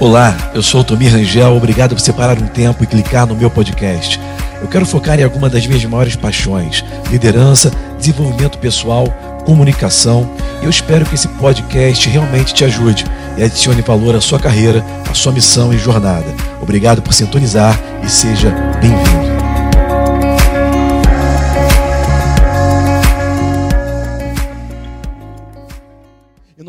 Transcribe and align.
Olá, 0.00 0.34
eu 0.54 0.62
sou 0.62 0.80
o 0.80 0.84
Tomir 0.84 1.12
Rangel, 1.12 1.54
obrigado 1.54 1.94
por 1.94 2.00
separar 2.00 2.38
um 2.38 2.46
tempo 2.46 2.82
e 2.82 2.86
clicar 2.86 3.26
no 3.26 3.36
meu 3.36 3.50
podcast. 3.50 4.18
Eu 4.62 4.66
quero 4.66 4.86
focar 4.86 5.20
em 5.20 5.24
alguma 5.24 5.50
das 5.50 5.66
minhas 5.66 5.84
maiores 5.84 6.16
paixões: 6.16 6.82
liderança, 7.10 7.70
desenvolvimento 7.98 8.56
pessoal, 8.56 9.06
comunicação. 9.44 10.34
E 10.62 10.64
eu 10.64 10.70
espero 10.70 11.04
que 11.04 11.16
esse 11.16 11.28
podcast 11.28 12.08
realmente 12.08 12.54
te 12.54 12.64
ajude 12.64 13.04
e 13.36 13.42
adicione 13.42 13.82
valor 13.82 14.16
à 14.16 14.22
sua 14.22 14.40
carreira, 14.40 14.82
à 15.06 15.12
sua 15.12 15.32
missão 15.32 15.70
e 15.70 15.76
jornada. 15.76 16.34
Obrigado 16.62 17.02
por 17.02 17.12
sintonizar 17.12 17.78
e 18.02 18.08
seja 18.08 18.48
bem-vindo. 18.80 19.29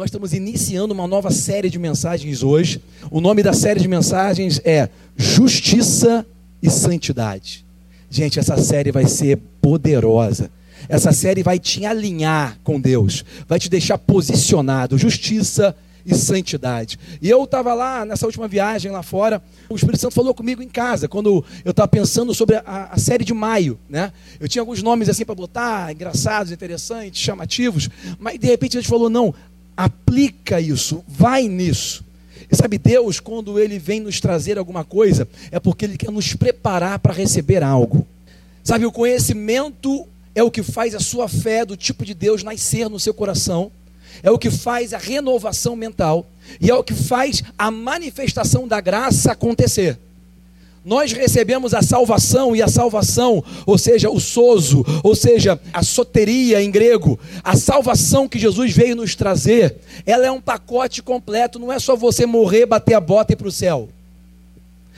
Nós 0.02 0.08
estamos 0.08 0.34
iniciando 0.34 0.96
uma 0.96 1.06
nova 1.06 1.30
série 1.30 1.70
de 1.70 1.78
mensagens 1.78 2.42
hoje. 2.42 2.82
O 3.12 3.22
nome 3.22 3.44
da 3.44 3.54
série 3.54 3.80
de 3.80 3.88
mensagens 3.88 4.60
é 4.66 4.90
Justiça 5.16 6.26
e 6.60 6.72
Santidade. 6.72 7.64
Gente, 8.10 8.40
essa 8.40 8.58
série 8.58 8.92
vai 8.92 9.06
ser 9.06 9.38
poderosa. 9.62 10.50
Essa 10.90 11.12
série 11.12 11.44
vai 11.44 11.60
te 11.60 11.86
alinhar 11.86 12.58
com 12.64 12.82
Deus, 12.82 13.24
vai 13.48 13.60
te 13.60 13.70
deixar 13.70 14.00
posicionado. 14.00 14.98
Justiça 14.98 15.76
e 16.06 16.16
santidade. 16.16 17.00
E 17.22 17.30
eu 17.30 17.44
estava 17.44 17.74
lá 17.74 18.06
nessa 18.06 18.26
última 18.26 18.48
viagem 18.48 18.92
lá 18.92 19.04
fora, 19.04 19.42
o 19.70 19.76
Espírito 19.76 20.02
Santo 20.02 20.16
falou 20.16 20.34
comigo 20.34 20.62
em 20.62 20.68
casa, 20.68 21.08
quando 21.08 21.46
eu 21.64 21.72
estava 21.72 21.88
pensando 21.88 22.34
sobre 22.34 22.56
a, 22.56 22.90
a, 22.92 22.98
série 22.98 23.24
de 23.24 23.34
maio, 23.34 23.80
né? 23.88 24.12
Eu 24.40 24.48
tinha 24.48 24.62
alguns 24.62 24.82
nomes 24.82 25.10
assim 25.10 25.26
para 25.26 25.36
botar, 25.36 25.92
engraçados, 25.92 26.52
interessantes, 26.52 27.22
chamativos, 27.22 27.90
mas 28.20 28.40
de 28.40 28.48
repente 28.48 28.74
Deus 28.74 28.86
falou: 28.86 29.10
não, 29.10 29.34
aplica 29.76 30.60
isso, 30.60 31.04
vai 31.08 31.48
nisso. 31.48 32.04
E 32.52 32.56
sabe, 32.56 32.78
Deus, 32.78 33.20
quando 33.20 33.60
Ele 33.60 33.80
vem 33.80 34.02
nos 34.02 34.20
trazer 34.20 34.58
alguma 34.58 34.84
coisa, 34.84 35.28
é 35.52 35.60
porque 35.60 35.86
Ele 35.86 35.98
quer 35.98 36.12
nos 36.12 36.34
preparar 36.34 37.00
para 37.00 37.14
receber 37.14 37.64
algo. 37.64 38.06
Sabe, 38.64 38.86
o 38.86 38.92
conhecimento 38.92 40.08
é 40.36 40.44
o 40.44 40.52
que 40.52 40.62
faz 40.62 40.94
a 40.94 41.00
sua 41.00 41.28
fé 41.28 41.66
do 41.66 41.78
tipo 41.78 42.06
de 42.06 42.14
Deus 42.14 42.44
nascer 42.44 42.90
no 42.90 43.00
seu 43.00 43.14
coração, 43.14 43.72
é 44.22 44.30
o 44.30 44.38
que 44.38 44.52
faz 44.52 44.94
a 44.94 44.98
renovação 44.98 45.76
mental, 45.76 46.28
e 46.60 46.70
é 46.70 46.76
o 46.76 46.84
que 46.84 46.94
faz 46.94 47.42
a 47.58 47.72
manifestação 47.72 48.68
da 48.68 48.82
graça 48.82 49.32
acontecer. 49.32 49.98
Nós 50.84 51.12
recebemos 51.12 51.76
a 51.76 51.82
salvação 51.84 52.56
e 52.56 52.62
a 52.62 52.68
salvação, 52.68 53.44
ou 53.68 53.78
seja, 53.78 54.10
o 54.10 54.20
sozo, 54.20 54.84
ou 55.04 55.14
seja, 55.14 55.60
a 55.72 55.84
soteria 55.84 56.62
em 56.62 56.72
grego, 56.72 57.20
a 57.44 57.56
salvação 57.56 58.28
que 58.28 58.40
Jesus 58.40 58.74
veio 58.74 58.96
nos 58.96 59.16
trazer, 59.16 59.76
ela 60.08 60.26
é 60.26 60.32
um 60.32 60.42
pacote 60.42 61.04
completo, 61.04 61.60
não 61.60 61.72
é 61.72 61.78
só 61.78 61.96
você 61.96 62.26
morrer, 62.26 62.66
bater 62.66 62.96
a 62.96 63.00
bota 63.00 63.32
e 63.32 63.36
ir 63.36 63.38
para 63.38 63.48
o 63.48 63.52
céu. 63.52 63.90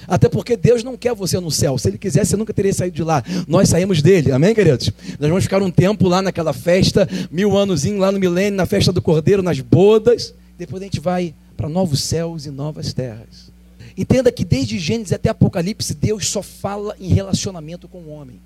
Até 0.07 0.29
porque 0.29 0.55
Deus 0.55 0.83
não 0.83 0.97
quer 0.97 1.13
você 1.13 1.39
no 1.39 1.51
céu. 1.51 1.77
Se 1.77 1.87
Ele 1.87 1.97
quisesse, 1.97 2.31
você 2.31 2.37
nunca 2.37 2.53
teria 2.53 2.73
saído 2.73 2.95
de 2.95 3.03
lá. 3.03 3.23
Nós 3.47 3.69
saímos 3.69 4.01
dele, 4.01 4.31
amém, 4.31 4.53
queridos? 4.53 4.91
Nós 5.19 5.29
vamos 5.29 5.43
ficar 5.43 5.61
um 5.61 5.71
tempo 5.71 6.07
lá 6.07 6.21
naquela 6.21 6.53
festa, 6.53 7.07
mil 7.31 7.57
anos 7.57 7.85
lá 7.85 8.11
no 8.11 8.19
milênio, 8.19 8.57
na 8.57 8.65
festa 8.65 8.91
do 8.91 9.01
Cordeiro, 9.01 9.41
nas 9.41 9.59
bodas. 9.59 10.33
Depois 10.57 10.81
a 10.81 10.85
gente 10.85 10.99
vai 10.99 11.33
para 11.55 11.69
novos 11.69 12.01
céus 12.03 12.45
e 12.45 12.51
novas 12.51 12.93
terras. 12.93 13.52
Entenda 13.97 14.31
que 14.31 14.43
desde 14.43 14.79
Gênesis 14.79 15.13
até 15.13 15.29
Apocalipse, 15.29 15.93
Deus 15.93 16.27
só 16.27 16.41
fala 16.41 16.95
em 16.99 17.13
relacionamento 17.13 17.87
com 17.87 17.99
o 17.99 18.09
homem. 18.09 18.39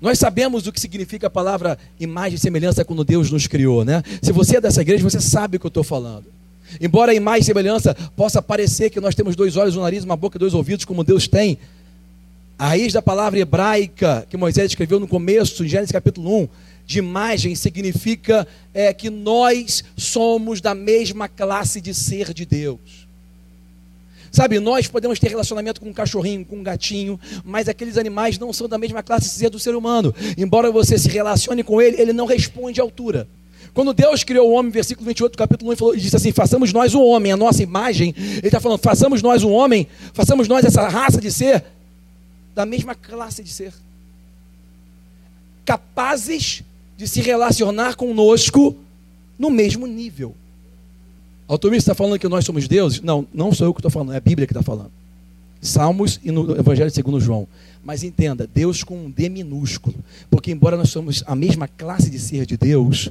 Nós 0.00 0.18
sabemos 0.18 0.66
o 0.66 0.72
que 0.72 0.80
significa 0.80 1.28
a 1.28 1.30
palavra 1.30 1.78
imagem 1.98 2.36
e 2.36 2.38
semelhança 2.38 2.84
quando 2.84 3.04
Deus 3.04 3.30
nos 3.30 3.46
criou, 3.46 3.84
né? 3.84 4.02
Se 4.22 4.32
você 4.32 4.58
é 4.58 4.60
dessa 4.60 4.82
igreja, 4.82 5.02
você 5.02 5.20
sabe 5.20 5.56
o 5.56 5.60
que 5.60 5.66
eu 5.66 5.68
estou 5.68 5.84
falando. 5.84 6.26
Embora 6.80 7.12
a 7.12 7.14
imagem 7.14 7.42
e 7.42 7.44
semelhança 7.44 7.94
possa 8.16 8.42
parecer 8.42 8.90
que 8.90 9.00
nós 9.00 9.14
temos 9.14 9.36
dois 9.36 9.56
olhos, 9.56 9.76
um 9.76 9.82
nariz, 9.82 10.04
uma 10.04 10.16
boca 10.16 10.36
e 10.36 10.40
dois 10.40 10.54
ouvidos, 10.54 10.84
como 10.84 11.04
Deus 11.04 11.26
tem, 11.28 11.58
a 12.58 12.68
raiz 12.68 12.92
da 12.92 13.02
palavra 13.02 13.38
hebraica 13.38 14.26
que 14.28 14.36
Moisés 14.36 14.70
escreveu 14.70 15.00
no 15.00 15.08
começo, 15.08 15.64
em 15.64 15.68
Gênesis 15.68 15.92
capítulo 15.92 16.42
1, 16.42 16.48
de 16.86 16.98
imagem, 16.98 17.54
significa 17.54 18.46
é, 18.72 18.92
que 18.92 19.08
nós 19.08 19.82
somos 19.96 20.60
da 20.60 20.74
mesma 20.74 21.28
classe 21.28 21.80
de 21.80 21.94
ser 21.94 22.32
de 22.34 22.44
Deus. 22.44 23.03
Sabe, 24.34 24.58
nós 24.58 24.88
podemos 24.88 25.20
ter 25.20 25.28
relacionamento 25.28 25.80
com 25.80 25.88
um 25.88 25.92
cachorrinho, 25.92 26.44
com 26.44 26.56
um 26.56 26.62
gatinho, 26.64 27.20
mas 27.44 27.68
aqueles 27.68 27.96
animais 27.96 28.36
não 28.36 28.52
são 28.52 28.68
da 28.68 28.76
mesma 28.76 29.00
classe 29.00 29.48
do 29.48 29.60
ser 29.60 29.76
humano. 29.76 30.12
Embora 30.36 30.72
você 30.72 30.98
se 30.98 31.08
relacione 31.08 31.62
com 31.62 31.80
ele, 31.80 32.02
ele 32.02 32.12
não 32.12 32.26
responde 32.26 32.80
à 32.80 32.82
altura. 32.82 33.28
Quando 33.72 33.94
Deus 33.94 34.24
criou 34.24 34.50
o 34.50 34.54
homem, 34.54 34.72
versículo 34.72 35.06
28 35.06 35.38
capítulo 35.38 35.68
1, 35.68 35.72
ele, 35.72 35.78
falou, 35.78 35.94
ele 35.94 36.02
disse 36.02 36.16
assim: 36.16 36.32
façamos 36.32 36.72
nós 36.72 36.94
o 36.96 37.00
homem, 37.00 37.30
a 37.30 37.36
nossa 37.36 37.62
imagem. 37.62 38.12
Ele 38.16 38.48
está 38.48 38.58
falando, 38.58 38.80
façamos 38.80 39.22
nós 39.22 39.44
o 39.44 39.50
homem, 39.50 39.86
façamos 40.12 40.48
nós 40.48 40.64
essa 40.64 40.88
raça 40.88 41.20
de 41.20 41.30
ser, 41.30 41.62
da 42.56 42.66
mesma 42.66 42.96
classe 42.96 43.40
de 43.40 43.50
ser. 43.50 43.72
Capazes 45.64 46.64
de 46.96 47.06
se 47.06 47.20
relacionar 47.20 47.94
conosco 47.94 48.76
no 49.38 49.48
mesmo 49.48 49.86
nível. 49.86 50.34
Automista 51.46 51.92
está 51.92 51.94
falando 51.94 52.18
que 52.18 52.28
nós 52.28 52.44
somos 52.44 52.66
deuses? 52.66 53.00
Não, 53.00 53.26
não 53.32 53.52
sou 53.52 53.66
eu 53.66 53.74
que 53.74 53.80
estou 53.80 53.90
falando, 53.90 54.12
é 54.12 54.16
a 54.16 54.20
Bíblia 54.20 54.46
que 54.46 54.52
está 54.52 54.62
falando. 54.62 54.90
Salmos 55.60 56.20
e 56.22 56.30
no 56.30 56.58
Evangelho 56.58 56.90
segundo 56.90 57.20
João. 57.20 57.46
Mas 57.82 58.02
entenda, 58.02 58.48
Deus 58.52 58.82
com 58.82 59.06
um 59.06 59.10
D 59.10 59.28
minúsculo. 59.28 59.96
Porque 60.30 60.50
embora 60.50 60.76
nós 60.76 60.90
somos 60.90 61.22
a 61.26 61.34
mesma 61.34 61.68
classe 61.68 62.10
de 62.10 62.18
ser 62.18 62.46
de 62.46 62.56
Deus, 62.56 63.10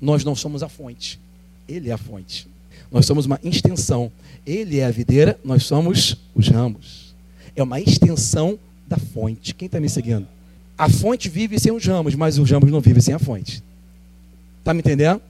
nós 0.00 0.24
não 0.24 0.34
somos 0.34 0.62
a 0.62 0.68
fonte. 0.68 1.20
Ele 1.68 1.90
é 1.90 1.92
a 1.92 1.98
fonte. 1.98 2.48
Nós 2.90 3.06
somos 3.06 3.26
uma 3.26 3.38
extensão. 3.42 4.10
Ele 4.44 4.80
é 4.80 4.86
a 4.86 4.90
videira, 4.90 5.38
nós 5.44 5.64
somos 5.64 6.16
os 6.34 6.48
ramos. 6.48 7.14
É 7.54 7.62
uma 7.62 7.80
extensão 7.80 8.58
da 8.88 8.96
fonte. 8.96 9.54
Quem 9.54 9.66
está 9.66 9.78
me 9.78 9.88
seguindo? 9.88 10.26
A 10.76 10.88
fonte 10.88 11.28
vive 11.28 11.58
sem 11.60 11.70
os 11.70 11.84
ramos, 11.84 12.14
mas 12.14 12.38
os 12.38 12.50
ramos 12.50 12.70
não 12.70 12.80
vivem 12.80 13.00
sem 13.00 13.14
a 13.14 13.18
fonte. 13.18 13.62
Está 14.58 14.74
me 14.74 14.80
entendendo? 14.80 15.20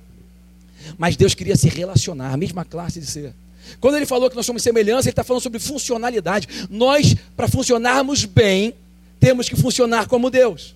Mas 0.99 1.17
Deus 1.17 1.35
queria 1.35 1.57
se 1.57 1.69
relacionar, 1.69 2.33
a 2.33 2.37
mesma 2.37 2.65
classe 2.65 3.01
de 3.01 3.07
ser. 3.07 3.35
Quando 3.81 3.97
ele 3.97 4.07
falou 4.07 4.29
que 4.29 4.37
nós 4.37 4.45
somos 4.45 4.63
semelhança, 4.63 5.09
ele 5.09 5.13
está 5.13 5.25
falando 5.25 5.43
sobre 5.43 5.59
funcionalidade. 5.59 6.49
Nós, 6.69 7.15
para 7.37 7.49
funcionarmos 7.49 8.25
bem, 8.25 8.75
temos 9.21 9.49
que 9.49 9.57
funcionar 9.57 10.07
como 10.07 10.31
Deus. 10.31 10.75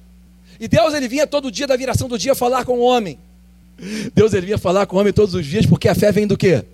E 0.58 0.68
Deus, 0.68 0.94
ele 0.94 1.08
vinha 1.08 1.26
todo 1.26 1.50
dia 1.50 1.66
da 1.66 1.76
viração 1.76 2.08
do 2.08 2.18
dia 2.18 2.34
falar 2.34 2.64
com 2.64 2.78
o 2.78 2.82
homem. 2.82 3.18
Deus, 4.14 4.32
ele 4.32 4.46
vinha 4.46 4.58
falar 4.58 4.86
com 4.86 4.96
o 4.96 5.00
homem 5.00 5.12
todos 5.12 5.34
os 5.34 5.44
dias, 5.44 5.66
porque 5.66 5.88
a 5.88 5.94
fé 5.94 6.10
vem 6.10 6.26
do 6.26 6.36
quê? 6.36 6.64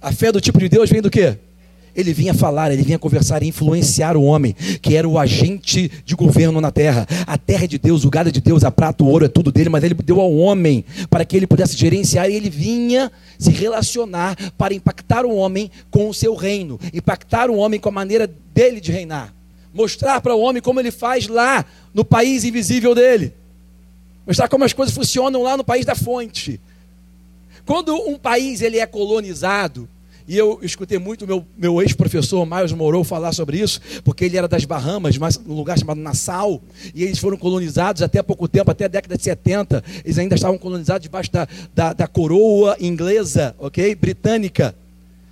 A 0.00 0.12
fé 0.12 0.30
do 0.30 0.40
tipo 0.40 0.58
de 0.58 0.68
Deus 0.68 0.90
vem 0.90 1.00
do 1.00 1.10
quê? 1.10 1.38
Ele 1.94 2.12
vinha 2.12 2.32
falar, 2.32 2.72
ele 2.72 2.82
vinha 2.82 2.98
conversar 2.98 3.42
e 3.42 3.48
influenciar 3.48 4.16
o 4.16 4.22
homem, 4.22 4.54
que 4.80 4.96
era 4.96 5.06
o 5.06 5.18
agente 5.18 5.90
de 6.04 6.14
governo 6.14 6.60
na 6.60 6.70
terra. 6.70 7.06
A 7.26 7.36
terra 7.36 7.64
é 7.64 7.66
de 7.66 7.78
Deus, 7.78 8.04
o 8.04 8.10
gado 8.10 8.30
é 8.30 8.32
de 8.32 8.40
Deus, 8.40 8.64
a 8.64 8.70
prata, 8.70 9.04
o 9.04 9.08
ouro 9.08 9.26
é 9.26 9.28
tudo 9.28 9.52
dele, 9.52 9.68
mas 9.68 9.84
ele 9.84 9.94
deu 9.94 10.20
ao 10.20 10.34
homem 10.34 10.84
para 11.10 11.24
que 11.24 11.36
ele 11.36 11.46
pudesse 11.46 11.76
gerenciar 11.76 12.30
e 12.30 12.34
ele 12.34 12.48
vinha 12.48 13.12
se 13.38 13.50
relacionar 13.50 14.36
para 14.56 14.72
impactar 14.72 15.26
o 15.26 15.34
homem 15.34 15.70
com 15.90 16.08
o 16.08 16.14
seu 16.14 16.34
reino, 16.34 16.80
impactar 16.94 17.50
o 17.50 17.56
homem 17.56 17.78
com 17.78 17.88
a 17.90 17.92
maneira 17.92 18.30
dele 18.54 18.80
de 18.80 18.90
reinar. 18.90 19.34
Mostrar 19.74 20.20
para 20.20 20.34
o 20.34 20.40
homem 20.40 20.62
como 20.62 20.80
ele 20.80 20.90
faz 20.90 21.28
lá 21.28 21.64
no 21.92 22.04
país 22.04 22.44
invisível 22.44 22.94
dele. 22.94 23.34
Mostrar 24.26 24.48
como 24.48 24.64
as 24.64 24.72
coisas 24.72 24.94
funcionam 24.94 25.42
lá 25.42 25.56
no 25.56 25.64
país 25.64 25.84
da 25.84 25.94
fonte. 25.94 26.60
Quando 27.64 27.94
um 27.94 28.18
país 28.18 28.60
ele 28.60 28.78
é 28.78 28.86
colonizado, 28.86 29.88
e 30.26 30.36
eu 30.36 30.60
escutei 30.62 30.98
muito 30.98 31.26
meu, 31.26 31.44
meu 31.56 31.82
ex-professor 31.82 32.46
Miles 32.46 32.72
Morou 32.72 33.04
falar 33.04 33.32
sobre 33.32 33.58
isso, 33.58 33.80
porque 34.04 34.24
ele 34.24 34.36
era 34.36 34.48
das 34.48 34.64
Bahamas, 34.64 35.18
mas 35.18 35.38
num 35.38 35.54
lugar 35.54 35.78
chamado 35.78 36.00
Nassau, 36.00 36.62
e 36.94 37.04
eles 37.04 37.18
foram 37.18 37.36
colonizados 37.36 38.02
até 38.02 38.22
pouco 38.22 38.48
tempo, 38.48 38.70
até 38.70 38.84
a 38.84 38.88
década 38.88 39.16
de 39.16 39.22
70, 39.22 39.82
eles 40.04 40.18
ainda 40.18 40.34
estavam 40.34 40.58
colonizados 40.58 41.02
debaixo 41.02 41.32
da, 41.32 41.48
da, 41.74 41.92
da 41.92 42.06
coroa 42.06 42.76
inglesa, 42.80 43.54
ok? 43.58 43.94
Britânica, 43.94 44.74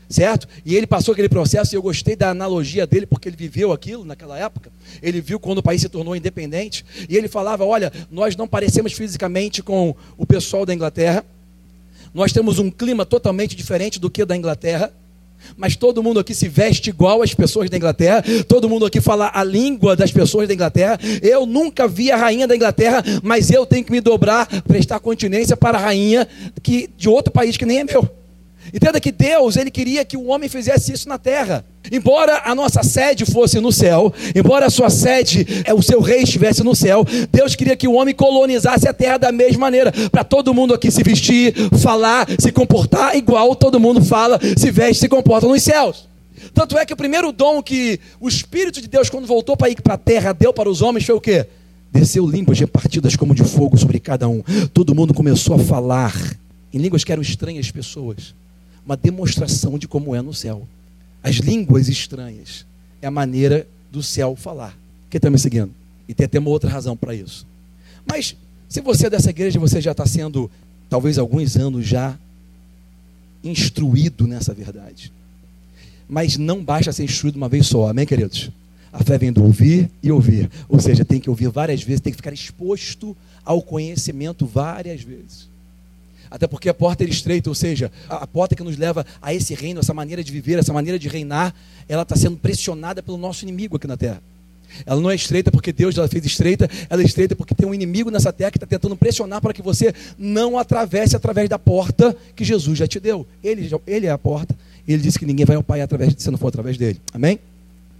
certo? 0.09 0.49
E 0.67 0.75
ele 0.75 0.87
passou 0.87 1.13
aquele 1.13 1.29
processo, 1.29 1.75
e 1.75 1.77
eu 1.77 1.83
gostei 1.83 2.17
da 2.17 2.31
analogia 2.31 2.87
dele, 2.87 3.07
porque 3.07 3.29
ele 3.29 3.37
viveu 3.37 3.73
aquilo 3.73 4.05
naquela 4.05 4.37
época, 4.39 4.71
ele 5.01 5.21
viu 5.21 5.39
quando 5.39 5.59
o 5.59 5.63
país 5.63 5.81
se 5.81 5.89
tornou 5.89 6.17
independente, 6.17 6.85
e 7.09 7.17
ele 7.17 7.29
falava: 7.29 7.65
olha, 7.65 7.93
nós 8.11 8.35
não 8.35 8.49
parecemos 8.49 8.93
fisicamente 8.93 9.63
com 9.63 9.95
o 10.19 10.27
pessoal 10.27 10.67
da 10.67 10.75
Inglaterra, 10.75 11.25
nós 12.13 12.33
temos 12.33 12.59
um 12.59 12.71
clima 12.71 13.07
totalmente 13.07 13.55
diferente 13.55 13.99
do 13.99 14.11
que 14.11 14.25
da 14.25 14.37
Inglaterra. 14.37 14.93
Mas 15.57 15.75
todo 15.75 16.03
mundo 16.03 16.21
aqui 16.21 16.35
se 16.35 16.49
veste 16.49 16.91
igual 16.91 17.23
às 17.23 17.33
pessoas 17.33 17.71
da 17.71 17.77
Inglaterra, 17.77 18.23
todo 18.47 18.69
mundo 18.69 18.85
aqui 18.85 19.01
fala 19.01 19.31
a 19.33 19.43
língua 19.43 19.97
das 19.97 20.13
pessoas 20.13 20.47
da 20.47 20.53
Inglaterra. 20.53 20.99
Eu 21.23 21.47
nunca 21.47 21.89
vi 21.89 22.11
a 22.13 22.17
rainha 22.17 22.47
da 22.47 22.55
Inglaterra, 22.55 23.03
mas 23.23 23.51
eu 23.51 23.65
tenho 23.65 23.83
que 23.83 23.91
me 23.91 24.03
dobrar, 24.03 24.47
prestar 24.65 25.01
continência 25.01 25.57
para 25.57 25.79
a 25.79 25.81
rainha 25.81 26.29
que, 26.63 26.91
de 26.95 27.09
outro 27.09 27.33
país 27.33 27.57
que 27.57 27.65
nem 27.65 27.79
é 27.79 27.85
meu. 27.85 28.20
Entenda 28.73 29.01
que 29.01 29.11
Deus, 29.11 29.57
ele 29.57 29.71
queria 29.71 30.05
que 30.05 30.17
o 30.17 30.27
homem 30.27 30.49
fizesse 30.49 30.93
isso 30.93 31.09
na 31.09 31.19
terra. 31.19 31.65
Embora 31.91 32.43
a 32.45 32.55
nossa 32.55 32.83
sede 32.83 33.25
fosse 33.25 33.59
no 33.59 33.73
céu, 33.73 34.13
embora 34.35 34.67
a 34.67 34.71
sua 34.71 34.91
sede, 34.91 35.47
é, 35.65 35.75
o 35.75 35.83
seu 35.83 36.01
rei 36.01 36.23
estivesse 36.23 36.63
no 36.63 36.75
céu, 36.75 37.05
Deus 37.33 37.55
queria 37.55 37.77
que 37.77 37.89
o 37.89 37.95
homem 37.95 38.15
colonizasse 38.15 38.87
a 38.87 38.93
terra 38.93 39.19
da 39.19 39.33
mesma 39.33 39.61
maneira, 39.61 39.93
para 40.11 40.23
todo 40.23 40.55
mundo 40.55 40.75
aqui 40.75 40.91
se 40.91 41.03
vestir, 41.03 41.55
falar, 41.81 42.27
se 42.39 42.53
comportar 42.53 43.17
igual 43.17 43.57
todo 43.57 43.81
mundo 43.81 44.05
fala, 44.05 44.39
se 44.57 44.71
veste, 44.71 45.01
se 45.01 45.09
comporta 45.09 45.47
nos 45.47 45.63
céus. 45.63 46.09
Tanto 46.55 46.79
é 46.79 46.87
que 46.87 46.93
o 46.93 46.97
primeiro 46.97 47.33
dom 47.33 47.63
que 47.63 48.01
o 48.21 48.29
Espírito 48.29 48.81
de 48.81 48.89
Deus, 48.89 49.11
quando 49.11 49.27
voltou 49.27 49.57
para 49.57 49.71
ir 49.71 49.81
para 49.81 49.95
a 49.95 49.99
terra, 49.99 50.33
deu 50.33 50.53
para 50.53 50.69
os 50.69 50.83
homens 50.83 51.05
foi 51.05 51.15
o 51.15 51.21
quê? 51.21 51.47
Desceu 51.93 52.27
línguas 52.27 52.59
repartidas 52.59 53.17
como 53.17 53.35
de 53.35 53.45
fogo 53.45 53.77
sobre 53.77 53.99
cada 53.99 54.29
um. 54.29 54.43
Todo 54.73 54.95
mundo 54.95 55.13
começou 55.13 55.57
a 55.57 55.59
falar 55.59 56.15
em 56.73 56.79
línguas 56.79 57.05
que 57.05 57.13
eram 57.13 57.23
estranhas 57.23 57.71
pessoas. 57.71 58.35
Uma 58.91 58.97
demonstração 58.97 59.79
de 59.79 59.87
como 59.87 60.17
é 60.17 60.21
no 60.21 60.35
céu. 60.35 60.67
As 61.23 61.37
línguas 61.37 61.89
estranhas 61.89 62.67
é 63.01 63.07
a 63.07 63.11
maneira 63.11 63.65
do 63.89 64.03
céu 64.03 64.35
falar. 64.35 64.77
Quem 65.09 65.19
está 65.19 65.31
me 65.31 65.39
seguindo? 65.39 65.71
E 66.09 66.13
tem 66.13 66.25
até 66.25 66.41
uma 66.41 66.51
outra 66.51 66.69
razão 66.69 66.97
para 66.97 67.15
isso. 67.15 67.47
Mas 68.05 68.35
se 68.69 68.81
você 68.81 69.07
é 69.07 69.11
dessa 69.11 69.31
igreja, 69.31 69.61
você 69.61 69.81
já 69.81 69.93
está 69.93 70.05
sendo, 70.07 70.51
talvez 70.89 71.19
alguns 71.19 71.57
anos 71.57 71.87
já, 71.87 72.19
instruído 73.45 74.27
nessa 74.27 74.53
verdade. 74.53 75.13
Mas 76.09 76.37
não 76.37 76.61
basta 76.61 76.91
ser 76.91 77.05
instruído 77.05 77.37
uma 77.37 77.49
vez 77.49 77.69
só, 77.69 77.89
amém, 77.89 78.05
queridos? 78.05 78.51
A 78.93 79.05
fé 79.05 79.17
vem 79.17 79.33
do 79.33 79.45
ouvir 79.45 79.89
e 80.03 80.11
ouvir. 80.11 80.51
Ou 80.69 80.81
seja, 80.81 81.05
tem 81.05 81.21
que 81.21 81.31
ouvir 81.31 81.49
várias 81.49 81.81
vezes, 81.81 82.01
tem 82.01 82.13
que 82.13 82.17
ficar 82.17 82.33
exposto 82.33 83.17
ao 83.45 83.63
conhecimento 83.63 84.47
várias 84.47 85.01
vezes. 85.01 85.50
Até 86.31 86.47
porque 86.47 86.69
a 86.69 86.75
porta 86.75 87.03
é 87.03 87.09
estreita, 87.09 87.49
ou 87.49 87.55
seja, 87.55 87.91
a 88.09 88.27
porta 88.27 88.55
que 88.55 88.63
nos 88.63 88.77
leva 88.77 89.05
a 89.21 89.35
esse 89.35 89.53
reino, 89.55 89.81
essa 89.81 89.93
maneira 89.93 90.23
de 90.23 90.31
viver, 90.31 90.59
essa 90.59 90.73
maneira 90.73 90.99
de 90.99 91.09
reinar, 91.09 91.53
ela 91.89 92.03
está 92.03 92.15
sendo 92.15 92.37
pressionada 92.37 93.03
pelo 93.03 93.17
nosso 93.19 93.45
inimigo 93.45 93.77
aqui 93.77 93.87
na 93.87 93.97
terra. 93.97 94.23
Ela 94.87 95.01
não 95.01 95.11
é 95.11 95.15
estreita 95.17 95.51
porque 95.51 95.73
Deus 95.73 95.99
ela 95.99 96.09
fez 96.09 96.25
estreita, 96.25 96.71
ela 96.89 97.03
é 97.03 97.05
estreita 97.05 97.35
porque 97.35 97.55
tem 97.55 97.67
um 97.67 97.75
inimigo 97.75 98.11
nessa 98.11 98.33
terra 98.33 98.53
que 98.53 98.57
está 98.57 98.67
tentando 98.67 98.97
pressionar 98.97 99.41
para 99.41 99.53
que 99.53 99.63
você 99.63 99.93
não 100.17 100.57
atravesse 100.57 101.17
através 101.17 101.49
da 101.49 101.59
porta 101.59 102.17
que 102.37 102.45
Jesus 102.45 102.79
já 102.79 102.87
te 102.87 103.01
deu. 103.01 103.27
Ele, 103.43 103.69
ele 103.87 104.07
é 104.07 104.11
a 104.11 104.19
porta. 104.19 104.55
Ele 104.87 105.03
disse 105.03 105.19
que 105.19 105.27
ninguém 105.27 105.45
vai 105.45 105.57
ao 105.57 105.63
Pai 105.63 105.81
através, 105.81 106.15
se 106.17 106.31
não 106.31 106.39
for 106.39 106.49
através 106.49 106.77
dele. 106.77 107.01
Amém? 107.13 107.39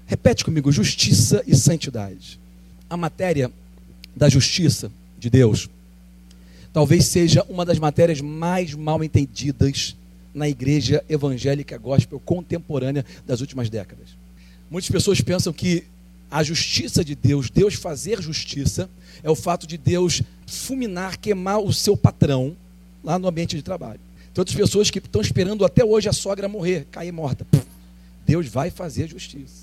Repete 0.07 0.45
comigo: 0.45 0.71
justiça 0.73 1.43
e 1.47 1.55
santidade. 1.55 2.39
A 2.89 2.97
matéria 2.97 3.51
da 4.15 4.29
justiça 4.29 4.91
de 5.19 5.31
Deus 5.31 5.69
talvez 6.73 7.07
seja 7.07 7.45
uma 7.49 7.65
das 7.65 7.79
matérias 7.79 8.21
mais 8.21 8.75
mal 8.75 9.03
entendidas 9.03 9.97
na 10.35 10.49
igreja 10.49 11.05
evangélica 11.09 11.77
gospel 11.77 12.21
contemporânea 12.21 13.05
das 13.27 13.41
últimas 13.41 13.69
décadas. 13.69 14.09
Muitas 14.71 14.91
pessoas 14.91 15.21
pensam 15.21 15.53
que 15.53 15.85
a 16.31 16.43
justiça 16.45 17.05
de 17.05 17.17
Deus, 17.17 17.51
Deus 17.51 17.75
fazer 17.75 18.23
justiça, 18.23 18.89
é 19.23 19.29
o 19.29 19.35
fato 19.35 19.67
de 19.67 19.77
Deus 19.77 20.23
fulminar, 20.47 21.19
queimar 21.19 21.59
o 21.59 21.73
seu 21.73 21.97
patrão 21.97 22.57
lá 23.03 23.19
no 23.19 23.27
ambiente 23.27 23.57
de 23.57 23.63
trabalho. 23.63 24.01
Tem 24.33 24.41
outras 24.41 24.57
pessoas 24.57 24.91
que 24.91 25.01
estão 25.01 25.21
esperando 25.21 25.65
até 25.65 25.85
hoje 25.85 26.09
a 26.09 26.13
sogra 26.13 26.49
morrer, 26.49 26.87
cair 26.91 27.11
morta. 27.11 27.45
Deus 28.25 28.47
vai 28.47 28.71
fazer 28.71 29.09
justiça. 29.09 29.60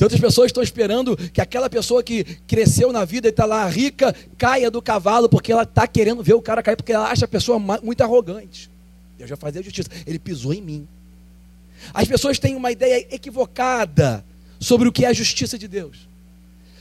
Outras 0.00 0.20
pessoas 0.20 0.46
estão 0.46 0.62
esperando 0.62 1.16
que 1.16 1.40
aquela 1.40 1.68
pessoa 1.68 2.02
que 2.02 2.22
cresceu 2.46 2.92
na 2.92 3.04
vida 3.04 3.26
e 3.26 3.30
está 3.30 3.44
lá 3.44 3.68
rica 3.68 4.14
caia 4.36 4.70
do 4.70 4.80
cavalo 4.80 5.28
porque 5.28 5.50
ela 5.50 5.64
está 5.64 5.88
querendo 5.88 6.22
ver 6.22 6.34
o 6.34 6.42
cara 6.42 6.62
cair, 6.62 6.76
porque 6.76 6.92
ela 6.92 7.10
acha 7.10 7.24
a 7.24 7.28
pessoa 7.28 7.58
muito 7.58 8.00
arrogante. 8.02 8.70
Deus 9.16 9.28
vai 9.28 9.38
fazer 9.38 9.62
justiça. 9.64 9.90
Ele 10.06 10.18
pisou 10.18 10.54
em 10.54 10.62
mim. 10.62 10.88
As 11.92 12.06
pessoas 12.06 12.38
têm 12.38 12.54
uma 12.54 12.70
ideia 12.70 13.06
equivocada 13.10 14.24
sobre 14.60 14.88
o 14.88 14.92
que 14.92 15.04
é 15.04 15.08
a 15.08 15.12
justiça 15.12 15.58
de 15.58 15.66
Deus. 15.66 16.08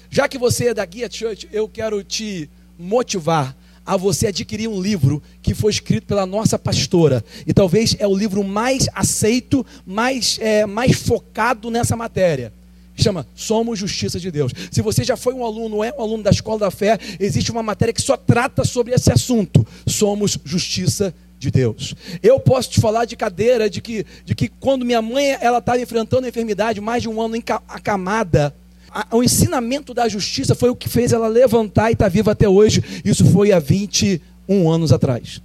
Já 0.10 0.28
que 0.28 0.38
você 0.38 0.68
é 0.70 0.74
da 0.74 0.86
Guia 0.86 1.10
Church, 1.12 1.50
eu 1.52 1.68
quero 1.68 2.04
te 2.04 2.48
motivar 2.78 3.58
a 3.84 3.98
você 3.98 4.28
adquirir 4.28 4.68
um 4.68 4.80
livro 4.80 5.24
que 5.42 5.56
foi 5.56 5.72
escrito 5.72 6.06
pela 6.06 6.26
nossa 6.26 6.60
pastora. 6.60 7.24
E 7.48 7.54
talvez 7.54 7.96
é 7.98 8.08
o 8.08 8.16
livro 8.16 8.44
mais 8.44 8.88
aceito, 8.94 9.66
mais, 9.86 10.38
é, 10.40 10.66
mais 10.68 10.98
focado 11.02 11.72
nessa 11.72 11.96
matéria 11.96 12.54
chama 13.04 13.28
Somos 13.36 13.80
Justiça 13.80 14.20
de 14.20 14.32
Deus. 14.32 14.52
Se 14.72 14.82
você 14.82 15.04
já 15.04 15.16
foi 15.16 15.34
um 15.34 15.46
aluno, 15.46 15.84
é 15.84 15.94
um 15.98 16.02
aluno 16.02 16.24
da 16.24 16.32
Escola 16.32 16.60
da 16.60 16.72
Fé, 16.72 16.98
existe 17.20 17.52
uma 17.52 17.64
matéria 17.64 17.94
que 17.94 18.02
só 18.02 18.18
trata 18.18 18.64
sobre 18.64 18.94
esse 18.94 19.12
assunto. 19.12 19.66
Somos 19.86 20.38
Justiça 20.44 21.14
de 21.40 21.52
Deus. 21.52 21.94
Eu 22.22 22.40
posso 22.40 22.72
te 22.72 22.82
falar 22.82 23.06
de 23.06 23.16
cadeira, 23.16 23.70
de 23.70 23.82
que, 23.82 24.06
de 24.26 24.34
que 24.34 24.48
quando 24.48 24.86
minha 24.86 25.02
mãe 25.02 25.38
ela 25.40 25.60
estava 25.60 25.80
enfrentando 25.80 26.26
a 26.26 26.30
enfermidade, 26.30 26.82
mais 26.82 27.04
de 27.04 27.10
um 27.10 27.22
ano 27.22 27.36
acamada, 27.68 28.54
o 29.12 29.24
ensinamento 29.24 29.94
da 29.94 30.08
justiça 30.08 30.56
foi 30.56 30.70
o 30.70 30.76
que 30.76 30.90
fez 30.90 31.14
ela 31.14 31.28
levantar 31.28 31.90
e 31.90 31.94
estar 31.94 32.06
tá 32.06 32.10
viva 32.10 32.32
até 32.32 32.50
hoje. 32.50 32.84
Isso 33.06 33.26
foi 33.26 33.52
há 33.52 33.60
21 33.60 34.70
anos 34.70 34.92
atrás. 34.92 35.42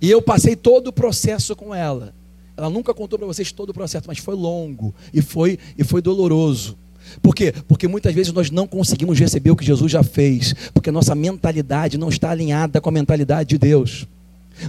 E 0.00 0.10
eu 0.10 0.22
passei 0.22 0.56
todo 0.56 0.88
o 0.88 0.92
processo 0.92 1.54
com 1.54 1.74
ela. 1.74 2.14
Ela 2.56 2.70
nunca 2.70 2.94
contou 2.94 3.18
para 3.18 3.26
vocês 3.26 3.50
todo 3.50 3.70
o 3.70 3.74
processo, 3.74 4.06
mas 4.06 4.18
foi 4.18 4.34
longo 4.34 4.94
e 5.12 5.20
foi, 5.20 5.58
e 5.76 5.82
foi 5.82 6.00
doloroso. 6.00 6.76
Por 7.22 7.34
quê? 7.34 7.52
Porque 7.68 7.86
muitas 7.86 8.14
vezes 8.14 8.32
nós 8.32 8.50
não 8.50 8.66
conseguimos 8.66 9.18
receber 9.18 9.50
o 9.50 9.56
que 9.56 9.64
Jesus 9.64 9.90
já 9.90 10.02
fez, 10.02 10.54
porque 10.72 10.90
nossa 10.90 11.14
mentalidade 11.14 11.98
não 11.98 12.08
está 12.08 12.30
alinhada 12.30 12.80
com 12.80 12.88
a 12.88 12.92
mentalidade 12.92 13.50
de 13.50 13.58
Deus. 13.58 14.06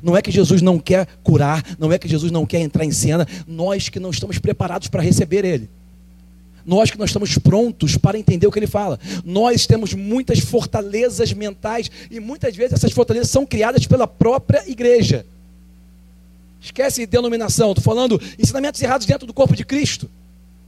Não 0.02 0.18
é 0.18 0.22
que 0.22 0.32
Jesus 0.32 0.62
não 0.62 0.80
quer 0.80 1.08
curar, 1.24 1.64
não 1.78 1.92
é 1.92 1.98
que 1.98 2.08
Jesus 2.08 2.32
não 2.32 2.46
quer 2.46 2.60
entrar 2.60 2.84
em 2.84 2.92
cena, 2.92 3.28
nós 3.48 3.88
que 3.88 4.00
não 4.00 4.10
estamos 4.10 4.40
preparados 4.40 4.88
para 4.88 5.02
receber 5.02 5.46
Ele. 5.46 5.70
Nós 6.66 6.90
que 6.90 6.98
não 6.98 7.06
estamos 7.06 7.38
prontos 7.38 7.96
para 7.96 8.18
entender 8.18 8.48
o 8.48 8.52
que 8.52 8.58
Ele 8.58 8.68
fala. 8.68 9.00
Nós 9.24 9.68
temos 9.68 9.94
muitas 9.94 10.40
fortalezas 10.40 11.32
mentais 11.32 11.92
e 12.10 12.20
muitas 12.20 12.56
vezes 12.56 12.74
essas 12.74 12.92
fortalezas 12.92 13.30
são 13.30 13.46
criadas 13.46 13.86
pela 13.86 14.08
própria 14.08 14.68
igreja. 14.68 15.26
Esquece 16.66 17.06
denominação, 17.06 17.74
estou 17.74 17.84
falando 17.84 18.20
ensinamentos 18.40 18.82
errados 18.82 19.06
dentro 19.06 19.28
do 19.28 19.34
corpo 19.34 19.56
de 19.56 19.64
Cristo, 19.64 20.10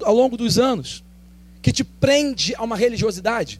ao 0.03 0.13
longo 0.13 0.38
dos 0.38 0.59
anos, 0.59 1.03
que 1.59 1.71
te 1.71 1.83
prende 1.83 2.53
a 2.55 2.63
uma 2.63 2.77
religiosidade, 2.77 3.59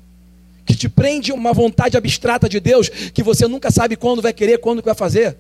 que 0.64 0.76
te 0.76 0.88
prende 0.88 1.32
a 1.32 1.34
uma 1.34 1.52
vontade 1.52 1.98
abstrata 1.98 2.48
de 2.48 2.60
Deus, 2.60 2.90
que 2.90 3.24
você 3.24 3.48
nunca 3.48 3.72
sabe 3.72 3.96
quando 3.96 4.22
vai 4.22 4.34
querer, 4.34 4.60
quando 4.60 4.84
vai 4.84 4.94
fazer. 4.94 5.36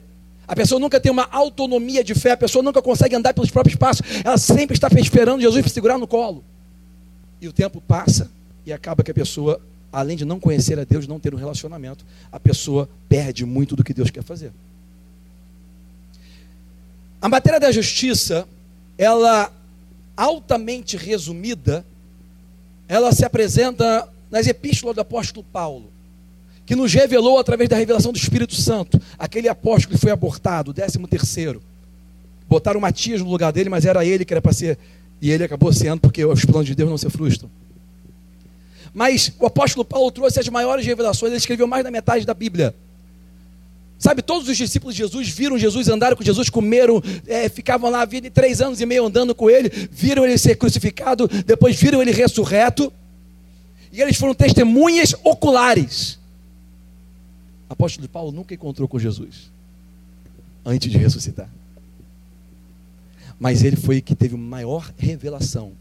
A 0.47 0.55
pessoa 0.55 0.79
nunca 0.79 0.99
tem 0.99 1.11
uma 1.11 1.27
autonomia 1.31 2.03
de 2.03 2.15
fé, 2.15 2.31
a 2.31 2.37
pessoa 2.37 2.63
nunca 2.63 2.81
consegue 2.81 3.15
andar 3.15 3.31
pelos 3.31 3.51
próprios 3.51 3.75
passos, 3.75 4.01
ela 4.25 4.39
sempre 4.39 4.75
está 4.75 4.87
esperando 4.99 5.39
Jesus 5.39 5.61
para 5.61 5.71
segurar 5.71 5.99
no 5.99 6.07
colo. 6.07 6.43
E 7.39 7.47
o 7.47 7.53
tempo 7.53 7.79
passa 7.79 8.31
e 8.65 8.73
acaba 8.73 9.03
que 9.03 9.11
a 9.11 9.13
pessoa, 9.13 9.61
além 9.93 10.17
de 10.17 10.25
não 10.25 10.39
conhecer 10.39 10.79
a 10.79 10.83
Deus, 10.83 11.05
não 11.05 11.19
ter 11.19 11.31
um 11.31 11.37
relacionamento, 11.37 12.03
a 12.31 12.39
pessoa 12.39 12.89
perde 13.07 13.45
muito 13.45 13.75
do 13.75 13.83
que 13.83 13.93
Deus 13.93 14.09
quer 14.09 14.23
fazer. 14.23 14.51
A 17.21 17.27
matéria 17.27 17.59
da 17.59 17.71
justiça, 17.71 18.47
ela 18.97 19.51
altamente 20.15 20.95
resumida, 20.97 21.85
ela 22.87 23.11
se 23.11 23.25
apresenta 23.25 24.07
nas 24.29 24.47
epístolas 24.47 24.95
do 24.95 25.01
apóstolo 25.01 25.45
Paulo, 25.51 25.91
que 26.65 26.75
nos 26.75 26.93
revelou 26.93 27.39
através 27.39 27.69
da 27.69 27.75
revelação 27.75 28.11
do 28.11 28.17
Espírito 28.17 28.55
Santo, 28.55 29.01
aquele 29.17 29.47
apóstolo 29.47 29.95
que 29.95 30.01
foi 30.01 30.11
abortado, 30.11 30.71
o 30.71 30.73
décimo 30.73 31.07
terceiro. 31.07 31.61
Botaram 32.47 32.79
Matias 32.79 33.21
no 33.21 33.29
lugar 33.29 33.51
dele, 33.51 33.69
mas 33.69 33.85
era 33.85 34.05
ele 34.05 34.23
que 34.23 34.33
era 34.33 34.41
para 34.41 34.53
ser, 34.53 34.77
e 35.21 35.31
ele 35.31 35.43
acabou 35.43 35.71
sendo, 35.73 35.99
porque 35.99 36.23
os 36.23 36.45
planos 36.45 36.67
de 36.67 36.75
Deus 36.75 36.89
não 36.89 36.97
se 36.97 37.09
frustram. 37.09 37.49
Mas 38.93 39.31
o 39.39 39.45
apóstolo 39.45 39.83
Paulo 39.83 40.11
trouxe 40.11 40.39
as 40.39 40.47
maiores 40.49 40.85
revelações, 40.85 41.31
ele 41.31 41.37
escreveu 41.37 41.67
mais 41.67 41.83
da 41.83 41.91
metade 41.91 42.25
da 42.25 42.33
Bíblia. 42.33 42.73
Sabe, 43.99 44.21
todos 44.21 44.47
os 44.47 44.55
discípulos 44.55 44.93
de 44.95 45.01
Jesus 45.01 45.27
viram 45.29 45.57
Jesus, 45.57 45.87
andaram 45.87 46.15
com 46.15 46.23
Jesus, 46.23 46.49
comeram, 46.49 47.01
é, 47.25 47.49
ficavam 47.49 47.89
lá 47.89 48.01
a 48.01 48.05
vida 48.05 48.29
três 48.29 48.61
anos 48.61 48.79
e 48.79 48.85
meio 48.85 49.05
andando 49.05 49.33
com 49.33 49.49
ele, 49.49 49.69
viram 49.91 50.23
ele 50.23 50.37
ser 50.37 50.55
crucificado, 50.55 51.27
depois 51.27 51.75
viram 51.79 52.01
ele 52.01 52.11
ressurreto, 52.11 52.93
e 53.91 53.99
eles 53.99 54.15
foram 54.15 54.35
testemunhas 54.35 55.15
oculares. 55.23 56.19
Apóstolo 57.67 58.07
Paulo 58.07 58.31
nunca 58.31 58.53
encontrou 58.53 58.87
com 58.87 58.99
Jesus 58.99 59.49
antes 60.63 60.91
de 60.91 60.97
ressuscitar. 60.97 61.49
Mas 63.39 63.63
ele 63.63 63.75
foi 63.75 64.01
que 64.01 64.15
teve 64.15 64.35
maior 64.35 64.91
revelação. 64.97 65.71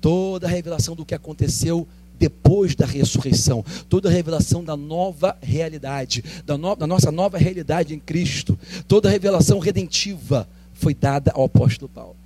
Toda 0.00 0.46
a 0.46 0.50
revelação 0.50 0.94
do 0.94 1.04
que 1.04 1.14
aconteceu 1.14 1.86
depois 2.18 2.74
da 2.74 2.86
ressurreição, 2.86 3.64
toda 3.88 4.08
a 4.08 4.12
revelação 4.12 4.64
da 4.64 4.76
nova 4.76 5.36
realidade, 5.40 6.24
da, 6.44 6.56
no, 6.56 6.74
da 6.74 6.86
nossa 6.86 7.12
nova 7.12 7.38
realidade 7.38 7.94
em 7.94 7.98
Cristo, 7.98 8.58
toda 8.88 9.08
a 9.08 9.12
revelação 9.12 9.58
redentiva 9.58 10.48
foi 10.72 10.94
dada 10.94 11.32
ao 11.34 11.44
apóstolo 11.44 11.88
Paulo. 11.88 12.16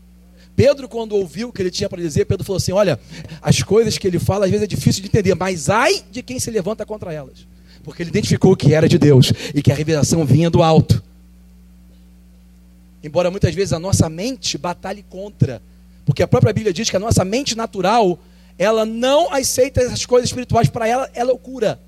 Pedro, 0.54 0.88
quando 0.88 1.12
ouviu 1.12 1.49
o 1.49 1.52
que 1.52 1.62
ele 1.62 1.70
tinha 1.70 1.88
para 1.88 2.02
dizer, 2.02 2.26
Pedro 2.26 2.44
falou 2.44 2.59
assim: 2.59 2.73
Olha, 2.73 3.00
as 3.40 3.62
coisas 3.62 3.97
que 3.97 4.06
ele 4.06 4.18
fala 4.18 4.44
às 4.44 4.50
vezes 4.50 4.64
é 4.64 4.66
difícil 4.66 5.02
de 5.02 5.09
entender, 5.09 5.35
mas 5.35 5.70
ai 5.70 6.02
de 6.11 6.23
quem 6.23 6.38
se 6.38 6.50
levanta 6.50 6.85
contra 6.85 7.12
elas, 7.12 7.47
porque 7.82 8.02
ele 8.02 8.11
identificou 8.11 8.54
que 8.54 8.75
era 8.75 8.88
de 8.88 8.99
Deus 8.99 9.32
e 9.54 9.62
que 9.62 9.73
a 9.73 9.75
revelação 9.75 10.25
vinha 10.25 10.50
do 10.50 10.62
alto. 10.62 11.02
Embora 13.02 13.30
muitas 13.30 13.54
vezes 13.54 13.73
a 13.73 13.78
nossa 13.78 14.11
mente 14.11 14.59
batalhe 14.59 15.02
contra, 15.09 15.62
porque 16.04 16.23
a 16.23 16.28
própria 16.28 16.52
Bíblia 16.52 16.73
diz 16.73 16.90
que 16.90 16.97
a 16.97 17.00
nossa 17.00 17.25
mente 17.25 17.56
natural 17.56 18.18
ela 18.61 18.85
não 18.85 19.33
aceita 19.33 19.81
essas 19.81 20.05
coisas 20.05 20.29
espirituais, 20.29 20.69
para 20.69 20.87
ela 20.87 21.11
é 21.14 21.25
loucura. 21.25 21.81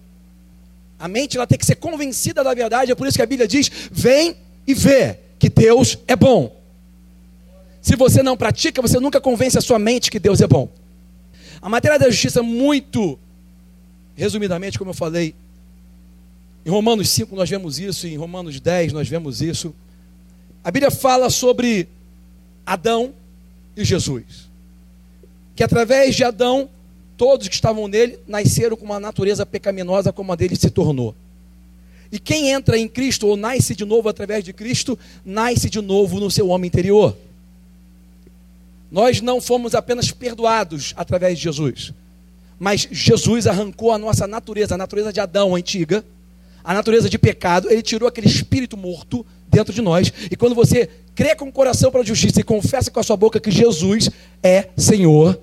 A 0.98 1.06
mente 1.06 1.36
ela 1.36 1.46
tem 1.46 1.58
que 1.58 1.66
ser 1.66 1.74
convencida 1.74 2.42
da 2.42 2.54
verdade, 2.54 2.90
é 2.90 2.94
por 2.94 3.06
isso 3.06 3.18
que 3.18 3.22
a 3.22 3.26
Bíblia 3.26 3.46
diz: 3.46 3.70
vem 3.90 4.34
e 4.66 4.72
vê 4.72 5.18
que 5.38 5.50
Deus 5.50 5.98
é 6.08 6.16
bom. 6.16 6.56
Se 7.82 7.94
você 7.94 8.22
não 8.22 8.38
pratica, 8.38 8.80
você 8.80 8.98
nunca 8.98 9.20
convence 9.20 9.58
a 9.58 9.60
sua 9.60 9.78
mente 9.78 10.10
que 10.10 10.18
Deus 10.18 10.40
é 10.40 10.46
bom. 10.46 10.66
A 11.60 11.68
matéria 11.68 11.98
da 11.98 12.08
justiça, 12.08 12.42
muito 12.42 13.18
resumidamente, 14.16 14.78
como 14.78 14.92
eu 14.92 14.94
falei, 14.94 15.34
em 16.64 16.70
Romanos 16.70 17.10
5 17.10 17.36
nós 17.36 17.50
vemos 17.50 17.78
isso, 17.78 18.06
em 18.06 18.16
Romanos 18.16 18.58
10 18.58 18.94
nós 18.94 19.06
vemos 19.06 19.42
isso. 19.42 19.74
A 20.64 20.70
Bíblia 20.70 20.90
fala 20.90 21.28
sobre 21.28 21.86
Adão 22.64 23.12
e 23.76 23.84
Jesus. 23.84 24.50
Que 25.54 25.62
através 25.62 26.14
de 26.14 26.24
Adão, 26.24 26.68
todos 27.16 27.48
que 27.48 27.54
estavam 27.54 27.88
nele 27.88 28.18
nasceram 28.26 28.76
com 28.76 28.84
uma 28.84 29.00
natureza 29.00 29.44
pecaminosa 29.44 30.12
como 30.12 30.32
a 30.32 30.36
dele 30.36 30.56
se 30.56 30.70
tornou. 30.70 31.14
E 32.10 32.18
quem 32.18 32.50
entra 32.50 32.78
em 32.78 32.86
Cristo 32.86 33.26
ou 33.26 33.36
nasce 33.36 33.74
de 33.74 33.84
novo 33.84 34.08
através 34.08 34.44
de 34.44 34.52
Cristo, 34.52 34.98
nasce 35.24 35.70
de 35.70 35.80
novo 35.80 36.20
no 36.20 36.30
seu 36.30 36.48
homem 36.48 36.68
interior. 36.68 37.16
Nós 38.90 39.22
não 39.22 39.40
fomos 39.40 39.74
apenas 39.74 40.10
perdoados 40.10 40.92
através 40.94 41.38
de 41.38 41.44
Jesus, 41.44 41.94
mas 42.58 42.86
Jesus 42.90 43.46
arrancou 43.46 43.90
a 43.90 43.98
nossa 43.98 44.26
natureza, 44.26 44.74
a 44.74 44.78
natureza 44.78 45.10
de 45.10 45.18
Adão 45.18 45.54
antiga, 45.54 46.04
a 46.62 46.74
natureza 46.74 47.08
de 47.08 47.18
pecado, 47.18 47.70
ele 47.70 47.82
tirou 47.82 48.06
aquele 48.06 48.26
espírito 48.26 48.76
morto 48.76 49.24
dentro 49.52 49.72
de 49.72 49.82
nós. 49.82 50.12
E 50.30 50.36
quando 50.36 50.54
você 50.54 50.88
crê 51.14 51.36
com 51.36 51.46
o 51.46 51.52
coração 51.52 51.92
para 51.92 52.00
a 52.00 52.04
justiça 52.04 52.40
e 52.40 52.42
confessa 52.42 52.90
com 52.90 52.98
a 52.98 53.02
sua 53.02 53.16
boca 53.16 53.38
que 53.38 53.50
Jesus 53.50 54.10
é 54.42 54.68
Senhor, 54.76 55.38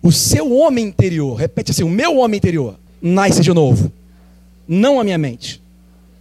o 0.00 0.10
seu 0.12 0.52
homem 0.52 0.86
interior, 0.86 1.34
repete 1.34 1.72
assim: 1.72 1.82
o 1.82 1.90
meu 1.90 2.18
homem 2.18 2.38
interior 2.38 2.76
nasce 3.02 3.42
de 3.42 3.52
novo. 3.52 3.92
Não 4.66 5.00
a 5.00 5.04
minha 5.04 5.18
mente, 5.18 5.60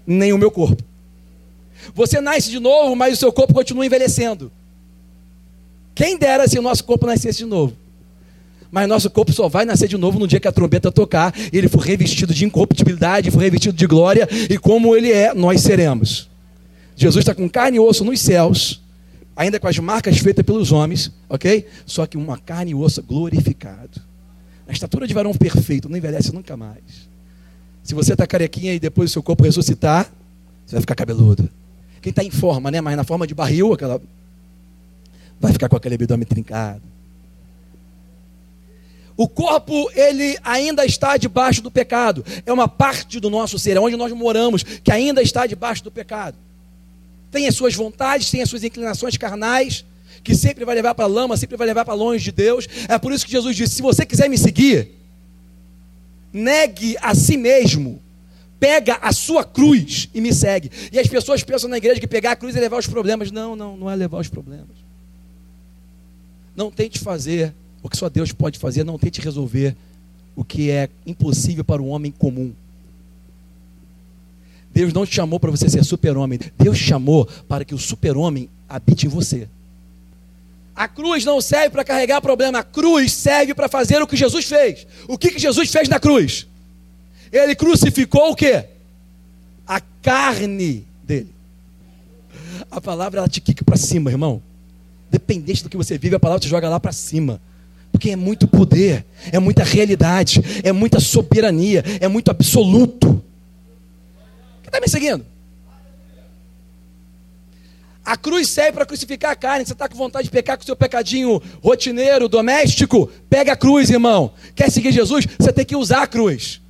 nem 0.05 0.33
o 0.33 0.38
meu 0.38 0.50
corpo. 0.50 0.83
Você 1.93 2.19
nasce 2.19 2.50
de 2.50 2.59
novo, 2.59 2.95
mas 2.95 3.13
o 3.13 3.17
seu 3.17 3.31
corpo 3.31 3.53
continua 3.53 3.86
envelhecendo. 3.86 4.51
Quem 5.93 6.17
dera 6.17 6.48
se 6.48 6.57
o 6.57 6.62
nosso 6.62 6.83
corpo 6.83 7.05
nascesse 7.05 7.39
de 7.39 7.45
novo. 7.45 7.74
Mas 8.71 8.88
nosso 8.88 9.09
corpo 9.09 9.31
só 9.31 9.48
vai 9.48 9.65
nascer 9.65 9.88
de 9.88 9.98
novo 9.98 10.19
no 10.19 10.27
dia 10.27 10.39
que 10.39 10.48
a 10.48 10.51
trombeta 10.51 10.91
tocar, 10.91 11.33
ele 11.51 11.67
for 11.67 11.79
revestido 11.79 12.33
de 12.33 12.45
incorruptibilidade, 12.45 13.31
for 13.31 13.39
revestido 13.39 13.75
de 13.75 13.88
glória, 13.88 14.27
e 14.50 14.57
como 14.57 14.95
ele 14.95 15.12
é, 15.12 15.33
nós 15.33 15.62
seremos. 15.62 16.28
Jesus 17.00 17.22
está 17.22 17.34
com 17.34 17.48
carne 17.50 17.77
e 17.77 17.79
osso 17.79 18.03
nos 18.03 18.20
céus, 18.20 18.82
ainda 19.34 19.58
com 19.58 19.70
as 19.70 19.79
marcas 19.79 20.18
feitas 20.18 20.46
pelos 20.46 20.74
homens, 20.74 21.10
ok? 21.29 21.65
Só 21.86 22.06
que 22.06 22.18
uma 22.18 22.38
carne 22.38 22.72
e 22.72 22.75
osso 22.75 23.01
glorificado. 23.01 24.01
A 24.68 24.74
estatura 24.74 25.08
de 25.08 25.13
varão 25.13 25.34
perfeito 25.34 25.88
não 25.88 25.96
envelhece 25.96 26.34
nunca 26.34 26.58
mais. 26.58 27.08
Se 27.82 27.96
você 27.96 28.12
está 28.12 28.27
carequinha 28.27 28.74
e 28.74 28.82
depois 28.82 29.10
o 29.10 29.13
seu 29.13 29.24
corpo 29.24 29.46
ressuscitar, 29.46 30.12
você 30.65 30.75
vai 30.75 30.82
ficar 30.82 30.94
cabeludo. 30.94 31.50
Quem 32.01 32.10
está 32.10 32.22
em 32.22 32.29
forma, 32.29 32.70
né? 32.70 32.82
Mas 32.82 32.98
na 32.98 33.06
forma 33.06 33.25
de 33.25 33.34
barril, 33.34 33.72
aquela... 33.72 34.01
vai 35.39 35.53
ficar 35.53 35.70
com 35.70 35.77
aquele 35.77 35.96
abdômen 35.96 36.27
trincado. 36.27 36.82
O 39.15 39.25
corpo, 39.25 39.89
ele 39.96 40.38
ainda 40.44 40.86
está 40.86 41.15
debaixo 41.15 41.62
do 41.62 41.72
pecado. 41.72 42.25
É 42.46 42.51
uma 42.51 42.68
parte 42.68 43.22
do 43.22 43.29
nosso 43.29 43.58
ser, 43.58 43.77
é 43.77 43.79
onde 43.79 43.96
nós 43.96 44.12
moramos, 44.12 44.63
que 44.63 44.91
ainda 44.91 45.22
está 45.22 45.48
debaixo 45.48 45.82
do 45.82 45.91
pecado. 45.91 46.36
Tem 47.31 47.48
as 47.48 47.55
suas 47.55 47.75
vontades, 47.75 48.29
tem 48.31 48.41
as 48.41 48.50
suas 48.50 48.63
inclinações 48.63 49.17
carnais, 49.17 49.86
que 50.24 50.36
sempre 50.36 50.65
vai 50.65 50.75
levar 50.75 50.95
para 50.95 51.05
a 51.05 51.07
lama, 51.07 51.38
sempre 51.38 51.57
vai 51.57 51.67
levar 51.67 51.86
para 51.86 51.93
longe 51.93 52.24
de 52.24 52.31
Deus. 52.31 52.67
É 52.88 52.98
por 52.98 53.12
isso 53.12 53.25
que 53.25 53.31
Jesus 53.31 53.55
disse: 53.55 53.75
se 53.75 53.81
você 53.81 54.05
quiser 54.05 54.29
me 54.29 54.38
seguir, 54.38 54.89
negue 56.33 56.95
a 57.01 57.13
si 57.15 57.38
mesmo, 57.38 58.01
pega 58.59 58.95
a 59.01 59.12
sua 59.12 59.43
cruz 59.43 60.09
e 60.13 60.21
me 60.21 60.33
segue. 60.33 60.71
E 60.91 61.00
as 61.00 61.07
pessoas 61.07 61.43
pensam 61.43 61.69
na 61.69 61.77
igreja 61.77 62.00
que 62.00 62.07
pegar 62.07 62.31
a 62.31 62.36
cruz 62.36 62.55
é 62.55 62.59
levar 62.59 62.77
os 62.77 62.88
problemas. 62.88 63.31
Não, 63.31 63.55
não, 63.55 63.77
não 63.77 63.89
é 63.89 63.95
levar 63.95 64.19
os 64.19 64.27
problemas. 64.27 64.67
Não 66.55 66.69
tente 66.69 67.00
fazer 67.00 67.53
o 67.81 67.89
que 67.89 67.95
só 67.95 68.09
Deus 68.09 68.31
pode 68.33 68.59
fazer, 68.59 68.83
não 68.83 69.00
tente 69.00 69.21
resolver 69.21 69.75
o 70.36 70.43
que 70.43 70.69
é 70.69 70.89
impossível 71.05 71.63
para 71.63 71.81
o 71.81 71.88
homem 71.88 72.12
comum. 72.12 72.53
Deus 74.79 74.93
não 74.93 75.05
te 75.05 75.13
chamou 75.13 75.41
para 75.41 75.51
você 75.51 75.67
ser 75.67 75.83
super-homem. 75.83 76.39
Deus 76.57 76.77
te 76.77 76.86
chamou 76.86 77.27
para 77.50 77.65
que 77.65 77.75
o 77.75 77.77
super-homem 77.77 78.50
habite 78.69 79.07
em 79.07 79.09
você. 79.09 79.45
A 80.74 80.88
cruz 80.88 81.25
não 81.25 81.41
serve 81.41 81.71
para 81.71 81.83
carregar 81.83 82.21
problema. 82.21 82.59
A 82.59 82.63
cruz 82.63 83.12
serve 83.12 83.53
para 83.53 83.67
fazer 83.67 84.01
o 84.01 84.07
que 84.07 84.15
Jesus 84.15 84.45
fez. 84.45 84.88
O 85.05 85.17
que, 85.17 85.31
que 85.31 85.39
Jesus 85.39 85.69
fez 85.69 85.89
na 85.89 86.00
cruz? 86.00 86.48
Ele 87.29 87.55
crucificou 87.55 88.31
o 88.31 88.36
quê? 88.38 88.67
A 89.67 89.81
carne 90.01 90.86
dele. 91.03 91.33
A 92.71 92.79
palavra 92.79 93.19
ela 93.19 93.27
te 93.27 93.41
quica 93.41 93.65
para 93.65 93.75
cima, 93.75 94.09
irmão. 94.09 94.41
Dependente 95.12 95.62
do 95.62 95.69
que 95.69 95.75
você 95.75 95.98
vive, 95.98 96.15
a 96.15 96.19
palavra 96.21 96.39
te 96.39 96.48
joga 96.48 96.69
lá 96.69 96.79
para 96.79 96.93
cima. 96.93 97.41
Porque 97.91 98.12
é 98.12 98.15
muito 98.15 98.48
poder, 98.48 99.05
é 99.29 99.39
muita 99.39 99.65
realidade, 99.65 100.41
é 100.63 100.71
muita 100.71 101.01
soberania, 101.01 101.83
é 102.00 102.07
muito 102.07 102.31
absoluto. 102.31 103.21
Está 104.69 104.79
me 104.79 104.88
seguindo? 104.88 105.25
A 108.05 108.15
cruz 108.15 108.49
serve 108.49 108.73
para 108.73 108.85
crucificar 108.85 109.31
a 109.31 109.35
carne. 109.35 109.65
Você 109.65 109.73
está 109.73 109.89
com 109.89 109.97
vontade 109.97 110.25
de 110.25 110.31
pecar 110.31 110.57
com 110.57 110.63
o 110.63 110.65
seu 110.65 110.75
pecadinho 110.75 111.41
rotineiro, 111.61 112.29
doméstico? 112.29 113.07
Pega 113.29 113.53
a 113.53 113.55
cruz, 113.55 113.89
irmão. 113.89 114.31
Quer 114.55 114.71
seguir 114.71 114.91
Jesus? 114.91 115.25
Você 115.39 115.51
tem 115.51 115.65
que 115.65 115.75
usar 115.75 116.03
a 116.03 116.07
cruz. 116.07 116.61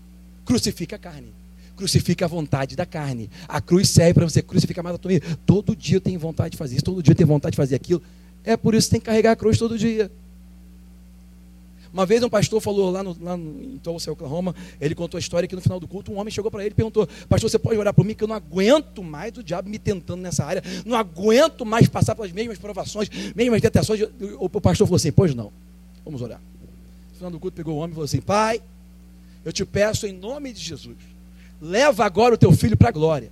Crucifica 0.46 0.96
a 0.96 1.00
carne. 1.00 1.34
Crucifica 1.76 2.24
a 2.26 2.28
vontade 2.28 2.76
da 2.76 2.86
carne. 2.86 3.30
A 3.48 3.60
cruz 3.60 3.90
serve 3.90 4.14
para 4.14 4.30
você 4.30 4.42
crucificar 4.42 4.84
mais 4.84 4.96
a 4.96 5.00
tua. 5.00 5.12
Todo 5.46 5.76
dia 5.76 6.00
tenho 6.00 6.20
vontade 6.20 6.52
de 6.52 6.58
fazer 6.58 6.76
isso, 6.76 6.86
todo 6.86 7.04
dia 7.04 7.14
tenho 7.14 7.28
vontade 7.28 7.52
de 7.52 7.58
fazer 7.58 7.76
aquilo. 7.76 8.02
É 8.44 8.56
por 8.56 8.74
isso 8.74 8.88
que 8.88 8.92
tem 8.92 9.00
que 9.02 9.06
carregar 9.08 9.32
a 9.32 9.36
cruz 9.36 9.58
todo 9.58 9.78
dia. 9.78 10.10
Uma 11.92 12.06
vez 12.06 12.22
um 12.22 12.30
pastor 12.30 12.62
falou 12.62 12.92
lá, 12.92 13.02
no, 13.02 13.18
lá 13.20 13.36
no, 13.36 13.64
em 13.64 13.78
Tulsa, 13.80 14.12
Oklahoma, 14.12 14.56
ele 14.80 14.94
contou 14.94 15.18
a 15.18 15.20
história 15.20 15.48
que 15.48 15.56
no 15.56 15.62
final 15.62 15.80
do 15.80 15.88
culto 15.88 16.12
um 16.12 16.20
homem 16.20 16.32
chegou 16.32 16.52
para 16.52 16.62
ele 16.62 16.72
e 16.72 16.76
perguntou: 16.76 17.08
Pastor, 17.28 17.50
você 17.50 17.58
pode 17.58 17.78
orar 17.78 17.94
por 17.94 18.06
mim 18.06 18.14
que 18.14 18.24
eu 18.24 18.28
não 18.28 18.36
aguento 18.36 19.04
mais 19.04 19.36
o 19.38 19.44
diabo 19.44 19.70
me 19.70 19.80
tentando 19.80 20.22
nessa 20.22 20.46
área, 20.46 20.64
não 20.86 20.96
aguento 20.96 21.66
mais 21.66 21.88
passar 21.88 22.14
pelas 22.16 22.32
mesmas 22.32 22.60
provações, 22.60 23.10
mesmas 23.36 23.62
tentações. 23.62 24.02
O 24.38 24.50
pastor 24.50 24.86
falou 24.86 24.98
assim: 24.98 25.12
Pois 25.12 25.34
não, 25.34 25.52
vamos 26.06 26.22
orar. 26.22 26.40
No 27.12 27.16
final 27.16 27.32
do 27.32 27.40
culto 27.40 27.56
pegou 27.56 27.76
o 27.76 27.78
homem 27.78 27.92
e 27.92 27.94
falou 27.94 28.06
assim: 28.06 28.22
Pai, 28.22 28.62
eu 29.44 29.52
te 29.52 29.66
peço 29.66 30.06
em 30.06 30.14
nome 30.14 30.54
de 30.54 30.60
Jesus, 30.60 30.98
leva 31.60 32.06
agora 32.06 32.36
o 32.36 32.38
teu 32.38 32.52
filho 32.52 32.78
para 32.78 32.90
a 32.90 32.92
glória. 32.92 33.32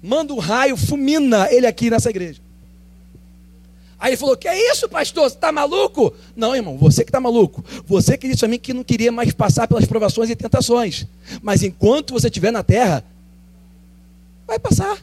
Manda 0.00 0.32
um 0.32 0.38
raio, 0.38 0.76
fulmina 0.76 1.52
ele 1.52 1.66
aqui 1.66 1.90
nessa 1.90 2.10
igreja. 2.10 2.45
Aí 3.98 4.10
ele 4.10 4.16
falou: 4.16 4.36
Que 4.36 4.48
é 4.48 4.72
isso, 4.72 4.88
pastor? 4.88 5.28
Você 5.28 5.36
está 5.36 5.50
maluco? 5.50 6.14
Não, 6.34 6.54
irmão, 6.54 6.76
você 6.76 7.04
que 7.04 7.10
está 7.10 7.20
maluco. 7.20 7.64
Você 7.86 8.16
que 8.16 8.28
disse 8.28 8.44
a 8.44 8.48
mim 8.48 8.58
que 8.58 8.74
não 8.74 8.84
queria 8.84 9.10
mais 9.10 9.32
passar 9.32 9.66
pelas 9.66 9.84
provações 9.84 10.30
e 10.30 10.36
tentações. 10.36 11.06
Mas 11.42 11.62
enquanto 11.62 12.12
você 12.12 12.28
estiver 12.28 12.50
na 12.50 12.62
terra, 12.62 13.02
vai 14.46 14.58
passar. 14.58 14.98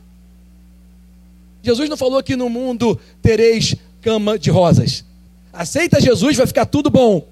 Jesus 1.62 1.89
não 1.89 1.97
falou 1.97 2.21
que 2.21 2.35
no 2.35 2.50
mundo 2.50 3.00
tereis 3.21 3.75
cama 4.01 4.38
de 4.38 4.50
rosas. 4.50 5.05
Aceita 5.51 6.01
Jesus, 6.01 6.35
vai 6.35 6.45
ficar 6.45 6.65
tudo 6.65 6.89
bom. 6.89 7.25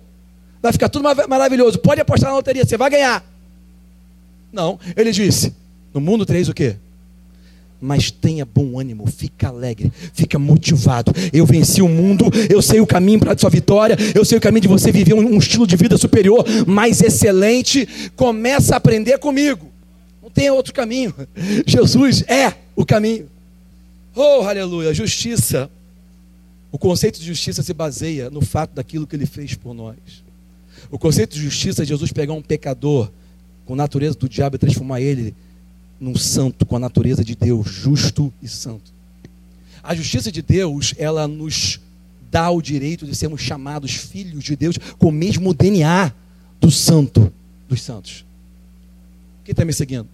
Vai 0.62 0.72
ficar 0.72 0.90
tudo 0.90 1.04
maravilhoso. 1.28 1.80
Pode 1.80 2.00
apostar 2.00 2.30
na 2.30 2.38
loteria, 2.38 2.66
você 2.66 2.78
vai 2.78 2.90
ganhar. 2.90 3.26
Não, 4.52 4.80
ele 4.96 5.12
disse: 5.12 5.54
No 5.94 6.00
mundo 6.00 6.26
tereis 6.26 6.50
o 6.50 6.54
quê? 6.54 6.78
Mas 7.82 8.12
tenha 8.12 8.46
bom 8.46 8.80
ânimo, 8.80 9.08
fica 9.08 9.48
alegre, 9.48 9.92
fica 10.14 10.38
motivado. 10.38 11.12
Eu 11.34 11.48
venci 11.48 11.82
o 11.82 11.90
mundo, 11.90 12.26
eu 12.48 12.62
sei 12.62 12.80
o 12.80 12.86
caminho 12.86 13.20
para 13.20 13.34
a 13.34 13.38
sua 13.38 13.50
vitória, 13.50 13.98
eu 14.14 14.24
sei 14.24 14.38
o 14.38 14.42
caminho 14.42 14.62
de 14.62 14.68
você 14.68 14.92
viver 14.92 15.16
um, 15.16 15.34
um, 15.34 15.38
estilo 15.40 15.66
de 15.66 15.76
vida 15.76 15.98
superior, 15.98 16.46
mais 16.68 17.02
excelente. 17.02 17.88
Começa 18.16 18.76
a 18.76 18.78
aprender 18.78 19.18
comigo. 19.18 19.66
Não 20.22 20.30
tem 20.30 20.52
outro 20.52 20.74
caminho. 20.74 21.14
Jesus 21.66 22.24
é 22.28 22.54
o 22.76 22.86
caminho. 22.86 23.28
Oh, 24.16 24.44
aleluia, 24.44 24.94
justiça. 24.94 25.70
O 26.72 26.78
conceito 26.78 27.20
de 27.20 27.26
justiça 27.26 27.64
se 27.64 27.74
baseia 27.74 28.30
no 28.30 28.42
fato 28.42 28.76
daquilo 28.76 29.08
que 29.08 29.16
ele 29.16 29.26
fez 29.26 29.56
por 29.56 29.74
nós. 29.74 29.98
O 30.92 31.00
conceito 31.00 31.36
de 31.36 31.42
justiça 31.42 31.82
é 31.82 31.86
Jesus 31.86 32.12
pegar 32.12 32.34
um 32.34 32.42
pecador 32.42 33.10
com 33.66 33.76
natureza 33.76 34.16
do 34.16 34.30
diabo 34.30 34.56
e 34.56 34.60
transformar 34.60 35.02
ele 35.02 35.34
num 36.02 36.16
santo 36.16 36.66
com 36.66 36.76
a 36.76 36.80
natureza 36.80 37.24
de 37.24 37.36
Deus, 37.36 37.70
justo 37.70 38.34
e 38.42 38.48
santo. 38.48 38.92
A 39.84 39.94
justiça 39.94 40.32
de 40.32 40.42
Deus, 40.42 40.96
ela 40.98 41.28
nos 41.28 41.80
dá 42.32 42.50
o 42.50 42.60
direito 42.60 43.06
de 43.06 43.16
sermos 43.16 43.42
chamados 43.42 43.92
filhos 43.92 44.44
de 44.44 44.56
Deus 44.56 44.78
com 44.98 45.10
o 45.10 45.12
mesmo 45.12 45.54
DNA 45.54 46.12
do 46.60 46.72
santo 46.72 47.32
dos 47.70 47.84
santos. 47.84 48.26
Quem 49.46 49.54
está 49.54 49.64
me 49.64 49.74
seguindo? 49.74 50.08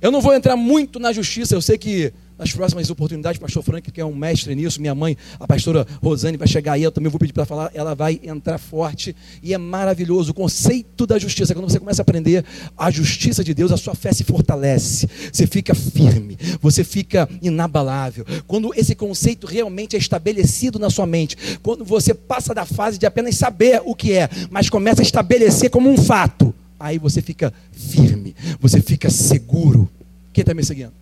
Eu 0.00 0.10
não 0.10 0.22
vou 0.22 0.34
entrar 0.34 0.56
muito 0.56 0.98
na 0.98 1.12
justiça, 1.12 1.54
eu 1.54 1.60
sei 1.60 1.76
que 1.76 2.12
nas 2.42 2.52
próximas 2.52 2.90
oportunidades, 2.90 3.38
pastor 3.38 3.62
Frank, 3.62 3.88
que 3.92 4.00
é 4.00 4.04
um 4.04 4.14
mestre 4.14 4.52
nisso, 4.56 4.80
minha 4.80 4.96
mãe, 4.96 5.16
a 5.38 5.46
pastora 5.46 5.86
Rosane, 6.02 6.36
vai 6.36 6.48
chegar 6.48 6.72
aí, 6.72 6.82
eu 6.82 6.90
também 6.90 7.08
vou 7.08 7.20
pedir 7.20 7.32
para 7.32 7.44
falar, 7.44 7.70
ela 7.72 7.94
vai 7.94 8.20
entrar 8.24 8.58
forte, 8.58 9.14
e 9.40 9.54
é 9.54 9.58
maravilhoso 9.58 10.32
o 10.32 10.34
conceito 10.34 11.06
da 11.06 11.20
justiça. 11.20 11.54
Quando 11.54 11.70
você 11.70 11.78
começa 11.78 12.02
a 12.02 12.04
aprender 12.04 12.44
a 12.76 12.90
justiça 12.90 13.44
de 13.44 13.54
Deus, 13.54 13.70
a 13.70 13.76
sua 13.76 13.94
fé 13.94 14.12
se 14.12 14.24
fortalece, 14.24 15.08
você 15.32 15.46
fica 15.46 15.72
firme, 15.72 16.36
você 16.60 16.82
fica 16.82 17.28
inabalável. 17.40 18.26
Quando 18.48 18.74
esse 18.74 18.96
conceito 18.96 19.46
realmente 19.46 19.94
é 19.94 19.98
estabelecido 20.00 20.80
na 20.80 20.90
sua 20.90 21.06
mente, 21.06 21.36
quando 21.62 21.84
você 21.84 22.12
passa 22.12 22.52
da 22.52 22.66
fase 22.66 22.98
de 22.98 23.06
apenas 23.06 23.36
saber 23.36 23.80
o 23.84 23.94
que 23.94 24.14
é, 24.14 24.28
mas 24.50 24.68
começa 24.68 25.00
a 25.00 25.04
estabelecer 25.04 25.70
como 25.70 25.88
um 25.88 25.96
fato, 25.96 26.52
aí 26.80 26.98
você 26.98 27.22
fica 27.22 27.54
firme, 27.70 28.34
você 28.58 28.82
fica 28.82 29.08
seguro. 29.10 29.88
Quem 30.32 30.42
está 30.42 30.52
me 30.52 30.64
seguindo? 30.64 31.01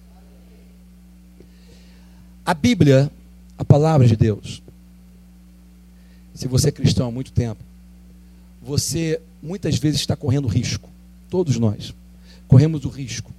A 2.50 2.54
Bíblia, 2.54 3.09
a 3.57 3.64
palavra 3.64 4.09
de 4.09 4.16
Deus. 4.16 4.61
Se 6.35 6.49
você 6.49 6.71
é 6.71 6.73
cristão 6.73 7.07
há 7.07 7.11
muito 7.12 7.30
tempo, 7.30 7.62
você 8.61 9.23
muitas 9.40 9.78
vezes 9.78 10.00
está 10.00 10.16
correndo 10.16 10.49
risco. 10.49 10.90
Todos 11.28 11.57
nós 11.61 11.95
corremos 12.49 12.85
o 12.85 12.88
risco 12.88 13.33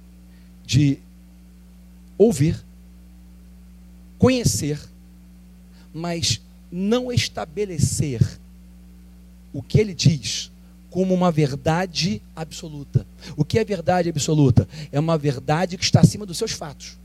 de 0.64 0.98
ouvir, 2.16 2.56
conhecer, 4.18 4.80
mas 5.92 6.40
não 6.70 7.12
estabelecer 7.12 8.26
o 9.52 9.62
que 9.62 9.78
ele 9.78 9.92
diz 9.92 10.50
como 10.88 11.12
uma 11.12 11.30
verdade 11.30 12.22
absoluta. 12.34 13.06
O 13.36 13.44
que 13.44 13.58
é 13.58 13.64
verdade 13.64 14.08
absoluta? 14.08 14.66
É 14.90 14.98
uma 14.98 15.18
verdade 15.18 15.76
que 15.76 15.84
está 15.84 16.00
acima 16.00 16.24
dos 16.24 16.38
seus 16.38 16.52
fatos. 16.52 17.01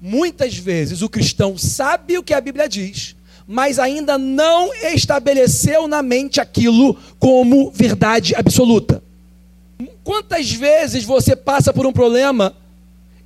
Muitas 0.00 0.56
vezes 0.56 1.02
o 1.02 1.08
cristão 1.08 1.56
sabe 1.56 2.18
o 2.18 2.22
que 2.22 2.34
a 2.34 2.40
Bíblia 2.40 2.68
diz, 2.68 3.16
mas 3.46 3.78
ainda 3.78 4.18
não 4.18 4.74
estabeleceu 4.74 5.88
na 5.88 6.02
mente 6.02 6.40
aquilo 6.40 6.96
como 7.18 7.70
verdade 7.70 8.34
absoluta. 8.34 9.02
Quantas 10.04 10.52
vezes 10.52 11.04
você 11.04 11.34
passa 11.34 11.72
por 11.72 11.86
um 11.86 11.92
problema 11.92 12.54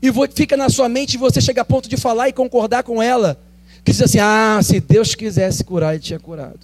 e 0.00 0.10
fica 0.32 0.56
na 0.56 0.68
sua 0.68 0.88
mente 0.88 1.14
e 1.14 1.18
você 1.18 1.40
chega 1.40 1.62
a 1.62 1.64
ponto 1.64 1.88
de 1.88 1.96
falar 1.96 2.28
e 2.28 2.32
concordar 2.32 2.82
com 2.82 3.02
ela, 3.02 3.38
que 3.84 3.92
diz 3.92 4.00
assim: 4.00 4.18
ah, 4.20 4.60
se 4.62 4.80
Deus 4.80 5.14
quisesse 5.14 5.64
curar, 5.64 5.94
Ele 5.94 6.02
tinha 6.02 6.18
curado. 6.18 6.60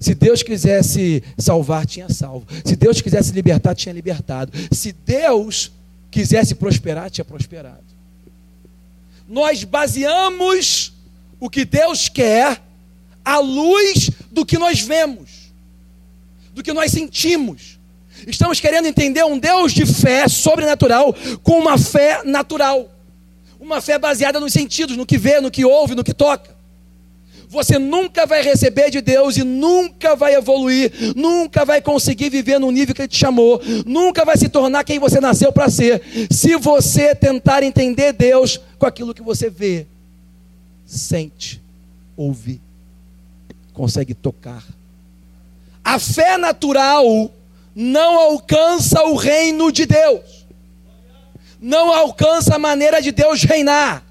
Se 0.00 0.14
Deus 0.14 0.42
quisesse 0.42 1.22
salvar, 1.36 1.84
tinha 1.84 2.08
salvo. 2.08 2.46
Se 2.64 2.74
Deus 2.74 3.00
quisesse 3.00 3.32
libertar, 3.32 3.74
tinha 3.74 3.92
libertado. 3.92 4.52
Se 4.72 4.92
Deus 4.92 5.70
quisesse 6.10 6.54
prosperar, 6.54 7.10
tinha 7.10 7.24
prosperado 7.24 7.93
nós 9.28 9.64
baseamos 9.64 10.92
o 11.40 11.48
que 11.48 11.64
Deus 11.64 12.08
quer 12.08 12.62
à 13.24 13.38
luz 13.38 14.10
do 14.30 14.44
que 14.44 14.58
nós 14.58 14.80
vemos, 14.80 15.52
do 16.52 16.62
que 16.62 16.72
nós 16.72 16.90
sentimos. 16.90 17.78
Estamos 18.26 18.60
querendo 18.60 18.86
entender 18.86 19.24
um 19.24 19.38
Deus 19.38 19.72
de 19.72 19.84
fé 19.86 20.28
sobrenatural 20.28 21.14
com 21.42 21.58
uma 21.58 21.78
fé 21.78 22.22
natural. 22.24 22.90
Uma 23.58 23.80
fé 23.80 23.98
baseada 23.98 24.38
nos 24.38 24.52
sentidos, 24.52 24.96
no 24.96 25.06
que 25.06 25.16
vê, 25.16 25.40
no 25.40 25.50
que 25.50 25.64
ouve, 25.64 25.94
no 25.94 26.04
que 26.04 26.12
toca. 26.12 26.53
Você 27.54 27.78
nunca 27.78 28.26
vai 28.26 28.42
receber 28.42 28.90
de 28.90 29.00
Deus 29.00 29.36
e 29.36 29.44
nunca 29.44 30.16
vai 30.16 30.34
evoluir, 30.34 30.92
nunca 31.14 31.64
vai 31.64 31.80
conseguir 31.80 32.28
viver 32.28 32.58
no 32.58 32.72
nível 32.72 32.92
que 32.92 33.02
Ele 33.02 33.08
te 33.08 33.16
chamou, 33.16 33.60
nunca 33.86 34.24
vai 34.24 34.36
se 34.36 34.48
tornar 34.48 34.82
quem 34.82 34.98
você 34.98 35.20
nasceu 35.20 35.52
para 35.52 35.70
ser, 35.70 36.02
se 36.32 36.56
você 36.56 37.14
tentar 37.14 37.62
entender 37.62 38.12
Deus 38.12 38.60
com 38.76 38.86
aquilo 38.86 39.14
que 39.14 39.22
você 39.22 39.48
vê, 39.48 39.86
sente, 40.84 41.62
ouve, 42.16 42.60
consegue 43.72 44.14
tocar. 44.14 44.64
A 45.84 46.00
fé 46.00 46.36
natural 46.36 47.30
não 47.72 48.18
alcança 48.18 49.00
o 49.04 49.14
reino 49.14 49.70
de 49.70 49.86
Deus, 49.86 50.44
não 51.60 51.94
alcança 51.94 52.56
a 52.56 52.58
maneira 52.58 53.00
de 53.00 53.12
Deus 53.12 53.44
reinar 53.44 54.03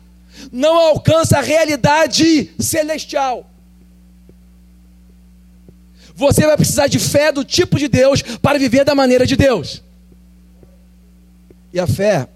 não 0.51 0.75
alcança 0.75 1.37
a 1.37 1.41
realidade 1.41 2.51
celestial. 2.59 3.49
Você 6.15 6.45
vai 6.45 6.55
precisar 6.55 6.87
de 6.87 6.99
fé 6.99 7.31
do 7.31 7.43
tipo 7.43 7.79
de 7.79 7.87
Deus 7.87 8.21
para 8.21 8.59
viver 8.59 8.85
da 8.85 8.93
maneira 8.93 9.25
de 9.25 9.35
Deus. 9.35 9.81
E 11.73 11.79
a 11.79 11.87
fé, 11.87 12.27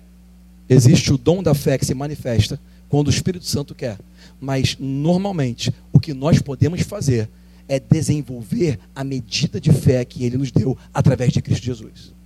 existe 0.67 1.13
o 1.13 1.17
dom 1.17 1.43
da 1.43 1.54
fé 1.54 1.78
que 1.78 1.86
se 1.86 1.93
manifesta 1.93 2.60
quando 2.89 3.08
o 3.08 3.12
Espírito 3.12 3.45
Santo 3.45 3.76
quer. 3.76 3.98
Mas, 4.41 4.76
normalmente, 4.80 5.74
o 5.93 6.00
que 6.00 6.13
nós 6.13 6.41
podemos 6.41 6.82
fazer 6.82 7.30
é 7.67 7.80
desenvolver 7.80 8.80
a 8.95 9.04
medida 9.04 9.62
de 9.62 9.72
fé 9.72 10.04
que 10.04 10.24
Ele 10.24 10.38
nos 10.38 10.52
deu 10.52 10.78
através 10.93 11.32
de 11.32 11.41
Cristo 11.41 11.65
Jesus 11.65 12.16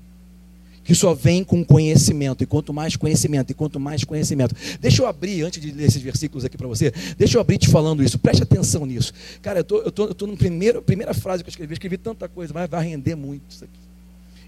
que 0.84 0.96
só 0.96 1.14
vem 1.14 1.44
com 1.44 1.64
conhecimento, 1.64 2.44
e 2.44 2.48
quanto 2.48 2.74
mais 2.74 2.96
conhecimento, 2.96 3.52
e 3.52 3.54
quanto 3.54 3.80
mais 3.80 4.04
conhecimento. 4.04 4.56
Deixa 4.80 5.02
eu 5.02 5.08
abrir, 5.08 5.44
antes 5.44 5.62
de 5.62 5.72
ler 5.72 5.86
esses 5.86 6.02
versículos 6.02 6.44
aqui 6.44 6.58
para 6.58 6.68
você, 6.68 6.92
deixa 7.18 7.38
eu 7.38 7.42
abrir 7.42 7.58
te 7.58 7.70
falando 7.70 8.04
isso, 8.04 8.18
preste 8.18 8.44
atenção 8.44 8.86
nisso. 8.86 9.14
Cara, 9.42 9.60
eu 9.60 9.64
tô, 9.64 9.78
estou 9.78 9.92
tô, 9.92 10.06
eu 10.08 10.16
tô 10.16 10.28
no 10.28 10.36
primeiro, 10.36 10.82
primeira 10.82 11.14
frase 11.14 11.44
que 11.44 11.50
eu 11.50 11.52
escrevi, 11.52 11.72
eu 11.72 11.76
escrevi 11.76 11.98
tanta 11.98 12.28
coisa, 12.28 12.54
mas 12.54 12.70
vai 12.70 12.84
render 12.88 13.16
muito 13.16 13.44
isso 13.50 13.64
aqui. 13.64 13.80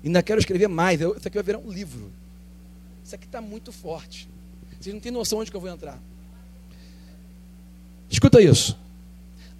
Ainda 0.03 0.21
quero 0.21 0.39
escrever 0.39 0.67
mais, 0.67 0.99
eu, 0.99 1.15
isso 1.15 1.27
aqui 1.27 1.35
vai 1.35 1.43
virar 1.43 1.59
um 1.59 1.71
livro. 1.71 2.11
Isso 3.05 3.15
aqui 3.15 3.25
está 3.25 3.41
muito 3.41 3.71
forte. 3.71 4.27
Vocês 4.79 4.93
não 4.93 4.99
têm 4.99 5.11
noção 5.11 5.39
onde 5.39 5.49
que 5.49 5.55
eu 5.55 5.61
vou 5.61 5.69
entrar. 5.69 5.99
Escuta 8.09 8.41
isso. 8.41 8.77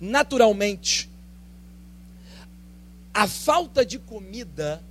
Naturalmente, 0.01 1.09
a 3.13 3.27
falta 3.27 3.85
de 3.85 3.99
comida 3.99 4.83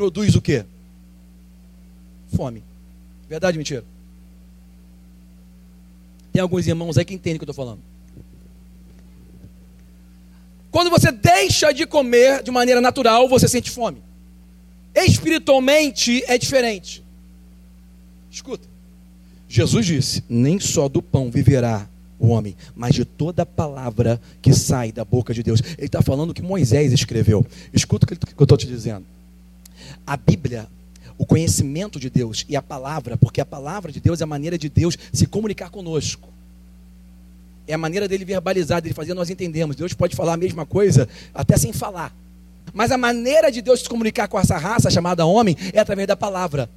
produz 0.00 0.34
o 0.34 0.40
quê? 0.40 0.64
Fome. 2.34 2.64
Verdade 3.28 3.58
mentira? 3.58 3.84
Tem 6.32 6.40
alguns 6.40 6.66
irmãos 6.66 6.96
aí 6.96 7.04
que 7.04 7.12
entendem 7.12 7.36
o 7.36 7.38
que 7.38 7.44
eu 7.44 7.50
estou 7.50 7.66
falando. 7.66 7.80
Quando 10.70 10.88
você 10.88 11.12
deixa 11.12 11.70
de 11.72 11.86
comer 11.86 12.42
de 12.42 12.50
maneira 12.50 12.80
natural, 12.80 13.28
você 13.28 13.46
sente 13.46 13.70
fome. 13.70 14.02
Espiritualmente 14.94 16.24
é 16.26 16.38
diferente. 16.38 17.04
Escuta. 18.30 18.66
Jesus 19.46 19.84
disse: 19.84 20.24
Nem 20.30 20.58
só 20.58 20.88
do 20.88 21.02
pão 21.02 21.30
viverá 21.30 21.86
o 22.18 22.28
homem, 22.28 22.56
mas 22.74 22.94
de 22.94 23.04
toda 23.04 23.44
palavra 23.44 24.18
que 24.40 24.54
sai 24.54 24.92
da 24.92 25.04
boca 25.04 25.34
de 25.34 25.42
Deus. 25.42 25.60
Ele 25.76 25.86
está 25.88 26.00
falando 26.00 26.30
o 26.30 26.34
que 26.34 26.40
Moisés 26.40 26.90
escreveu. 26.90 27.44
Escuta 27.70 28.06
o 28.06 28.08
que 28.08 28.14
eu 28.14 28.44
estou 28.44 28.56
te 28.56 28.66
dizendo 28.66 29.04
a 30.06 30.16
Bíblia, 30.16 30.66
o 31.18 31.26
conhecimento 31.26 32.00
de 32.00 32.08
Deus 32.08 32.44
e 32.48 32.56
a 32.56 32.62
palavra, 32.62 33.16
porque 33.16 33.40
a 33.40 33.46
palavra 33.46 33.92
de 33.92 34.00
Deus 34.00 34.20
é 34.20 34.24
a 34.24 34.26
maneira 34.26 34.56
de 34.56 34.68
Deus 34.68 34.96
se 35.12 35.26
comunicar 35.26 35.70
conosco. 35.70 36.28
É 37.68 37.74
a 37.74 37.78
maneira 37.78 38.08
dele 38.08 38.24
verbalizar, 38.24 38.80
dele 38.82 38.94
fazer, 38.94 39.14
nós 39.14 39.30
entendemos. 39.30 39.76
Deus 39.76 39.92
pode 39.92 40.16
falar 40.16 40.34
a 40.34 40.36
mesma 40.36 40.66
coisa 40.66 41.08
até 41.34 41.56
sem 41.56 41.72
falar. 41.72 42.12
Mas 42.72 42.90
a 42.90 42.98
maneira 42.98 43.50
de 43.50 43.62
Deus 43.62 43.80
se 43.80 43.88
comunicar 43.88 44.28
com 44.28 44.38
essa 44.38 44.56
raça 44.56 44.90
chamada 44.90 45.24
homem 45.26 45.56
é 45.72 45.78
através 45.78 46.08
da 46.08 46.16
palavra. 46.16 46.68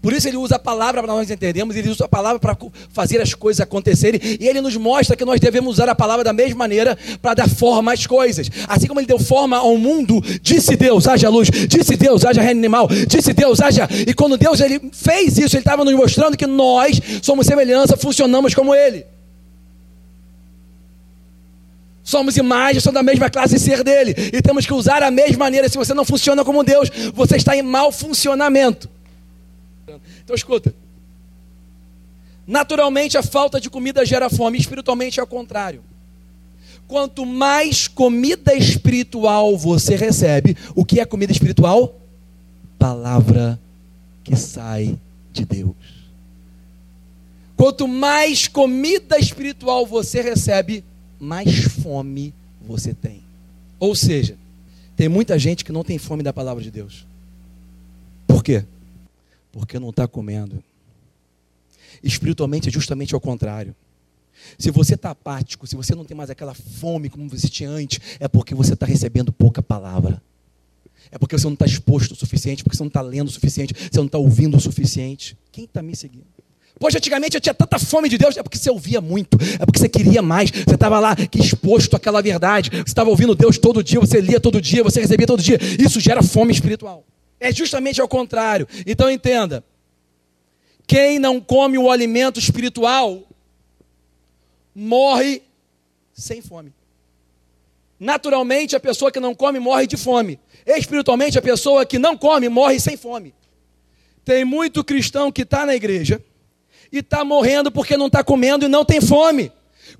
Por 0.00 0.12
isso 0.12 0.28
ele 0.28 0.36
usa 0.36 0.56
a 0.56 0.58
palavra 0.58 1.02
para 1.02 1.12
nós 1.12 1.30
entendermos, 1.30 1.74
ele 1.76 1.88
usa 1.88 2.04
a 2.04 2.08
palavra 2.08 2.38
para 2.38 2.56
fazer 2.92 3.20
as 3.20 3.34
coisas 3.34 3.60
acontecerem, 3.60 4.20
e 4.40 4.46
ele 4.46 4.60
nos 4.60 4.76
mostra 4.76 5.16
que 5.16 5.24
nós 5.24 5.40
devemos 5.40 5.74
usar 5.74 5.88
a 5.88 5.94
palavra 5.94 6.24
da 6.24 6.32
mesma 6.32 6.58
maneira 6.58 6.96
para 7.20 7.34
dar 7.34 7.48
forma 7.48 7.92
às 7.92 8.06
coisas. 8.06 8.50
Assim 8.66 8.86
como 8.86 9.00
ele 9.00 9.06
deu 9.06 9.18
forma 9.18 9.56
ao 9.56 9.76
mundo, 9.76 10.22
disse 10.40 10.76
Deus, 10.76 11.06
haja 11.06 11.28
luz, 11.28 11.48
disse 11.68 11.96
Deus, 11.96 12.24
haja 12.24 12.40
reino 12.40 12.60
animal, 12.60 12.88
disse 13.06 13.32
Deus, 13.32 13.60
haja. 13.60 13.88
E 14.06 14.14
quando 14.14 14.36
Deus 14.36 14.60
ele 14.60 14.80
fez 14.92 15.38
isso, 15.38 15.56
ele 15.56 15.62
estava 15.62 15.84
nos 15.84 15.94
mostrando 15.94 16.36
que 16.36 16.46
nós 16.46 17.00
somos 17.22 17.46
semelhança, 17.46 17.96
funcionamos 17.96 18.54
como 18.54 18.74
ele. 18.74 19.04
Somos 22.08 22.38
imagens, 22.38 22.82
somos 22.82 22.94
da 22.94 23.02
mesma 23.02 23.28
classe 23.28 23.54
de 23.56 23.60
ser 23.60 23.84
dele. 23.84 24.14
E 24.32 24.40
temos 24.40 24.64
que 24.64 24.72
usar 24.72 25.02
a 25.02 25.10
mesma 25.10 25.44
maneira. 25.44 25.68
Se 25.68 25.76
você 25.76 25.92
não 25.92 26.06
funciona 26.06 26.42
como 26.42 26.64
Deus, 26.64 26.88
você 27.12 27.36
está 27.36 27.54
em 27.54 27.60
mau 27.60 27.92
funcionamento. 27.92 28.88
Então 30.24 30.34
escuta. 30.34 30.74
Naturalmente 32.46 33.18
a 33.18 33.22
falta 33.22 33.60
de 33.60 33.68
comida 33.68 34.04
gera 34.06 34.30
fome, 34.30 34.58
espiritualmente 34.58 35.20
é 35.20 35.22
o 35.22 35.26
contrário. 35.26 35.82
Quanto 36.86 37.26
mais 37.26 37.86
comida 37.86 38.54
espiritual 38.54 39.56
você 39.58 39.94
recebe, 39.94 40.56
o 40.74 40.84
que 40.84 41.00
é 41.00 41.04
comida 41.04 41.30
espiritual? 41.30 41.94
Palavra 42.78 43.60
que 44.24 44.34
sai 44.34 44.98
de 45.30 45.44
Deus. 45.44 45.74
Quanto 47.56 47.86
mais 47.86 48.48
comida 48.48 49.18
espiritual 49.18 49.84
você 49.84 50.22
recebe, 50.22 50.82
mais 51.20 51.64
fome 51.64 52.32
você 52.66 52.94
tem. 52.94 53.20
Ou 53.78 53.94
seja, 53.94 54.36
tem 54.96 55.08
muita 55.08 55.38
gente 55.38 55.64
que 55.64 55.72
não 55.72 55.84
tem 55.84 55.98
fome 55.98 56.22
da 56.22 56.32
palavra 56.32 56.62
de 56.62 56.70
Deus. 56.70 57.04
Por 58.26 58.42
quê? 58.42 58.64
Porque 59.58 59.78
não 59.78 59.90
está 59.90 60.06
comendo. 60.06 60.62
Espiritualmente 62.02 62.68
é 62.68 62.72
justamente 62.72 63.14
ao 63.14 63.20
contrário. 63.20 63.74
Se 64.56 64.70
você 64.70 64.94
está 64.94 65.10
apático, 65.10 65.66
se 65.66 65.74
você 65.74 65.96
não 65.96 66.04
tem 66.04 66.16
mais 66.16 66.30
aquela 66.30 66.54
fome 66.54 67.10
como 67.10 67.28
você 67.28 67.48
tinha 67.48 67.68
antes, 67.68 67.98
é 68.20 68.28
porque 68.28 68.54
você 68.54 68.74
está 68.74 68.86
recebendo 68.86 69.32
pouca 69.32 69.60
palavra. 69.60 70.22
É 71.10 71.18
porque 71.18 71.36
você 71.36 71.46
não 71.46 71.54
está 71.54 71.66
exposto 71.66 72.12
o 72.12 72.14
suficiente, 72.14 72.62
porque 72.62 72.76
você 72.76 72.82
não 72.84 72.88
está 72.88 73.00
lendo 73.00 73.26
o 73.26 73.32
suficiente, 73.32 73.74
você 73.74 73.98
não 73.98 74.06
está 74.06 74.18
ouvindo 74.18 74.56
o 74.56 74.60
suficiente. 74.60 75.36
Quem 75.50 75.64
está 75.64 75.82
me 75.82 75.96
seguindo? 75.96 76.26
Poxa, 76.78 76.98
antigamente 76.98 77.34
eu 77.36 77.40
tinha 77.40 77.54
tanta 77.54 77.80
fome 77.80 78.08
de 78.08 78.16
Deus, 78.16 78.36
é 78.36 78.42
porque 78.44 78.56
você 78.56 78.70
ouvia 78.70 79.00
muito, 79.00 79.36
é 79.58 79.66
porque 79.66 79.80
você 79.80 79.88
queria 79.88 80.22
mais, 80.22 80.50
você 80.50 80.76
estava 80.76 81.00
lá 81.00 81.16
exposto 81.34 81.96
àquela 81.96 82.22
verdade, 82.22 82.70
você 82.70 82.82
estava 82.82 83.10
ouvindo 83.10 83.34
Deus 83.34 83.58
todo 83.58 83.82
dia, 83.82 83.98
você 83.98 84.20
lia 84.20 84.38
todo 84.38 84.60
dia, 84.60 84.84
você 84.84 85.00
recebia 85.00 85.26
todo 85.26 85.42
dia. 85.42 85.58
Isso 85.84 85.98
gera 85.98 86.22
fome 86.22 86.52
espiritual. 86.52 87.04
É 87.40 87.52
justamente 87.52 88.00
ao 88.00 88.08
contrário. 88.08 88.66
Então 88.86 89.10
entenda: 89.10 89.64
quem 90.86 91.18
não 91.18 91.40
come 91.40 91.78
o 91.78 91.90
alimento 91.90 92.38
espiritual 92.38 93.22
morre 94.74 95.42
sem 96.12 96.40
fome. 96.40 96.72
Naturalmente, 97.98 98.76
a 98.76 98.80
pessoa 98.80 99.10
que 99.10 99.18
não 99.18 99.34
come 99.34 99.58
morre 99.58 99.86
de 99.86 99.96
fome. 99.96 100.38
Espiritualmente, 100.64 101.38
a 101.38 101.42
pessoa 101.42 101.84
que 101.84 101.98
não 101.98 102.16
come 102.16 102.48
morre 102.48 102.78
sem 102.78 102.96
fome. 102.96 103.34
Tem 104.24 104.44
muito 104.44 104.84
cristão 104.84 105.32
que 105.32 105.42
está 105.42 105.66
na 105.66 105.74
igreja 105.74 106.22
e 106.92 106.98
está 106.98 107.24
morrendo 107.24 107.72
porque 107.72 107.96
não 107.96 108.06
está 108.06 108.22
comendo 108.22 108.66
e 108.66 108.68
não 108.68 108.84
tem 108.84 109.00
fome. 109.00 109.50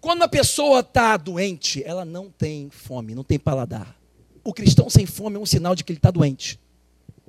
Quando 0.00 0.22
a 0.22 0.28
pessoa 0.28 0.80
está 0.80 1.16
doente, 1.16 1.82
ela 1.84 2.04
não 2.04 2.30
tem 2.30 2.68
fome, 2.70 3.14
não 3.14 3.24
tem 3.24 3.38
paladar. 3.38 3.96
O 4.44 4.52
cristão 4.52 4.88
sem 4.88 5.06
fome 5.06 5.36
é 5.36 5.38
um 5.38 5.46
sinal 5.46 5.74
de 5.74 5.82
que 5.82 5.92
ele 5.92 5.98
está 5.98 6.10
doente. 6.10 6.58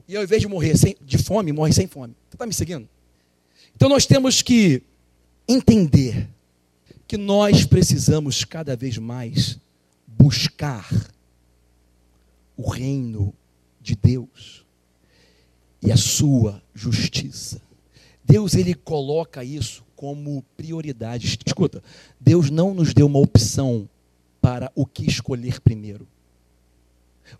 E 0.09 0.17
ao 0.17 0.23
invés 0.23 0.41
de 0.41 0.47
morrer 0.47 0.75
sem, 0.75 0.95
de 0.99 1.19
fome, 1.19 1.53
morre 1.53 1.71
sem 1.71 1.85
fome. 1.85 2.15
Você 2.27 2.35
está 2.35 2.47
me 2.47 2.53
seguindo? 2.53 2.89
Então 3.75 3.87
nós 3.87 4.07
temos 4.07 4.41
que 4.41 4.81
entender 5.47 6.27
que 7.07 7.15
nós 7.15 7.63
precisamos 7.63 8.43
cada 8.43 8.75
vez 8.75 8.97
mais 8.97 9.59
buscar 10.07 10.89
o 12.57 12.67
reino 12.67 13.31
de 13.79 13.95
Deus 13.95 14.65
e 15.79 15.91
a 15.91 15.97
sua 15.97 16.59
justiça. 16.73 17.61
Deus 18.25 18.55
ele 18.55 18.73
coloca 18.73 19.43
isso 19.43 19.85
como 19.95 20.43
prioridade. 20.57 21.37
Escuta, 21.45 21.83
Deus 22.19 22.49
não 22.49 22.73
nos 22.73 22.95
deu 22.95 23.05
uma 23.05 23.19
opção 23.19 23.87
para 24.41 24.71
o 24.73 24.87
que 24.87 25.05
escolher 25.05 25.61
primeiro. 25.61 26.07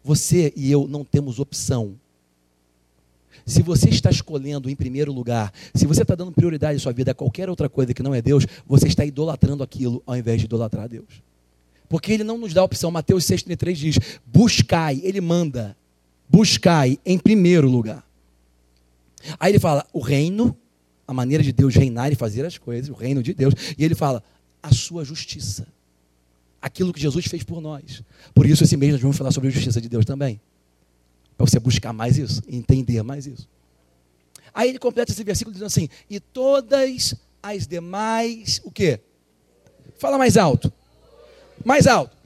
Você 0.03 0.53
e 0.55 0.71
eu 0.71 0.87
não 0.87 1.03
temos 1.03 1.39
opção. 1.39 1.97
Se 3.45 3.61
você 3.61 3.89
está 3.89 4.09
escolhendo 4.09 4.69
em 4.69 4.75
primeiro 4.75 5.11
lugar, 5.11 5.53
se 5.73 5.85
você 5.85 6.01
está 6.01 6.15
dando 6.15 6.31
prioridade 6.31 6.77
à 6.77 6.79
sua 6.79 6.93
vida 6.93 7.11
a 7.11 7.15
qualquer 7.15 7.49
outra 7.49 7.69
coisa 7.69 7.93
que 7.93 8.03
não 8.03 8.13
é 8.13 8.21
Deus, 8.21 8.45
você 8.67 8.87
está 8.87 9.05
idolatrando 9.05 9.63
aquilo 9.63 10.01
ao 10.05 10.15
invés 10.15 10.39
de 10.39 10.45
idolatrar 10.45 10.87
Deus. 10.87 11.21
Porque 11.87 12.11
ele 12.11 12.23
não 12.23 12.37
nos 12.37 12.53
dá 12.53 12.61
a 12.61 12.65
opção. 12.65 12.91
Mateus 12.91 13.25
6,33 13.25 13.73
diz: 13.73 13.99
buscai, 14.25 15.01
ele 15.03 15.21
manda, 15.21 15.75
buscai 16.29 16.99
em 17.05 17.17
primeiro 17.17 17.69
lugar. 17.69 18.03
Aí 19.39 19.51
ele 19.51 19.59
fala: 19.59 19.85
o 19.91 19.99
reino 19.99 20.55
a 21.09 21.13
maneira 21.13 21.43
de 21.43 21.51
Deus 21.51 21.73
reinar 21.73 22.11
e 22.11 22.15
fazer 22.15 22.45
as 22.45 22.59
coisas, 22.59 22.87
o 22.87 22.93
reino 22.93 23.23
de 23.23 23.33
Deus. 23.33 23.55
E 23.75 23.83
ele 23.83 23.95
fala, 23.95 24.23
a 24.61 24.71
sua 24.71 25.03
justiça. 25.03 25.65
Aquilo 26.61 26.93
que 26.93 27.01
Jesus 27.01 27.25
fez 27.25 27.41
por 27.41 27.59
nós. 27.59 28.03
Por 28.31 28.45
isso, 28.45 28.63
esse 28.63 28.77
mês 28.77 28.91
nós 28.91 29.01
vamos 29.01 29.17
falar 29.17 29.31
sobre 29.31 29.49
a 29.49 29.51
justiça 29.51 29.81
de 29.81 29.89
Deus 29.89 30.05
também. 30.05 30.39
Para 31.39 31.47
você 31.47 31.57
buscar 31.57 31.93
mais 31.93 32.17
isso, 32.17 32.43
entender 32.49 33.01
mais 33.01 33.25
isso. 33.25 33.47
Aí 34.53 34.67
ele 34.67 34.79
completa 34.79 35.13
esse 35.13 35.23
versículo 35.23 35.53
dizendo 35.53 35.67
assim: 35.67 35.87
e 36.09 36.19
todas 36.19 37.15
as 37.41 37.65
demais, 37.65 38.59
o 38.65 38.69
quê? 38.69 38.99
Fala 39.97 40.17
mais 40.17 40.35
alto. 40.35 40.71
Mais 41.63 41.87
alto. 41.87 42.17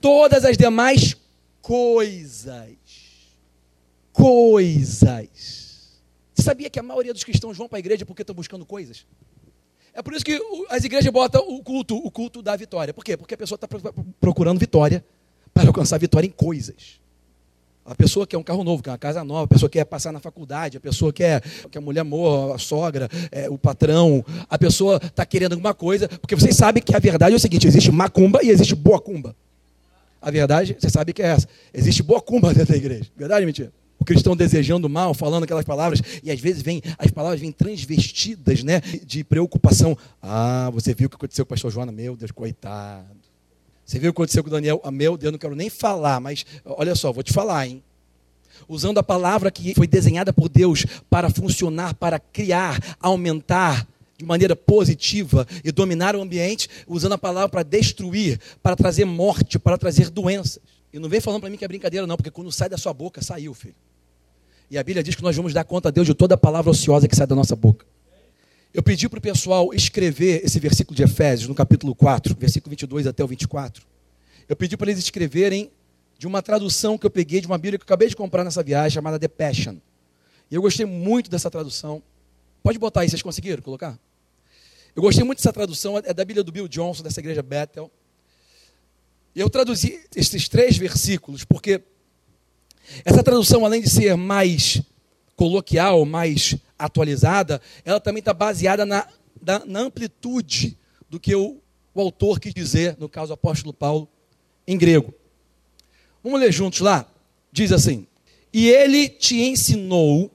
Todas 0.00 0.44
as 0.44 0.56
demais 0.56 1.14
coisas. 1.62 2.76
Coisas 4.12 5.70
você 6.40 6.44
sabia 6.44 6.70
que 6.70 6.78
a 6.78 6.82
maioria 6.82 7.12
dos 7.12 7.22
cristãos 7.22 7.56
vão 7.56 7.68
para 7.68 7.76
a 7.76 7.80
igreja 7.80 8.06
porque 8.06 8.22
estão 8.22 8.34
buscando 8.34 8.64
coisas? 8.64 9.06
É 9.92 10.02
por 10.02 10.14
isso 10.14 10.24
que 10.24 10.40
as 10.70 10.84
igrejas 10.84 11.12
botam 11.12 11.46
o 11.46 11.62
culto, 11.62 11.96
o 11.96 12.10
culto 12.10 12.40
da 12.40 12.56
vitória. 12.56 12.94
Por 12.94 13.04
quê? 13.04 13.16
Porque 13.16 13.34
a 13.34 13.36
pessoa 13.36 13.56
está 13.56 13.68
procurando 14.18 14.58
vitória 14.58 15.04
para 15.52 15.66
alcançar 15.66 15.98
vitória 15.98 16.26
em 16.26 16.30
coisas. 16.30 16.99
A 17.84 17.94
pessoa 17.94 18.26
quer 18.26 18.36
um 18.36 18.42
carro 18.42 18.62
novo, 18.62 18.82
quer 18.82 18.90
uma 18.90 18.98
casa 18.98 19.24
nova, 19.24 19.44
a 19.44 19.48
pessoa 19.48 19.68
quer 19.68 19.84
passar 19.84 20.12
na 20.12 20.20
faculdade, 20.20 20.76
a 20.76 20.80
pessoa 20.80 21.12
quer 21.12 21.42
que 21.70 21.78
a 21.78 21.80
mulher 21.80 22.04
morra, 22.04 22.54
a 22.54 22.58
sogra, 22.58 23.08
é, 23.32 23.48
o 23.48 23.58
patrão, 23.58 24.24
a 24.48 24.58
pessoa 24.58 25.00
está 25.02 25.24
querendo 25.24 25.52
alguma 25.52 25.74
coisa, 25.74 26.08
porque 26.08 26.34
vocês 26.34 26.56
sabem 26.56 26.82
que 26.82 26.94
a 26.94 26.98
verdade 26.98 27.32
é 27.34 27.36
o 27.36 27.40
seguinte: 27.40 27.66
existe 27.66 27.90
macumba 27.90 28.40
e 28.42 28.50
existe 28.50 28.74
boa 28.74 29.00
cumba. 29.00 29.34
A 30.22 30.30
verdade, 30.30 30.76
você 30.78 30.90
sabe 30.90 31.12
que 31.12 31.22
é 31.22 31.26
essa. 31.26 31.48
Existe 31.72 32.02
boa 32.02 32.20
cumba 32.20 32.52
dentro 32.54 32.72
da 32.72 32.76
igreja. 32.76 33.06
Verdade 33.16 33.46
mentira? 33.46 33.72
o 34.00 34.04
cristão 34.04 34.34
desejando 34.34 34.88
mal, 34.88 35.12
falando 35.12 35.44
aquelas 35.44 35.64
palavras, 35.64 36.00
e 36.22 36.30
às 36.30 36.40
vezes 36.40 36.62
vem, 36.62 36.80
as 36.98 37.10
palavras 37.10 37.38
vêm 37.38 37.52
transvestidas, 37.52 38.64
né, 38.64 38.80
de 39.04 39.22
preocupação. 39.22 39.96
Ah, 40.22 40.70
você 40.72 40.94
viu 40.94 41.06
o 41.06 41.10
que 41.10 41.16
aconteceu 41.16 41.44
com 41.44 41.50
o 41.50 41.54
pastor 41.54 41.70
Joana? 41.70 41.92
Meu 41.92 42.16
Deus, 42.16 42.30
coitado. 42.30 43.19
Você 43.90 43.98
viu 43.98 44.10
o 44.10 44.12
que 44.12 44.18
aconteceu 44.18 44.44
com 44.44 44.50
Daniel? 44.50 44.80
Ah, 44.84 44.90
meu 44.92 45.16
Deus, 45.16 45.32
não 45.32 45.38
quero 45.38 45.56
nem 45.56 45.68
falar, 45.68 46.20
mas 46.20 46.46
olha 46.64 46.94
só, 46.94 47.12
vou 47.12 47.24
te 47.24 47.32
falar, 47.32 47.66
hein? 47.66 47.82
Usando 48.68 48.98
a 48.98 49.02
palavra 49.02 49.50
que 49.50 49.74
foi 49.74 49.88
desenhada 49.88 50.32
por 50.32 50.48
Deus 50.48 50.86
para 51.10 51.28
funcionar, 51.28 51.94
para 51.94 52.20
criar, 52.20 52.78
aumentar 53.00 53.84
de 54.16 54.24
maneira 54.24 54.54
positiva 54.54 55.44
e 55.64 55.72
dominar 55.72 56.14
o 56.14 56.22
ambiente, 56.22 56.68
usando 56.86 57.14
a 57.14 57.18
palavra 57.18 57.48
para 57.48 57.62
destruir, 57.64 58.38
para 58.62 58.76
trazer 58.76 59.06
morte, 59.06 59.58
para 59.58 59.76
trazer 59.76 60.08
doenças. 60.08 60.60
E 60.92 60.98
não 61.00 61.08
vem 61.08 61.20
falando 61.20 61.40
para 61.40 61.50
mim 61.50 61.56
que 61.56 61.64
é 61.64 61.68
brincadeira, 61.68 62.06
não, 62.06 62.16
porque 62.16 62.30
quando 62.30 62.52
sai 62.52 62.68
da 62.68 62.78
sua 62.78 62.94
boca, 62.94 63.20
saiu, 63.20 63.52
filho. 63.54 63.74
E 64.70 64.78
a 64.78 64.84
Bíblia 64.84 65.02
diz 65.02 65.16
que 65.16 65.22
nós 65.24 65.34
vamos 65.34 65.52
dar 65.52 65.64
conta 65.64 65.88
a 65.88 65.90
Deus 65.90 66.06
de 66.06 66.14
toda 66.14 66.36
palavra 66.36 66.70
ociosa 66.70 67.08
que 67.08 67.16
sai 67.16 67.26
da 67.26 67.34
nossa 67.34 67.56
boca. 67.56 67.84
Eu 68.72 68.84
pedi 68.84 69.08
para 69.08 69.18
o 69.18 69.22
pessoal 69.22 69.74
escrever 69.74 70.44
esse 70.44 70.60
versículo 70.60 70.94
de 70.94 71.02
Efésios, 71.02 71.48
no 71.48 71.54
capítulo 71.56 71.92
4, 71.92 72.36
versículo 72.38 72.70
22 72.70 73.04
até 73.08 73.24
o 73.24 73.26
24. 73.26 73.84
Eu 74.48 74.54
pedi 74.54 74.76
para 74.76 74.88
eles 74.88 75.02
escreverem 75.02 75.72
de 76.16 76.26
uma 76.26 76.40
tradução 76.40 76.96
que 76.96 77.04
eu 77.04 77.10
peguei 77.10 77.40
de 77.40 77.48
uma 77.48 77.58
Bíblia 77.58 77.78
que 77.78 77.82
eu 77.82 77.86
acabei 77.86 78.06
de 78.06 78.14
comprar 78.14 78.44
nessa 78.44 78.62
viagem, 78.62 78.90
chamada 78.94 79.18
The 79.18 79.26
Passion. 79.26 79.78
E 80.48 80.54
eu 80.54 80.62
gostei 80.62 80.86
muito 80.86 81.28
dessa 81.28 81.50
tradução. 81.50 82.00
Pode 82.62 82.78
botar 82.78 83.00
aí, 83.00 83.08
vocês 83.08 83.22
conseguiram 83.22 83.60
colocar? 83.60 83.98
Eu 84.94 85.02
gostei 85.02 85.24
muito 85.24 85.38
dessa 85.38 85.52
tradução, 85.52 85.98
é 85.98 86.14
da 86.14 86.24
Bíblia 86.24 86.44
do 86.44 86.52
Bill 86.52 86.68
Johnson, 86.68 87.02
dessa 87.02 87.18
igreja 87.18 87.42
Bethel. 87.42 87.90
Eu 89.34 89.50
traduzi 89.50 90.00
esses 90.14 90.48
três 90.48 90.76
versículos 90.76 91.44
porque 91.44 91.82
essa 93.04 93.22
tradução, 93.22 93.64
além 93.64 93.82
de 93.82 93.90
ser 93.90 94.16
mais 94.16 94.80
coloquial, 95.34 96.04
mais 96.04 96.56
atualizada, 96.84 97.60
ela 97.84 98.00
também 98.00 98.20
está 98.20 98.32
baseada 98.32 98.84
na, 98.84 99.06
na, 99.40 99.64
na, 99.64 99.80
amplitude 99.80 100.76
do 101.08 101.20
que 101.20 101.34
o, 101.34 101.58
o 101.94 102.00
autor 102.00 102.40
quis 102.40 102.54
dizer, 102.54 102.96
no 102.98 103.08
caso 103.08 103.30
o 103.30 103.34
apóstolo 103.34 103.72
Paulo, 103.72 104.08
em 104.66 104.76
grego. 104.76 105.14
Vamos 106.22 106.40
ler 106.40 106.52
juntos 106.52 106.80
lá? 106.80 107.06
Diz 107.52 107.72
assim: 107.72 108.06
E 108.52 108.68
ele 108.68 109.08
te 109.08 109.40
ensinou, 109.40 110.30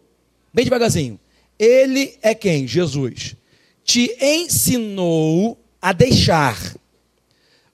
bem 0.54 0.66
devagarzinho, 0.66 1.20
ele 1.58 2.18
é 2.22 2.34
quem? 2.34 2.68
Jesus. 2.68 3.36
Te 3.84 4.16
ensinou 4.20 5.58
a 5.82 5.94
deixar. 5.94 6.76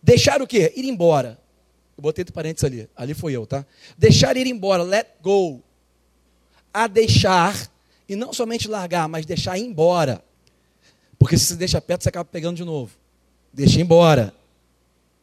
Deixar 0.03 0.41
o 0.41 0.47
quê? 0.47 0.73
Ir 0.75 0.85
embora. 0.85 1.39
Eu 1.97 2.01
botei 2.01 2.23
entre 2.23 2.33
parênteses 2.33 2.63
ali. 2.63 2.89
Ali 2.95 3.13
foi 3.13 3.33
eu, 3.33 3.45
tá? 3.45 3.65
Deixar 3.97 4.35
ir 4.35 4.47
embora, 4.47 4.83
let 4.83 5.07
go. 5.21 5.61
A 6.73 6.87
deixar, 6.87 7.70
e 8.11 8.15
não 8.15 8.33
somente 8.33 8.67
largar, 8.67 9.07
mas 9.07 9.25
deixar 9.25 9.57
ir 9.57 9.63
embora. 9.63 10.21
Porque 11.17 11.37
se 11.37 11.45
você 11.45 11.55
deixa 11.55 11.79
perto, 11.79 12.03
você 12.03 12.09
acaba 12.09 12.25
pegando 12.25 12.57
de 12.57 12.65
novo. 12.65 12.91
Deixa 13.53 13.79
embora. 13.79 14.33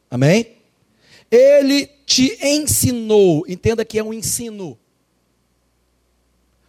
Amém? 0.09 0.55
Ele 1.29 1.85
te 2.03 2.35
ensinou. 2.43 3.45
Entenda 3.47 3.85
que 3.85 3.99
é 3.99 4.03
um 4.03 4.11
ensino. 4.11 4.75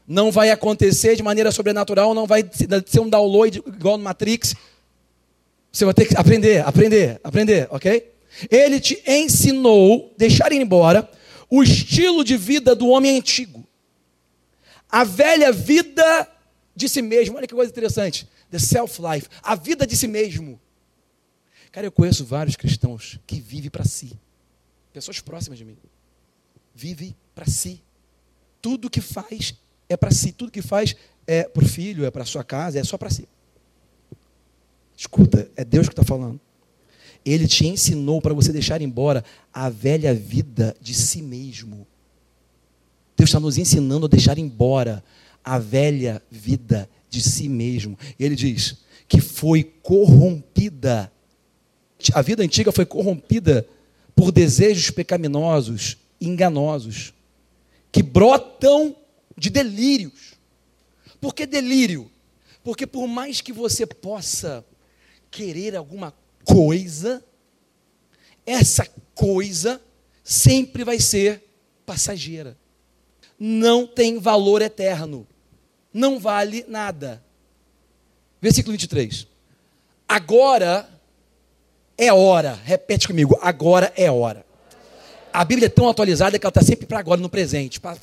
Não 0.06 0.30
vai 0.30 0.50
acontecer 0.50 1.16
de 1.16 1.22
maneira 1.22 1.50
sobrenatural, 1.50 2.12
não 2.12 2.26
vai 2.26 2.44
ser 2.86 3.00
um 3.00 3.08
download 3.08 3.62
igual 3.66 3.96
no 3.96 4.04
Matrix. 4.04 4.54
Você 5.72 5.86
vai 5.86 5.94
ter 5.94 6.04
que 6.04 6.18
aprender, 6.18 6.66
aprender, 6.66 7.18
aprender, 7.24 7.66
ok? 7.70 8.12
Ele 8.50 8.78
te 8.78 9.02
ensinou, 9.06 10.12
deixar 10.18 10.52
ir 10.52 10.60
embora, 10.60 11.10
o 11.48 11.62
estilo 11.62 12.22
de 12.22 12.36
vida 12.36 12.74
do 12.74 12.88
homem 12.88 13.16
antigo. 13.16 13.64
A 14.90 15.04
velha 15.04 15.52
vida 15.52 16.28
de 16.74 16.88
si 16.88 17.02
mesmo. 17.02 17.36
Olha 17.36 17.46
que 17.46 17.54
coisa 17.54 17.70
interessante. 17.70 18.28
The 18.50 18.58
self-life. 18.58 19.28
A 19.42 19.54
vida 19.54 19.86
de 19.86 19.96
si 19.96 20.08
mesmo. 20.08 20.60
Cara, 21.70 21.86
eu 21.86 21.92
conheço 21.92 22.24
vários 22.24 22.56
cristãos 22.56 23.20
que 23.26 23.40
vivem 23.40 23.70
para 23.70 23.84
si. 23.84 24.18
Pessoas 24.92 25.20
próximas 25.20 25.58
de 25.58 25.64
mim. 25.64 25.76
Vive 26.74 27.16
para 27.34 27.46
si. 27.46 27.82
Tudo 28.60 28.90
que 28.90 29.00
faz 29.00 29.54
é 29.88 29.96
para 29.96 30.10
si. 30.10 30.32
Tudo 30.32 30.50
que 30.50 30.62
faz 30.62 30.96
é 31.26 31.44
para 31.44 31.64
o 31.64 31.68
filho, 31.68 32.04
é 32.04 32.10
para 32.10 32.24
sua 32.24 32.42
casa, 32.42 32.78
é 32.78 32.84
só 32.84 32.98
para 32.98 33.10
si. 33.10 33.28
Escuta, 34.96 35.50
é 35.56 35.64
Deus 35.64 35.86
que 35.86 35.92
está 35.92 36.02
falando. 36.02 36.40
Ele 37.24 37.46
te 37.46 37.66
ensinou 37.66 38.20
para 38.20 38.34
você 38.34 38.52
deixar 38.52 38.82
embora 38.82 39.24
a 39.52 39.68
velha 39.68 40.12
vida 40.12 40.74
de 40.80 40.92
si 40.92 41.22
mesmo. 41.22 41.86
Deus 43.20 43.28
está 43.28 43.38
nos 43.38 43.58
ensinando 43.58 44.06
a 44.06 44.08
deixar 44.08 44.38
embora 44.38 45.04
a 45.44 45.58
velha 45.58 46.22
vida 46.30 46.88
de 47.10 47.20
si 47.20 47.50
mesmo. 47.50 47.98
Ele 48.18 48.34
diz 48.34 48.78
que 49.06 49.20
foi 49.20 49.62
corrompida. 49.62 51.12
A 52.14 52.22
vida 52.22 52.42
antiga 52.42 52.72
foi 52.72 52.86
corrompida 52.86 53.68
por 54.14 54.32
desejos 54.32 54.90
pecaminosos, 54.90 55.98
enganosos, 56.18 57.12
que 57.92 58.02
brotam 58.02 58.96
de 59.36 59.50
delírios. 59.50 60.32
Por 61.20 61.34
que 61.34 61.44
delírio? 61.44 62.10
Porque 62.64 62.86
por 62.86 63.06
mais 63.06 63.42
que 63.42 63.52
você 63.52 63.84
possa 63.84 64.64
querer 65.30 65.76
alguma 65.76 66.14
coisa, 66.42 67.22
essa 68.46 68.88
coisa 69.14 69.78
sempre 70.24 70.84
vai 70.84 70.98
ser 70.98 71.44
passageira. 71.84 72.56
Não 73.42 73.86
tem 73.86 74.18
valor 74.18 74.60
eterno. 74.60 75.26
Não 75.94 76.20
vale 76.20 76.62
nada. 76.68 77.24
Versículo 78.40 78.72
23. 78.72 79.26
Agora 80.06 80.86
é 81.96 82.12
hora. 82.12 82.58
Repete 82.62 83.08
comigo. 83.08 83.38
Agora 83.40 83.90
é 83.96 84.10
hora. 84.10 84.44
A 85.32 85.44
Bíblia 85.44 85.66
é 85.66 85.70
tão 85.70 85.88
atualizada 85.88 86.38
que 86.38 86.44
ela 86.44 86.50
está 86.50 86.62
sempre 86.62 86.86
para 86.86 86.98
agora, 86.98 87.20
no 87.20 87.28
presente, 87.28 87.80
para 87.80 87.96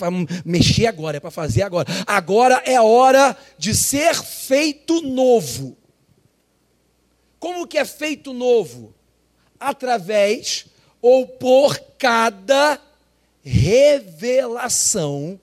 mexer 0.46 0.88
agora, 0.88 1.18
é 1.18 1.20
para 1.20 1.30
fazer 1.30 1.62
agora. 1.62 1.88
Agora 2.06 2.62
é 2.66 2.80
hora 2.82 3.36
de 3.58 3.76
ser 3.76 4.16
feito 4.16 5.02
novo. 5.02 5.78
Como 7.38 7.68
que 7.68 7.78
é 7.78 7.86
feito 7.86 8.34
novo? 8.34 8.96
Através 9.60 10.68
ou 11.02 11.28
por 11.28 11.78
cada 11.98 12.80
revelação 13.48 15.40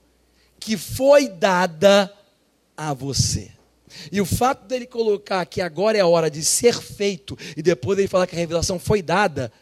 que 0.59 0.77
foi 0.77 1.29
dada 1.29 2.13
a 2.77 2.93
você. 2.93 3.51
E 4.11 4.21
o 4.21 4.27
fato 4.27 4.67
dele 4.67 4.87
colocar 4.87 5.45
que 5.47 5.61
agora 5.61 5.97
é 5.97 6.01
a 6.01 6.07
hora 6.07 6.31
de 6.31 6.45
ser 6.45 6.75
feito 6.81 7.39
e 7.57 7.63
depois 7.63 7.99
ele 7.99 8.09
falar 8.09 8.27
que 8.27 8.35
a 8.35 8.39
revelação 8.39 8.79
foi 8.79 9.01
dada, 9.01 9.53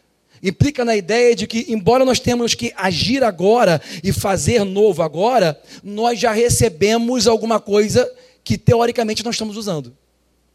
implica 0.41 0.83
na 0.83 0.95
ideia 0.95 1.35
de 1.35 1.45
que, 1.45 1.65
embora 1.69 2.03
nós 2.03 2.19
temos 2.19 2.55
que 2.55 2.73
agir 2.75 3.23
agora 3.23 3.81
e 4.03 4.11
fazer 4.11 4.63
novo 4.63 5.03
agora, 5.03 5.59
nós 5.83 6.19
já 6.19 6.31
recebemos 6.31 7.27
alguma 7.27 7.59
coisa 7.59 8.11
que 8.43 8.57
teoricamente 8.57 9.23
nós 9.23 9.35
estamos 9.35 9.55
usando. 9.55 9.95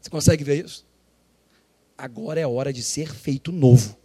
Você 0.01 0.09
consegue 0.09 0.43
ver 0.43 0.65
isso? 0.65 0.89
agora 1.99 2.39
é 2.39 2.47
hora 2.47 2.71
de 2.71 2.81
ser 2.81 3.13
feito 3.13 3.51
novo, 3.51 3.95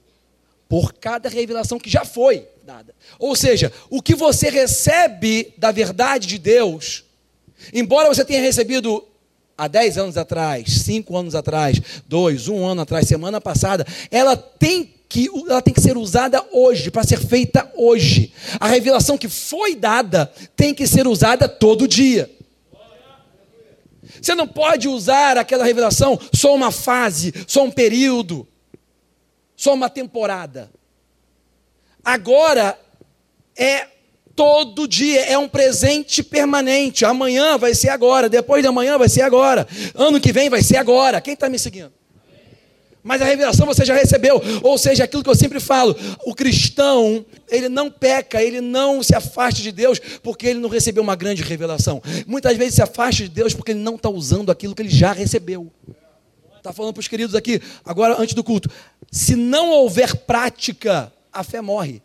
por 0.69 0.93
cada 0.95 1.29
revelação 1.29 1.79
que 1.79 1.91
já 1.91 2.05
foi 2.05 2.47
dada. 2.65 2.95
Ou 3.19 3.37
seja, 3.37 3.73
o 3.91 4.03
que 4.03 4.15
você 4.15 4.49
recebe 4.49 5.53
da 5.59 5.71
verdade 5.71 6.27
de 6.27 6.39
Deus, 6.39 7.05
embora 7.73 8.09
você 8.09 8.25
tenha 8.25 8.41
recebido 8.41 9.05
há 9.57 9.69
10 9.69 9.99
anos 9.99 10.17
atrás, 10.17 10.69
5 10.83 11.17
anos 11.17 11.35
atrás, 11.35 11.81
2, 12.09 12.49
1 12.49 12.67
ano 12.67 12.83
atrás, 12.83 13.07
semana 13.07 13.41
passada, 13.41 13.87
ela 14.11 14.37
tem 14.37 14.95
que, 15.09 15.29
ela 15.49 15.63
tem 15.63 15.73
que 15.73 15.81
ser 15.81 15.97
usada 15.97 16.45
hoje, 16.51 16.91
para 16.91 17.05
ser 17.05 17.21
feita 17.21 17.71
hoje. 17.77 18.33
A 18.59 18.67
revelação 18.67 19.17
que 19.17 19.29
foi 19.29 19.77
dada 19.77 20.33
tem 20.57 20.75
que 20.75 20.87
ser 20.87 21.07
usada 21.07 21.49
todo 21.49 21.87
dia. 21.87 22.31
Você 24.21 24.35
não 24.35 24.47
pode 24.47 24.89
usar 24.89 25.37
aquela 25.37 25.65
revelação 25.65 26.19
só 26.33 26.55
uma 26.55 26.71
fase, 26.73 27.33
só 27.47 27.63
um 27.63 27.71
período, 27.71 28.47
só 29.57 29.75
uma 29.75 29.89
temporada. 29.89 30.71
Agora 32.05 32.79
é 33.57 33.87
todo 34.35 34.87
dia, 34.87 35.25
é 35.27 35.39
um 35.39 35.49
presente 35.49 36.23
permanente. 36.23 37.05
Amanhã 37.05 37.57
vai 37.57 37.75
ser 37.75 37.89
agora, 37.89 38.29
depois 38.29 38.63
de 38.63 38.69
amanhã 38.69 38.99
vai 38.99 39.09
ser 39.09 39.23
agora, 39.23 39.67
ano 39.95 40.21
que 40.21 40.33
vem 40.33 40.51
vai 40.51 40.63
ser 40.63 40.77
agora. 40.77 41.21
Quem 41.21 41.35
está 41.35 41.49
me 41.49 41.59
seguindo? 41.59 41.93
Mas 43.05 43.21
a 43.21 43.27
revelação 43.27 43.67
você 43.67 43.85
já 43.85 43.95
recebeu. 43.95 44.43
Ou 44.63 44.79
seja, 44.79 45.05
aquilo 45.05 45.23
que 45.23 45.29
eu 45.29 45.35
sempre 45.35 45.61
falo: 45.61 45.95
o 46.25 46.35
cristão, 46.35 47.25
ele 47.51 47.69
não 47.69 47.91
peca, 47.91 48.43
ele 48.43 48.63
não 48.63 49.03
se 49.03 49.15
afasta 49.15 49.61
de 49.61 49.71
Deus 49.71 50.01
porque 50.23 50.47
ele 50.47 50.59
não 50.59 50.71
recebeu 50.71 51.03
uma 51.03 51.15
grande 51.15 51.43
revelação. 51.43 52.03
Muitas 52.27 52.57
vezes 52.57 52.77
se 52.77 52.83
afasta 52.83 53.25
de 53.25 53.29
Deus 53.29 53.53
porque 53.53 53.73
ele 53.73 53.81
não 53.81 53.97
está 53.97 54.09
usando 54.09 54.51
aquilo 54.51 54.75
que 54.75 54.81
ele 54.81 54.89
já 54.89 55.13
recebeu. 55.13 55.71
Está 56.57 56.73
falando 56.73 56.95
para 56.95 57.01
os 57.01 57.09
queridos 57.09 57.35
aqui, 57.35 57.61
agora 57.85 58.17
antes 58.19 58.35
do 58.35 58.43
culto: 58.43 58.71
se 59.15 59.37
não 59.37 59.71
houver 59.71 60.17
prática, 60.25 61.13
a 61.33 61.45
fé 61.45 61.61
morre. 61.61 62.03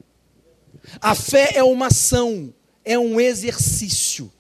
A 1.02 1.16
fé 1.16 1.54
é 1.56 1.64
uma 1.64 1.88
ação, 1.88 2.54
é 2.86 3.00
um 3.00 3.20
exercício. 3.20 4.32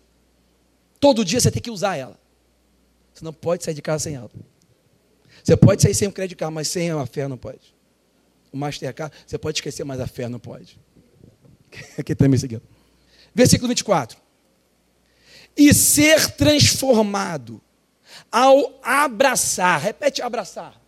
Todo 0.99 1.25
dia 1.25 1.41
você 1.41 1.49
tem 1.49 1.63
que 1.63 1.71
usar 1.71 1.97
ela. 1.97 2.15
Você 3.12 3.25
não 3.25 3.34
pode 3.34 3.63
sair 3.63 3.73
de 3.73 3.82
casa 3.82 4.03
sem 4.03 4.13
ela. 4.13 4.29
Você 5.43 5.58
pode 5.58 5.82
sair 5.82 5.95
sem 5.95 6.08
o 6.08 6.12
crédito 6.12 6.38
card, 6.38 6.53
mas 6.53 6.67
sem 6.67 6.91
a 6.91 7.05
fé 7.08 7.27
não 7.27 7.39
pode. 7.39 7.73
O 8.51 8.58
Mastercard, 8.58 9.15
você 9.25 9.39
pode 9.39 9.58
esquecer, 9.58 9.84
mas 9.84 9.99
a 9.99 10.05
fé 10.05 10.29
não 10.29 10.39
pode. 10.39 10.79
Aqui 11.97 12.13
também 12.13 12.39
seguindo. 12.39 12.62
Versículo 13.34 13.67
24. 13.69 14.15
E 15.58 15.73
ser 15.73 16.34
transformado 16.34 17.60
ao 18.32 18.79
abraçar. 18.84 19.82
Repete 19.82 20.21
abraçar. 20.21 20.79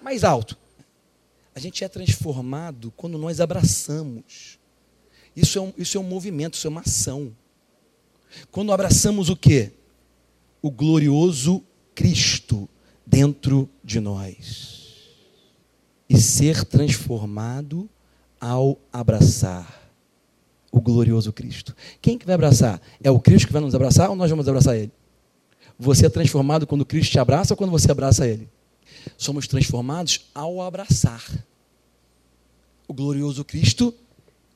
Mais 0.00 0.22
alto. 0.22 0.56
A 1.58 1.60
gente 1.60 1.82
é 1.82 1.88
transformado 1.88 2.92
quando 2.96 3.18
nós 3.18 3.40
abraçamos. 3.40 4.60
Isso 5.34 5.58
é 5.58 5.60
um, 5.60 5.72
isso 5.76 5.98
é 5.98 6.00
um 6.00 6.04
movimento, 6.04 6.54
isso 6.54 6.68
é 6.68 6.70
uma 6.70 6.82
ação. 6.82 7.34
Quando 8.52 8.72
abraçamos 8.72 9.28
o 9.28 9.34
quê? 9.34 9.72
O 10.62 10.70
glorioso 10.70 11.64
Cristo 11.96 12.68
dentro 13.04 13.68
de 13.82 13.98
nós 13.98 15.08
e 16.08 16.16
ser 16.20 16.64
transformado 16.64 17.90
ao 18.40 18.78
abraçar 18.92 19.90
o 20.70 20.80
glorioso 20.80 21.32
Cristo. 21.32 21.74
Quem 22.00 22.16
que 22.16 22.24
vai 22.24 22.36
abraçar? 22.36 22.80
É 23.02 23.10
o 23.10 23.18
Cristo 23.18 23.48
que 23.48 23.52
vai 23.52 23.62
nos 23.62 23.74
abraçar 23.74 24.08
ou 24.08 24.14
nós 24.14 24.30
vamos 24.30 24.46
abraçar 24.46 24.76
Ele? 24.76 24.92
Você 25.76 26.06
é 26.06 26.08
transformado 26.08 26.68
quando 26.68 26.86
Cristo 26.86 27.10
te 27.10 27.18
abraça 27.18 27.52
ou 27.52 27.58
quando 27.58 27.72
você 27.72 27.90
abraça 27.90 28.28
Ele? 28.28 28.48
Somos 29.16 29.48
transformados 29.48 30.30
ao 30.32 30.62
abraçar 30.62 31.47
o 32.88 32.94
glorioso 32.94 33.44
Cristo 33.44 33.94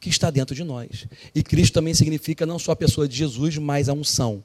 que 0.01 0.09
está 0.09 0.31
dentro 0.31 0.55
de 0.55 0.65
nós. 0.65 1.07
E 1.33 1.43
Cristo 1.45 1.75
também 1.75 1.95
significa 1.95 2.45
não 2.45 2.59
só 2.59 2.73
a 2.73 2.77
pessoa 2.77 3.07
de 3.07 3.17
Jesus, 3.17 3.57
mas 3.59 3.89
a 3.89 3.93
unção 3.93 4.43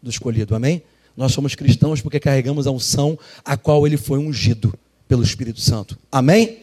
do 0.00 0.08
escolhido. 0.08 0.54
Amém? 0.54 0.82
Nós 1.14 1.32
somos 1.32 1.54
cristãos 1.54 2.00
porque 2.00 2.18
carregamos 2.18 2.66
a 2.66 2.70
unção 2.70 3.18
a 3.44 3.56
qual 3.56 3.86
ele 3.86 3.98
foi 3.98 4.18
ungido 4.18 4.72
pelo 5.06 5.22
Espírito 5.22 5.60
Santo. 5.60 5.98
Amém? 6.10 6.60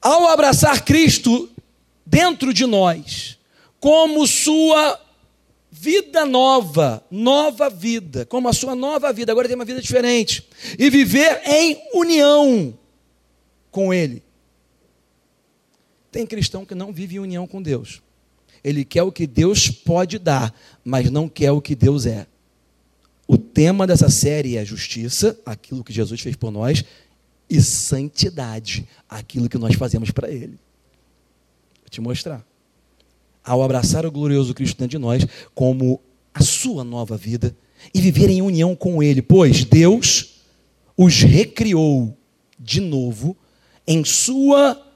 Ao 0.00 0.28
abraçar 0.28 0.84
Cristo 0.84 1.50
dentro 2.06 2.54
de 2.54 2.66
nós, 2.66 3.38
como 3.80 4.26
sua 4.26 5.00
vida 5.70 6.24
nova, 6.24 7.04
nova 7.10 7.68
vida, 7.68 8.24
como 8.26 8.48
a 8.48 8.52
sua 8.52 8.74
nova 8.74 9.12
vida, 9.12 9.32
agora 9.32 9.48
tem 9.48 9.56
uma 9.56 9.64
vida 9.64 9.80
diferente, 9.80 10.46
e 10.78 10.88
viver 10.88 11.42
em 11.46 11.82
união 11.94 12.78
com 13.70 13.92
Ele. 13.92 14.22
Tem 16.12 16.26
cristão 16.26 16.66
que 16.66 16.74
não 16.74 16.92
vive 16.92 17.16
em 17.16 17.20
união 17.20 17.46
com 17.46 17.62
Deus. 17.62 18.02
Ele 18.62 18.84
quer 18.84 19.02
o 19.02 19.10
que 19.10 19.26
Deus 19.26 19.70
pode 19.70 20.18
dar, 20.18 20.54
mas 20.84 21.10
não 21.10 21.26
quer 21.26 21.50
o 21.50 21.60
que 21.60 21.74
Deus 21.74 22.04
é. 22.04 22.26
O 23.26 23.38
tema 23.38 23.86
dessa 23.86 24.10
série 24.10 24.58
é 24.58 24.64
justiça, 24.64 25.40
aquilo 25.44 25.82
que 25.82 25.92
Jesus 25.92 26.20
fez 26.20 26.36
por 26.36 26.50
nós, 26.50 26.84
e 27.48 27.60
santidade, 27.62 28.86
aquilo 29.08 29.48
que 29.48 29.56
nós 29.56 29.74
fazemos 29.74 30.10
para 30.10 30.30
Ele. 30.30 30.58
Vou 31.80 31.88
te 31.90 32.00
mostrar. 32.00 32.46
Ao 33.42 33.62
abraçar 33.62 34.04
o 34.04 34.12
glorioso 34.12 34.54
Cristo 34.54 34.78
dentro 34.78 34.90
de 34.90 34.98
nós, 34.98 35.26
como 35.54 35.98
a 36.34 36.42
sua 36.42 36.84
nova 36.84 37.16
vida, 37.16 37.56
e 37.92 38.00
viver 38.00 38.28
em 38.28 38.42
união 38.42 38.76
com 38.76 39.02
Ele, 39.02 39.22
pois 39.22 39.64
Deus 39.64 40.42
os 40.96 41.20
recriou 41.20 42.16
de 42.58 42.80
novo 42.80 43.36
em 43.86 44.04
sua 44.04 44.91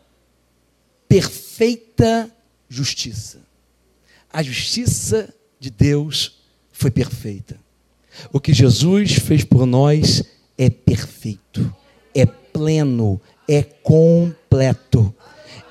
perfeita 1.08 2.30
justiça. 2.68 3.40
A 4.32 4.42
justiça 4.42 5.32
de 5.58 5.70
Deus 5.70 6.40
foi 6.72 6.90
perfeita. 6.90 7.58
O 8.32 8.40
que 8.40 8.52
Jesus 8.52 9.14
fez 9.14 9.44
por 9.44 9.66
nós 9.66 10.22
é 10.58 10.70
perfeito, 10.70 11.74
é 12.14 12.24
pleno, 12.24 13.20
é 13.48 13.62
completo. 13.62 15.14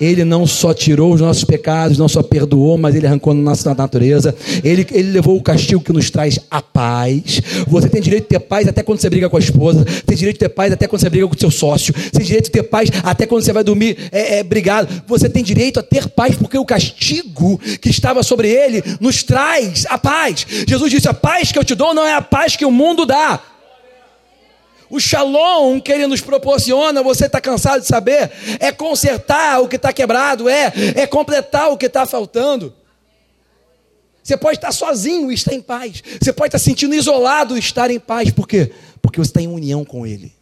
Ele 0.00 0.24
não 0.24 0.46
só 0.46 0.74
tirou 0.74 1.12
os 1.14 1.20
nossos 1.20 1.44
pecados, 1.44 1.98
não 1.98 2.08
só 2.08 2.22
perdoou, 2.22 2.76
mas 2.76 2.94
ele 2.94 3.06
arrancou 3.06 3.32
a 3.32 3.34
nossa 3.34 3.74
natureza. 3.74 4.34
Ele, 4.62 4.86
ele 4.92 5.10
levou 5.10 5.36
o 5.36 5.42
castigo 5.42 5.80
que 5.80 5.92
nos 5.92 6.10
traz 6.10 6.38
a 6.50 6.60
paz. 6.60 7.40
Você 7.66 7.88
tem 7.88 8.00
direito 8.00 8.24
de 8.24 8.28
ter 8.28 8.40
paz 8.40 8.68
até 8.68 8.82
quando 8.82 9.00
você 9.00 9.08
briga 9.08 9.28
com 9.30 9.36
a 9.36 9.40
esposa. 9.40 9.84
Tem 10.04 10.16
direito 10.16 10.36
de 10.36 10.40
ter 10.40 10.48
paz 10.48 10.72
até 10.72 10.86
quando 10.86 11.00
você 11.00 11.10
briga 11.10 11.26
com 11.26 11.34
o 11.34 11.38
seu 11.38 11.50
sócio. 11.50 11.94
Tem 12.12 12.24
direito 12.24 12.46
de 12.46 12.50
ter 12.50 12.62
paz 12.64 12.90
até 13.02 13.26
quando 13.26 13.42
você 13.42 13.52
vai 13.52 13.64
dormir 13.64 13.96
é, 14.12 14.38
é, 14.38 14.42
brigado. 14.42 14.88
Você 15.06 15.28
tem 15.28 15.42
direito 15.42 15.80
a 15.80 15.82
ter 15.82 16.08
paz 16.08 16.34
porque 16.34 16.58
o 16.58 16.64
castigo 16.64 17.58
que 17.80 17.88
estava 17.88 18.22
sobre 18.22 18.48
ele 18.48 18.82
nos 19.00 19.22
traz 19.22 19.86
a 19.88 19.98
paz. 19.98 20.46
Jesus 20.66 20.90
disse: 20.90 21.08
A 21.08 21.14
paz 21.14 21.50
que 21.52 21.58
eu 21.58 21.64
te 21.64 21.74
dou 21.74 21.94
não 21.94 22.04
é 22.04 22.14
a 22.14 22.22
paz 22.22 22.56
que 22.56 22.64
o 22.64 22.70
mundo 22.70 23.06
dá. 23.06 23.40
O 24.88 25.00
shalom 25.00 25.80
que 25.80 25.92
ele 25.92 26.06
nos 26.06 26.20
proporciona, 26.20 27.02
você 27.02 27.26
está 27.26 27.40
cansado 27.40 27.80
de 27.80 27.86
saber, 27.86 28.30
é 28.60 28.70
consertar 28.70 29.60
o 29.60 29.68
que 29.68 29.76
está 29.76 29.92
quebrado, 29.92 30.48
é, 30.48 30.72
é 30.94 31.06
completar 31.06 31.70
o 31.70 31.76
que 31.76 31.86
está 31.86 32.06
faltando. 32.06 32.72
Você 34.22 34.36
pode 34.36 34.58
estar 34.58 34.72
sozinho 34.72 35.30
e 35.30 35.34
estar 35.34 35.54
em 35.54 35.62
paz. 35.62 36.02
Você 36.20 36.32
pode 36.32 36.48
estar 36.48 36.58
sentindo 36.58 36.94
isolado 36.94 37.56
e 37.56 37.60
estar 37.60 37.90
em 37.90 38.00
paz. 38.00 38.30
Por 38.30 38.48
quê? 38.48 38.72
Porque 39.00 39.20
você 39.20 39.30
está 39.30 39.40
em 39.40 39.46
união 39.46 39.84
com 39.84 40.04
Ele. 40.04 40.32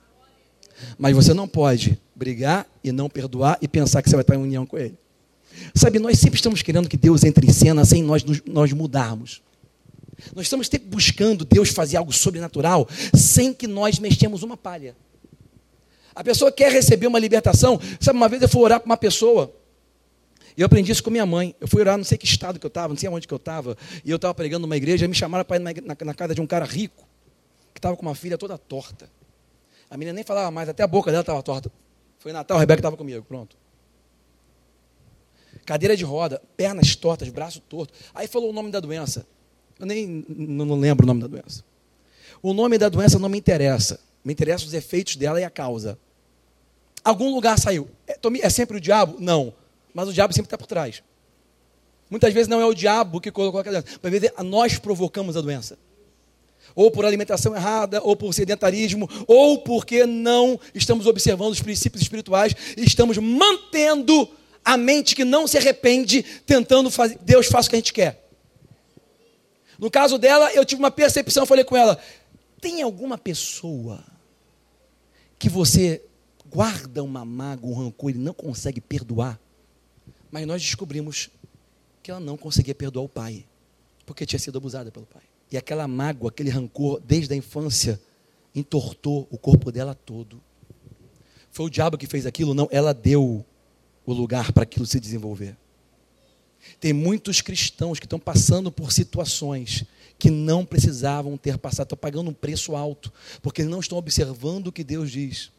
Mas 0.99 1.15
você 1.15 1.35
não 1.35 1.47
pode 1.47 2.01
brigar 2.15 2.67
e 2.83 2.91
não 2.93 3.11
perdoar 3.11 3.59
e 3.61 3.69
pensar 3.69 4.03
que 4.03 4.09
você 4.09 4.17
vai 4.17 4.23
estar 4.23 4.37
em 4.37 4.43
união 4.43 4.65
com 4.65 4.79
Ele. 4.79 4.95
Sabe, 5.75 5.99
nós 5.99 6.19
sempre 6.19 6.37
estamos 6.37 6.63
querendo 6.63 6.89
que 6.89 6.97
Deus 6.97 7.25
entre 7.25 7.47
em 7.47 7.53
cena 7.53 7.85
sem 7.85 8.03
nós, 8.03 8.25
nós 8.47 8.73
mudarmos. 8.73 9.43
Nós 10.35 10.47
estamos 10.47 10.67
sempre 10.67 10.89
buscando 10.89 11.45
Deus 11.45 11.71
fazer 11.71 11.97
algo 11.97 12.13
sobrenatural 12.13 12.89
sem 13.15 13.53
que 13.53 13.67
nós 13.67 13.99
mexemos 13.99 14.43
uma 14.43 14.57
palha. 14.57 14.97
A 16.15 16.23
pessoa 16.23 16.53
quer 16.53 16.71
receber 16.71 17.07
uma 17.07 17.19
libertação. 17.19 17.81
Sabe, 18.01 18.17
uma 18.17 18.29
vez 18.29 18.41
eu 18.41 18.49
fui 18.49 18.63
orar 18.63 18.79
para 18.79 18.87
uma 18.87 18.97
pessoa. 18.97 19.53
E 20.57 20.61
eu 20.61 20.67
aprendi 20.67 20.93
isso 20.93 21.03
com 21.03 21.11
minha 21.11 21.27
mãe. 21.27 21.55
Eu 21.61 21.67
fui 21.67 21.81
orar, 21.81 21.97
não 21.97 22.05
sei 22.05 22.17
que 22.17 22.25
estado 22.25 22.61
que 22.61 22.67
eu 22.67 22.69
estava, 22.69 22.89
não 22.89 22.97
sei 22.97 23.09
onde 23.09 23.27
que 23.27 23.35
eu 23.35 23.39
estava. 23.39 23.77
E 24.05 24.11
eu 24.11 24.17
estava 24.17 24.33
pregando 24.33 24.63
numa 24.63 24.77
igreja. 24.77 25.09
Me 25.09 25.15
chamaram 25.15 25.45
para 25.45 25.57
ir 25.57 25.61
na, 25.61 25.73
na, 25.73 25.97
na, 26.05 26.15
casa 26.15 26.35
de 26.35 26.41
um 26.41 26.47
cara 26.47 26.65
rico, 26.65 27.05
que 27.73 27.79
estava 27.79 27.97
com 27.97 28.03
uma 28.03 28.15
filha 28.15 28.39
toda 28.39 28.57
torta. 28.57 29.11
A 29.91 29.97
menina 29.97 30.15
nem 30.15 30.25
falava 30.25 30.51
mais, 30.51 30.69
até 30.69 30.83
a 30.83 30.87
boca 30.87 31.11
dela 31.11 31.23
estava 31.23 31.43
torta. 31.43 31.71
Foi 32.19 32.33
Natal, 32.33 32.57
a 32.57 32.61
Rebeca 32.61 32.79
estava 32.79 32.97
comigo, 32.97 33.25
pronto. 33.25 33.57
Cadeira 35.67 35.97
de 35.97 36.05
roda, 36.05 36.41
pernas 36.57 36.95
tortas, 36.95 37.29
braço 37.29 37.61
torto. 37.61 37.93
Aí 38.15 38.29
falou 38.29 38.51
o 38.51 38.53
nome 38.53 38.71
da 38.71 38.81
doença. 38.81 39.27
Eu 39.79 39.87
nem 39.87 40.25
não 40.29 40.79
lembro 40.79 41.05
o 41.05 41.07
nome 41.07 41.21
da 41.21 41.27
doença. 41.27 41.65
O 42.43 42.53
nome 42.53 42.79
da 42.79 42.89
doença 42.89 43.19
não 43.19 43.29
me 43.29 43.39
interessa. 43.39 44.01
Me 44.25 44.33
interessam 44.33 44.67
os 44.67 44.75
efeitos 44.75 45.17
dela 45.17 45.41
e 45.41 45.45
a 45.45 45.51
causa. 45.51 45.99
Algum 47.03 47.35
lugar 47.35 47.59
saiu. 47.59 47.89
É, 48.07 48.19
é 48.41 48.51
sempre 48.51 48.79
o 48.79 48.81
diabo? 48.81 49.17
Não. 49.19 49.53
Mas 49.93 50.09
o 50.09 50.13
diabo 50.13 50.33
sempre 50.33 50.47
está 50.47 50.57
por 50.57 50.67
trás. 50.67 51.03
Muitas 52.09 52.33
vezes 52.33 52.49
não 52.49 52.61
é 52.61 52.65
o 52.65 52.75
diabo 52.75 53.21
que 53.21 53.31
colocou 53.31 53.61
a 53.61 53.63
doença. 53.63 53.87
Às 54.03 54.11
vezes 54.11 54.31
nós 54.45 54.79
provocamos 54.79 55.37
a 55.37 55.41
doença. 55.41 55.79
Ou 56.75 56.91
por 56.91 57.05
alimentação 57.05 57.55
errada, 57.55 58.01
ou 58.03 58.17
por 58.17 58.33
sedentarismo, 58.33 59.09
ou 59.27 59.59
porque 59.59 60.07
não 60.07 60.59
estamos 60.75 61.07
observando 61.07 61.53
os 61.53 61.61
princípios 61.61 62.03
espirituais 62.03 62.55
e 62.77 62.85
estamos 62.85 63.19
mantendo 63.19 64.29
a 64.65 64.77
mente 64.77 65.15
que 65.15 65.25
não 65.25 65.47
se 65.47 65.59
arrepende, 65.59 66.25
tentando 66.47 66.91
fazer, 66.91 67.19
Deus 67.21 67.47
faça 67.47 67.69
o 67.69 67.71
que 67.71 67.77
a 67.77 67.79
gente 67.79 67.93
quer. 67.93 68.24
No 69.79 69.91
caso 69.91 70.19
dela, 70.19 70.53
eu 70.53 70.65
tive 70.65 70.81
uma 70.81 70.91
percepção, 70.91 71.47
falei 71.47 71.65
com 71.65 71.77
ela: 71.77 71.99
tem 72.61 72.83
alguma 72.83 73.19
pessoa 73.19 74.05
que 75.39 75.49
você 75.49 76.03
guarda 76.47 77.03
uma 77.03 77.25
mágoa, 77.25 77.71
um 77.71 77.75
rancor 77.75 78.11
e 78.11 78.15
não 78.15 78.33
consegue 78.33 78.81
perdoar? 78.81 79.39
Mas 80.31 80.47
nós 80.47 80.63
descobrimos 80.63 81.31
que 82.03 82.11
ela 82.11 82.21
não 82.21 82.37
conseguia 82.37 82.75
perdoar 82.75 83.05
o 83.05 83.09
pai, 83.09 83.47
porque 84.05 84.27
tinha 84.27 84.39
sido 84.39 84.59
abusada 84.59 84.91
pelo 84.91 85.07
pai. 85.07 85.23
E 85.51 85.57
aquela 85.57 85.87
mágoa, 85.87 86.31
aquele 86.31 86.51
rancor, 86.51 87.01
desde 87.01 87.33
a 87.35 87.37
infância, 87.37 88.01
entortou 88.55 89.27
o 89.31 89.39
corpo 89.39 89.71
dela 89.71 89.95
todo. 89.95 90.41
Foi 91.51 91.67
o 91.67 91.71
diabo 91.71 91.97
que 91.97 92.07
fez 92.07 92.27
aquilo? 92.27 92.55
Não, 92.55 92.69
ela 92.71 92.93
deu 92.93 93.45
o 94.05 94.13
lugar 94.13 94.53
para 94.53 94.65
aquilo 94.65 94.87
se 94.87 94.99
desenvolver. 94.99 95.57
Tem 96.81 96.93
muitos 96.93 97.41
cristãos 97.41 97.99
que 97.99 98.07
estão 98.07 98.19
passando 98.19 98.71
por 98.71 98.93
situações 98.93 99.85
que 100.19 100.31
não 100.31 100.65
precisavam 100.65 101.37
ter 101.37 101.59
passado, 101.59 101.87
estão 101.87 101.99
pagando 101.99 102.31
um 102.31 102.35
preço 102.35 102.77
alto, 102.77 103.13
porque 103.43 103.65
não 103.65 103.81
estão 103.81 103.99
observando 103.99 104.69
o 104.69 104.73
que 104.73 104.85
Deus 104.85 105.11
diz, 105.11 105.51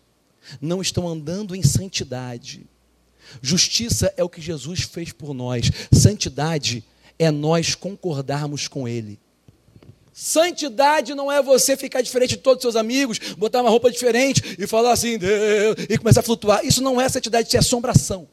não 0.61 0.81
estão 0.81 1.07
andando 1.07 1.55
em 1.55 1.63
santidade. 1.63 2.65
Justiça 3.41 4.13
é 4.15 4.23
o 4.23 4.29
que 4.29 4.41
Jesus 4.41 4.81
fez 4.81 5.11
por 5.11 5.33
nós, 5.33 5.69
santidade 5.91 6.83
é 7.17 7.29
nós 7.31 7.75
concordarmos 7.75 8.67
com 8.67 8.87
Ele. 8.87 9.19
Santidade 10.13 11.13
não 11.13 11.29
é 11.29 11.41
você 11.41 11.75
ficar 11.75 12.01
diferente 12.01 12.31
de 12.31 12.37
todos 12.37 12.59
os 12.59 12.61
seus 12.61 12.75
amigos, 12.77 13.19
botar 13.37 13.61
uma 13.61 13.69
roupa 13.69 13.91
diferente 13.91 14.55
e 14.57 14.65
falar 14.65 14.93
assim, 14.93 15.17
Deus, 15.17 15.75
e 15.89 15.97
começar 15.97 16.21
a 16.21 16.23
flutuar. 16.23 16.65
Isso 16.65 16.81
não 16.81 17.01
é 17.01 17.09
santidade, 17.09 17.47
isso 17.49 17.57
é 17.57 17.59
assombração. 17.59 18.25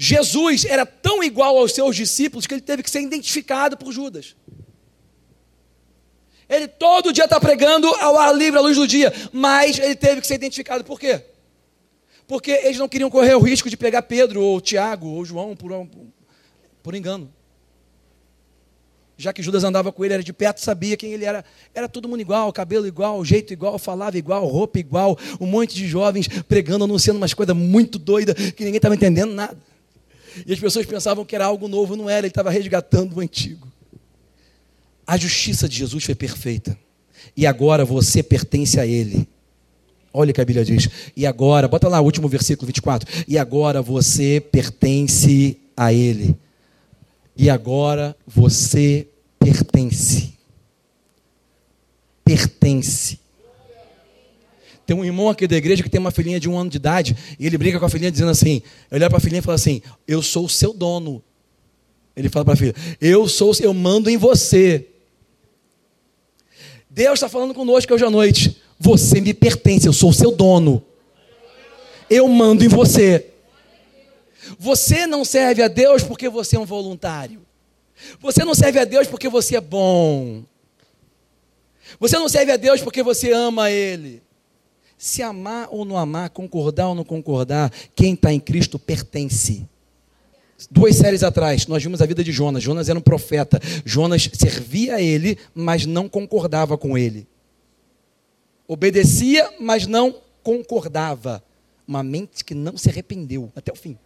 Jesus 0.00 0.64
era 0.64 0.86
tão 0.86 1.24
igual 1.24 1.58
aos 1.58 1.72
seus 1.72 1.96
discípulos 1.96 2.46
que 2.46 2.54
ele 2.54 2.60
teve 2.60 2.84
que 2.84 2.90
ser 2.90 3.00
identificado 3.00 3.76
por 3.76 3.92
Judas. 3.92 4.36
Ele 6.48 6.68
todo 6.68 7.12
dia 7.12 7.24
está 7.24 7.40
pregando 7.40 7.88
ao 7.96 8.16
ar 8.16 8.32
livre, 8.34 8.58
à 8.58 8.62
luz 8.62 8.76
do 8.76 8.86
dia, 8.86 9.12
mas 9.32 9.76
ele 9.76 9.96
teve 9.96 10.20
que 10.20 10.26
ser 10.26 10.34
identificado. 10.34 10.84
Por 10.84 11.00
quê? 11.00 11.20
Porque 12.28 12.52
eles 12.52 12.78
não 12.78 12.88
queriam 12.88 13.10
correr 13.10 13.34
o 13.34 13.40
risco 13.40 13.68
de 13.68 13.76
pegar 13.76 14.02
Pedro, 14.02 14.40
ou 14.40 14.60
Tiago, 14.60 15.08
ou 15.08 15.24
João 15.24 15.56
por, 15.56 15.72
por 16.80 16.94
engano. 16.94 17.30
Já 19.16 19.32
que 19.32 19.42
Judas 19.42 19.64
andava 19.64 19.90
com 19.90 20.04
ele, 20.04 20.14
era 20.14 20.22
de 20.22 20.32
perto, 20.32 20.60
sabia 20.60 20.96
quem 20.96 21.12
ele 21.12 21.24
era. 21.24 21.44
Era 21.74 21.88
todo 21.88 22.08
mundo 22.08 22.20
igual, 22.20 22.52
cabelo 22.52 22.86
igual, 22.86 23.24
jeito 23.24 23.52
igual, 23.52 23.76
falava 23.76 24.16
igual, 24.16 24.46
roupa 24.46 24.78
igual, 24.78 25.18
um 25.40 25.46
monte 25.46 25.74
de 25.74 25.88
jovens 25.88 26.28
pregando, 26.44 26.84
anunciando 26.84 27.18
umas 27.18 27.34
coisas 27.34 27.56
muito 27.56 27.98
doidas 27.98 28.52
que 28.52 28.62
ninguém 28.62 28.76
estava 28.76 28.94
entendendo 28.94 29.34
nada. 29.34 29.58
E 30.46 30.52
as 30.52 30.58
pessoas 30.58 30.86
pensavam 30.86 31.24
que 31.24 31.34
era 31.34 31.44
algo 31.44 31.68
novo, 31.68 31.96
não 31.96 32.08
era, 32.08 32.20
ele 32.20 32.28
estava 32.28 32.50
resgatando 32.50 33.16
o 33.16 33.20
antigo. 33.20 33.68
A 35.06 35.16
justiça 35.16 35.68
de 35.68 35.76
Jesus 35.76 36.04
foi 36.04 36.14
perfeita. 36.14 36.76
E 37.36 37.46
agora 37.46 37.84
você 37.84 38.22
pertence 38.22 38.78
a 38.78 38.86
Ele. 38.86 39.28
Olha 40.12 40.30
o 40.30 40.34
que 40.34 40.40
a 40.40 40.44
Bíblia 40.44 40.64
diz. 40.64 40.88
E 41.16 41.26
agora, 41.26 41.68
bota 41.68 41.88
lá 41.88 42.00
o 42.00 42.04
último 42.04 42.28
versículo 42.28 42.66
24. 42.66 43.24
E 43.26 43.38
agora 43.38 43.80
você 43.80 44.40
pertence 44.40 45.56
a 45.76 45.92
Ele. 45.92 46.36
E 47.36 47.48
agora 47.48 48.16
você 48.26 49.06
pertence. 49.38 50.34
Pertence. 52.24 53.18
Tem 54.88 54.96
um 54.96 55.04
irmão 55.04 55.28
aqui 55.28 55.46
da 55.46 55.54
igreja 55.54 55.82
que 55.82 55.90
tem 55.90 56.00
uma 56.00 56.10
filhinha 56.10 56.40
de 56.40 56.48
um 56.48 56.58
ano 56.58 56.70
de 56.70 56.78
idade, 56.78 57.14
e 57.38 57.46
ele 57.46 57.58
brinca 57.58 57.78
com 57.78 57.84
a 57.84 57.90
filhinha 57.90 58.10
dizendo 58.10 58.30
assim: 58.30 58.62
olha 58.90 59.06
para 59.10 59.18
a 59.18 59.20
filhinha 59.20 59.40
e 59.40 59.42
fala 59.42 59.56
assim: 59.56 59.82
Eu 60.06 60.22
sou 60.22 60.46
o 60.46 60.48
seu 60.48 60.72
dono. 60.72 61.22
Ele 62.16 62.30
fala 62.30 62.46
para 62.46 62.54
a 62.54 62.56
filha: 62.56 62.74
Eu 62.98 63.28
sou, 63.28 63.52
eu 63.60 63.74
mando 63.74 64.08
em 64.08 64.16
você. 64.16 64.86
Deus 66.88 67.18
está 67.18 67.28
falando 67.28 67.52
conosco 67.52 67.92
hoje 67.92 68.02
à 68.02 68.08
noite. 68.08 68.56
Você 68.80 69.20
me 69.20 69.34
pertence, 69.34 69.86
eu 69.86 69.92
sou 69.92 70.08
o 70.08 70.14
seu 70.14 70.32
dono. 70.32 70.82
Eu 72.08 72.26
mando 72.26 72.64
em 72.64 72.68
você. 72.68 73.26
Você 74.58 75.06
não 75.06 75.22
serve 75.22 75.62
a 75.62 75.68
Deus 75.68 76.02
porque 76.02 76.30
você 76.30 76.56
é 76.56 76.60
um 76.60 76.64
voluntário. 76.64 77.42
Você 78.20 78.42
não 78.42 78.54
serve 78.54 78.78
a 78.78 78.86
Deus 78.86 79.06
porque 79.06 79.28
você 79.28 79.56
é 79.56 79.60
bom. 79.60 80.44
Você 82.00 82.16
não 82.16 82.26
serve 82.26 82.52
a 82.52 82.56
Deus 82.56 82.80
porque 82.80 83.02
você 83.02 83.32
ama 83.32 83.70
Ele. 83.70 84.26
Se 84.98 85.22
amar 85.22 85.68
ou 85.70 85.84
não 85.84 85.96
amar, 85.96 86.28
concordar 86.30 86.88
ou 86.88 86.94
não 86.94 87.04
concordar, 87.04 87.72
quem 87.94 88.14
está 88.14 88.32
em 88.32 88.40
Cristo 88.40 88.80
pertence. 88.80 89.64
Duas 90.68 90.96
séries 90.96 91.22
atrás, 91.22 91.68
nós 91.68 91.80
vimos 91.80 92.02
a 92.02 92.06
vida 92.06 92.24
de 92.24 92.32
Jonas. 92.32 92.64
Jonas 92.64 92.88
era 92.88 92.98
um 92.98 93.02
profeta. 93.02 93.60
Jonas 93.84 94.28
servia 94.34 94.96
a 94.96 95.00
ele, 95.00 95.38
mas 95.54 95.86
não 95.86 96.08
concordava 96.08 96.76
com 96.76 96.98
ele. 96.98 97.28
Obedecia, 98.66 99.48
mas 99.60 99.86
não 99.86 100.20
concordava. 100.42 101.44
Uma 101.86 102.02
mente 102.02 102.44
que 102.44 102.54
não 102.54 102.76
se 102.76 102.90
arrependeu 102.90 103.52
até 103.54 103.72
o 103.72 103.76
fim. 103.76 103.96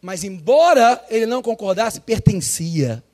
Mas, 0.00 0.24
embora 0.24 1.04
ele 1.10 1.26
não 1.26 1.42
concordasse, 1.42 2.00
pertencia. 2.00 3.04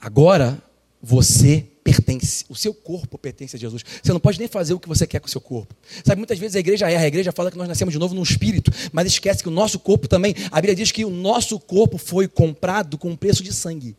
Agora, 0.00 0.60
você 1.00 1.66
pertence, 1.86 2.44
o 2.48 2.56
seu 2.56 2.74
corpo 2.74 3.16
pertence 3.16 3.54
a 3.54 3.58
Jesus. 3.58 3.84
Você 4.02 4.12
não 4.12 4.18
pode 4.18 4.40
nem 4.40 4.48
fazer 4.48 4.74
o 4.74 4.80
que 4.80 4.88
você 4.88 5.06
quer 5.06 5.20
com 5.20 5.28
o 5.28 5.30
seu 5.30 5.40
corpo. 5.40 5.72
Sabe, 6.04 6.18
muitas 6.18 6.36
vezes 6.36 6.56
a 6.56 6.58
igreja 6.58 6.90
erra, 6.90 7.04
a 7.04 7.06
igreja 7.06 7.30
fala 7.30 7.48
que 7.48 7.56
nós 7.56 7.68
nascemos 7.68 7.92
de 7.92 7.98
novo 7.98 8.12
no 8.12 8.22
espírito, 8.24 8.72
mas 8.92 9.06
esquece 9.06 9.40
que 9.40 9.48
o 9.48 9.52
nosso 9.52 9.78
corpo 9.78 10.08
também, 10.08 10.34
a 10.50 10.56
Bíblia 10.56 10.74
diz 10.74 10.90
que 10.90 11.04
o 11.04 11.10
nosso 11.10 11.60
corpo 11.60 11.96
foi 11.96 12.26
comprado 12.26 12.98
com 12.98 13.10
um 13.10 13.16
preço 13.16 13.40
de 13.40 13.52
sangue. 13.52 13.96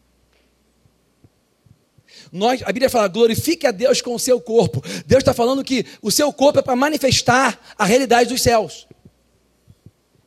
Nós, 2.29 2.61
a 2.63 2.67
Bíblia 2.67 2.89
fala, 2.89 3.07
glorifique 3.07 3.65
a 3.65 3.71
Deus 3.71 4.01
com 4.01 4.13
o 4.13 4.19
seu 4.19 4.41
corpo. 4.41 4.83
Deus 5.05 5.21
está 5.21 5.33
falando 5.33 5.63
que 5.63 5.85
o 6.01 6.11
seu 6.11 6.33
corpo 6.33 6.59
é 6.59 6.61
para 6.61 6.75
manifestar 6.75 7.57
a 7.77 7.85
realidade 7.85 8.29
dos 8.29 8.41
céus. 8.41 8.85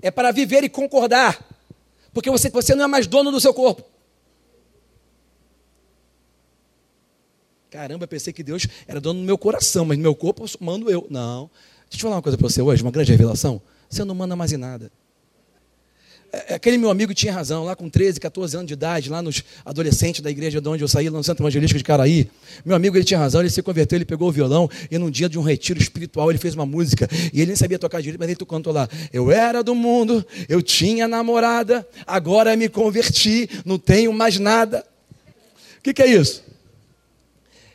É 0.00 0.11
para 0.11 0.32
viver 0.32 0.64
e 0.64 0.68
concordar. 0.70 1.46
Porque 2.14 2.30
você, 2.30 2.48
você 2.48 2.74
não 2.74 2.84
é 2.84 2.88
mais 2.88 3.06
dono 3.06 3.30
do 3.30 3.38
seu 3.38 3.52
corpo. 3.52 3.84
Caramba, 7.71 8.07
pensei 8.07 8.33
que 8.33 8.43
Deus 8.43 8.66
era 8.89 9.01
dono 9.01 9.21
do 9.21 9.25
meu 9.25 9.39
coração, 9.39 9.85
mas 9.85 9.97
no 9.97 10.03
meu 10.03 10.14
corpo 10.14 10.45
mando 10.59 10.91
eu. 10.91 11.07
Não. 11.09 11.49
Deixa 11.89 11.99
eu 11.99 12.01
falar 12.01 12.16
uma 12.16 12.23
coisa 12.23 12.37
para 12.37 12.49
você 12.49 12.61
hoje, 12.61 12.83
uma 12.83 12.91
grande 12.91 13.12
revelação. 13.12 13.62
Você 13.89 14.05
não 14.05 14.14
manda 14.14 14.35
mais 14.35 14.53
em 14.53 14.57
nada. 14.57 14.91
É, 16.33 16.55
aquele 16.55 16.79
meu 16.79 16.91
amigo 16.91 17.14
tinha 17.14 17.33
razão, 17.33 17.64
lá 17.64 17.77
com 17.77 17.89
13, 17.89 18.18
14 18.21 18.57
anos 18.57 18.66
de 18.66 18.75
idade, 18.75 19.09
lá 19.09 19.23
nos 19.23 19.45
adolescentes 19.64 20.21
da 20.21 20.31
igreja 20.31 20.61
de 20.61 20.68
onde 20.68 20.83
eu 20.83 20.89
saí, 20.89 21.09
lá 21.09 21.18
no 21.18 21.25
Centro 21.25 21.45
Evangelístico 21.45 21.79
de 21.79 21.85
Caraí. 21.85 22.29
Meu 22.64 22.75
amigo, 22.75 22.97
ele 22.97 23.05
tinha 23.05 23.18
razão, 23.18 23.41
ele 23.41 23.51
se 23.51 23.62
converteu, 23.62 23.97
ele 23.97 24.05
pegou 24.05 24.29
o 24.29 24.33
violão 24.33 24.68
e 24.91 24.99
num 24.99 25.11
dia 25.11 25.29
de 25.29 25.39
um 25.39 25.43
retiro 25.43 25.81
espiritual 25.81 26.31
ele 26.31 26.39
fez 26.39 26.55
uma 26.55 26.66
música 26.66 27.09
e 27.33 27.39
ele 27.41 27.47
nem 27.47 27.57
sabia 27.57 27.79
tocar 27.79 28.01
direito, 28.01 28.18
mas 28.18 28.29
ele 28.29 28.47
cantou 28.47 28.73
lá: 28.73 28.89
Eu 29.12 29.31
era 29.31 29.62
do 29.62 29.77
mundo, 29.77 30.25
eu 30.49 30.61
tinha 30.61 31.07
namorada, 31.07 31.87
agora 32.05 32.57
me 32.57 32.68
converti, 32.68 33.49
não 33.64 33.79
tenho 33.79 34.12
mais 34.12 34.39
nada. 34.41 34.85
O 35.79 35.83
que, 35.83 35.95
que 35.95 36.03
é 36.03 36.07
isso? 36.07 36.49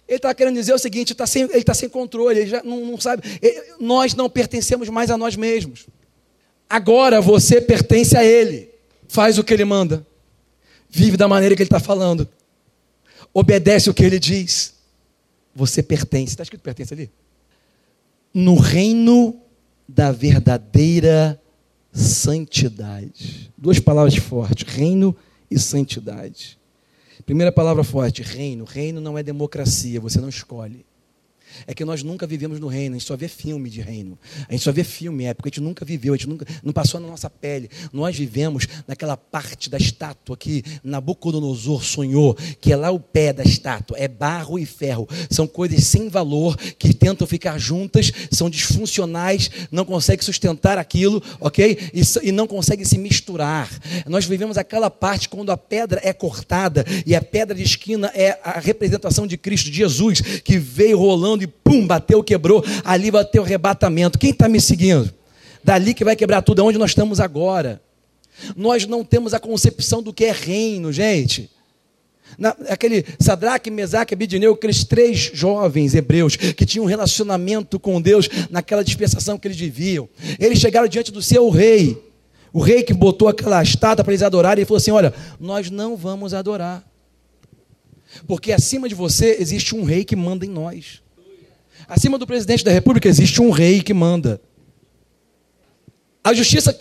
Ele 0.08 0.18
está 0.18 0.34
querendo 0.34 0.56
dizer 0.56 0.74
o 0.74 0.80
seguinte: 0.80 1.16
tá 1.16 1.26
sem, 1.26 1.44
ele 1.44 1.58
está 1.58 1.74
sem 1.74 1.90
controle, 1.90 2.40
ele 2.40 2.50
já 2.50 2.64
não, 2.64 2.86
não 2.86 3.00
sabe. 3.00 3.24
Ele, 3.42 3.62
nós 3.80 4.14
não 4.14 4.30
pertencemos 4.30 4.90
mais 4.90 5.10
a 5.10 5.18
nós 5.18 5.36
mesmos. 5.36 5.88
Agora 6.70 7.22
você 7.22 7.62
pertence 7.62 8.18
a 8.18 8.24
Ele. 8.24 8.70
Faz 9.08 9.38
o 9.38 9.44
que 9.44 9.54
Ele 9.54 9.66
manda. 9.66 10.06
Vive 10.90 11.18
da 11.18 11.28
maneira 11.28 11.56
que 11.56 11.62
Ele 11.62 11.68
está 11.68 11.80
falando. 11.80 12.28
Obedece 13.34 13.90
o 13.90 13.94
que 13.94 14.04
Ele 14.04 14.20
diz. 14.20 14.74
Você 15.54 15.82
pertence. 15.84 16.34
Está 16.34 16.44
escrito 16.44 16.62
pertence 16.62 16.94
ali? 16.94 17.10
No 18.34 18.56
reino 18.56 19.40
da 19.88 20.12
verdadeira 20.12 21.40
santidade. 21.92 23.52
Duas 23.58 23.80
palavras 23.80 24.16
fortes: 24.16 24.68
reino 24.68 25.16
e 25.50 25.58
santidade. 25.60 26.58
Primeira 27.26 27.52
palavra 27.52 27.84
forte: 27.84 28.22
reino. 28.22 28.64
Reino 28.66 29.02
não 29.02 29.18
é 29.18 29.24
democracia, 29.24 30.00
você 30.00 30.20
não 30.20 30.30
escolhe 30.30 30.86
é 31.68 31.74
que 31.74 31.86
nós 31.86 32.04
nunca 32.04 32.28
vivemos 32.28 32.60
no 32.60 32.68
reino, 32.68 32.96
a 32.96 33.00
gente 33.00 33.08
só 33.08 33.16
vê 33.16 33.28
filme 33.28 33.70
de 33.70 33.82
reino. 33.82 34.18
A 34.48 34.52
gente 34.52 34.64
só 34.64 34.72
vê 34.72 34.84
filme 34.84 35.26
época, 35.26 35.50
a 35.50 35.50
gente 35.50 35.62
nunca 35.62 35.86
viveu, 35.86 36.14
a 36.14 36.18
gente 36.18 36.30
nunca, 36.30 36.46
não 36.64 36.74
passou 36.74 37.00
na 37.00 37.08
nossa 37.08 37.30
pele. 37.30 37.70
Nós 37.92 38.18
vivemos 38.18 38.68
naquela 38.88 39.18
parte 39.18 39.70
da 39.70 39.78
estátua 39.78 40.38
que 40.38 40.64
Nabucodonosor 40.84 41.84
sonhou, 41.84 42.36
que 42.60 42.72
é 42.72 42.76
lá 42.76 42.92
o 42.92 43.00
pé 43.00 43.34
da 43.34 43.44
estátua, 43.44 43.98
é 43.98 44.08
barro 44.08 44.60
e 44.60 44.66
ferro. 44.66 45.08
São 45.30 45.48
coisas 45.48 45.84
sem 45.84 46.10
valor, 46.10 46.58
que 46.58 46.94
tentam 46.94 47.28
ficar 47.28 47.58
juntas, 47.58 48.12
são 48.32 48.50
disfuncionais, 48.50 49.50
não 49.72 49.86
conseguem 49.86 50.24
sustentar 50.24 50.78
aquilo, 50.78 51.22
ok? 51.40 51.78
E, 51.94 52.02
e 52.28 52.32
não 52.32 52.48
conseguem 52.48 52.86
se 52.86 52.98
misturar. 52.98 53.70
Nós 54.06 54.26
vivemos 54.26 54.58
aquela 54.58 54.90
parte 54.90 55.30
quando 55.30 55.52
a 55.52 55.58
pedra 55.58 56.02
é 56.04 56.14
cortada 56.14 56.86
e 57.06 57.16
a 57.16 57.22
pedra 57.22 57.56
de 57.56 57.64
esquina 57.64 58.12
é 58.14 58.40
a 58.44 58.60
representação 58.60 59.26
de 59.28 59.38
Cristo, 59.38 59.70
de 59.70 59.78
Jesus, 59.78 60.22
que 60.44 60.58
veio 60.58 60.98
rolando 60.98 61.45
e 61.46 61.48
pum, 61.48 61.88
bateu, 61.88 62.24
quebrou. 62.24 62.64
Ali 62.84 63.10
vai 63.10 63.24
ter 63.24 63.40
o 63.40 63.44
arrebatamento. 63.44 64.20
Quem 64.20 64.32
está 64.32 64.50
me 64.50 64.60
seguindo? 64.60 65.14
Dali 65.64 65.94
que 65.94 66.04
vai 66.04 66.16
quebrar 66.16 66.42
tudo, 66.42 66.64
onde 66.64 66.78
nós 66.78 66.92
estamos 66.92 67.20
agora. 67.20 67.82
Nós 68.56 68.86
não 68.86 69.04
temos 69.04 69.34
a 69.34 69.40
concepção 69.40 70.04
do 70.04 70.14
que 70.14 70.26
é 70.26 70.32
reino, 70.32 70.92
gente. 70.92 71.50
Na, 72.38 72.50
aquele 72.70 73.06
Sadraque, 73.20 73.72
Mesaque, 73.72 74.14
Abidineu, 74.14 74.54
aqueles 74.54 74.84
três 74.84 75.32
jovens 75.34 75.96
hebreus 75.96 76.36
que 76.36 76.66
tinham 76.66 76.86
um 76.86 76.88
relacionamento 76.88 77.80
com 77.80 78.02
Deus 78.02 78.28
naquela 78.50 78.84
dispensação 78.84 79.38
que 79.38 79.48
eles 79.48 79.58
viviam. 79.58 80.10
Eles 80.40 80.60
chegaram 80.60 80.88
diante 80.88 81.12
do 81.12 81.22
seu 81.22 81.50
rei, 81.50 81.98
o 82.52 82.60
rei 82.60 82.84
que 82.84 82.94
botou 82.94 83.28
aquela 83.28 83.62
estátua 83.64 84.04
para 84.04 84.12
eles 84.12 84.24
adorarem, 84.24 84.64
e 84.64 84.66
falou 84.66 84.78
assim: 84.78 84.92
Olha, 84.92 85.14
nós 85.40 85.70
não 85.70 85.96
vamos 85.96 86.34
adorar, 86.34 86.84
porque 88.28 88.52
acima 88.52 88.90
de 88.90 88.96
você 88.96 89.38
existe 89.40 89.76
um 89.76 89.84
rei 89.84 90.04
que 90.04 90.16
manda 90.16 90.46
em 90.46 90.50
nós. 90.50 91.05
Acima 91.88 92.18
do 92.18 92.26
presidente 92.26 92.64
da 92.64 92.72
república 92.72 93.08
existe 93.08 93.42
um 93.42 93.52
rei 93.52 93.82
que 93.82 93.94
manda. 93.94 94.42
A 96.24 96.34
justiça 96.34 96.78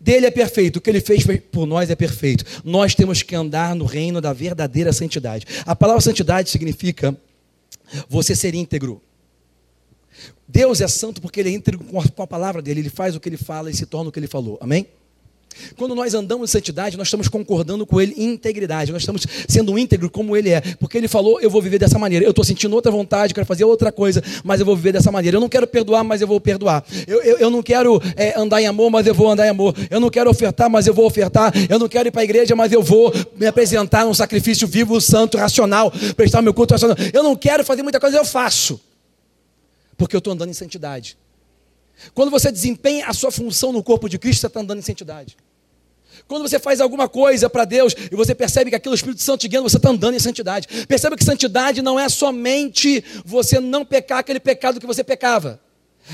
dele 0.00 0.26
é 0.26 0.30
perfeita, 0.30 0.78
o 0.78 0.82
que 0.82 0.90
ele 0.90 1.00
fez 1.00 1.24
por 1.50 1.66
nós 1.66 1.88
é 1.88 1.94
perfeito. 1.94 2.44
Nós 2.64 2.94
temos 2.94 3.22
que 3.22 3.34
andar 3.34 3.74
no 3.74 3.84
reino 3.84 4.20
da 4.20 4.32
verdadeira 4.32 4.92
santidade. 4.92 5.46
A 5.64 5.74
palavra 5.74 6.02
santidade 6.02 6.50
significa 6.50 7.16
você 8.08 8.34
ser 8.34 8.54
íntegro. 8.54 9.00
Deus 10.46 10.80
é 10.80 10.88
santo 10.88 11.22
porque 11.22 11.40
ele 11.40 11.48
é 11.48 11.52
íntegro 11.52 11.82
com 11.84 12.22
a 12.22 12.26
palavra 12.26 12.60
dele, 12.60 12.80
ele 12.80 12.90
faz 12.90 13.16
o 13.16 13.20
que 13.20 13.28
ele 13.28 13.38
fala 13.38 13.70
e 13.70 13.74
se 13.74 13.86
torna 13.86 14.10
o 14.10 14.12
que 14.12 14.18
ele 14.18 14.26
falou. 14.26 14.58
Amém? 14.60 14.86
Quando 15.76 15.94
nós 15.94 16.14
andamos 16.14 16.50
em 16.50 16.52
santidade, 16.52 16.96
nós 16.96 17.06
estamos 17.08 17.28
concordando 17.28 17.86
com 17.86 18.00
Ele 18.00 18.14
em 18.16 18.32
integridade, 18.32 18.92
nós 18.92 19.02
estamos 19.02 19.26
sendo 19.48 19.78
íntegro 19.78 20.10
como 20.10 20.36
Ele 20.36 20.50
é, 20.50 20.60
porque 20.78 20.98
Ele 20.98 21.08
falou: 21.08 21.40
Eu 21.40 21.50
vou 21.50 21.62
viver 21.62 21.78
dessa 21.78 21.98
maneira. 21.98 22.24
Eu 22.24 22.30
estou 22.30 22.44
sentindo 22.44 22.74
outra 22.74 22.90
vontade, 22.90 23.34
quero 23.34 23.46
fazer 23.46 23.64
outra 23.64 23.90
coisa, 23.92 24.22
mas 24.44 24.60
eu 24.60 24.66
vou 24.66 24.76
viver 24.76 24.92
dessa 24.92 25.10
maneira. 25.10 25.36
Eu 25.36 25.40
não 25.40 25.48
quero 25.48 25.66
perdoar, 25.66 26.04
mas 26.04 26.20
eu 26.20 26.26
vou 26.26 26.40
perdoar. 26.40 26.84
Eu, 27.06 27.22
eu, 27.22 27.38
eu 27.38 27.50
não 27.50 27.62
quero 27.62 28.00
é, 28.16 28.38
andar 28.38 28.60
em 28.60 28.66
amor, 28.66 28.90
mas 28.90 29.06
eu 29.06 29.14
vou 29.14 29.30
andar 29.30 29.46
em 29.46 29.50
amor. 29.50 29.74
Eu 29.90 30.00
não 30.00 30.10
quero 30.10 30.30
ofertar, 30.30 30.68
mas 30.70 30.86
eu 30.86 30.94
vou 30.94 31.06
ofertar. 31.06 31.52
Eu 31.68 31.78
não 31.78 31.88
quero 31.88 32.08
ir 32.08 32.10
para 32.10 32.22
a 32.22 32.24
igreja, 32.24 32.54
mas 32.54 32.72
eu 32.72 32.82
vou 32.82 33.12
me 33.36 33.46
apresentar 33.46 34.04
num 34.04 34.14
sacrifício 34.14 34.66
vivo, 34.66 35.00
santo, 35.00 35.36
racional, 35.36 35.92
prestar 36.16 36.42
meu 36.42 36.54
culto 36.54 36.74
racional. 36.74 36.96
Eu 37.12 37.22
não 37.22 37.36
quero 37.36 37.64
fazer 37.64 37.82
muita 37.82 38.00
coisa, 38.00 38.16
eu 38.16 38.24
faço, 38.24 38.80
porque 39.96 40.16
eu 40.16 40.18
estou 40.18 40.32
andando 40.32 40.50
em 40.50 40.54
santidade. 40.54 41.16
Quando 42.14 42.30
você 42.30 42.50
desempenha 42.50 43.06
a 43.06 43.12
sua 43.12 43.30
função 43.30 43.72
no 43.72 43.82
corpo 43.82 44.08
de 44.08 44.18
Cristo, 44.18 44.40
você 44.40 44.46
está 44.46 44.60
andando 44.60 44.78
em 44.78 44.82
santidade. 44.82 45.36
Quando 46.28 46.48
você 46.48 46.58
faz 46.58 46.80
alguma 46.80 47.08
coisa 47.08 47.48
para 47.48 47.64
Deus 47.64 47.94
e 48.10 48.14
você 48.14 48.34
percebe 48.34 48.70
que 48.70 48.76
aquilo 48.76 48.92
é 48.92 48.94
o 48.94 48.96
Espírito 48.96 49.22
Santo 49.22 49.40
te 49.40 49.48
guiando, 49.48 49.68
você 49.68 49.76
está 49.76 49.90
andando 49.90 50.14
em 50.14 50.18
santidade. 50.18 50.86
Perceba 50.86 51.16
que 51.16 51.24
santidade 51.24 51.82
não 51.82 51.98
é 51.98 52.08
somente 52.08 53.02
você 53.24 53.60
não 53.60 53.84
pecar 53.84 54.18
aquele 54.18 54.40
pecado 54.40 54.80
que 54.80 54.86
você 54.86 55.02
pecava. 55.02 55.60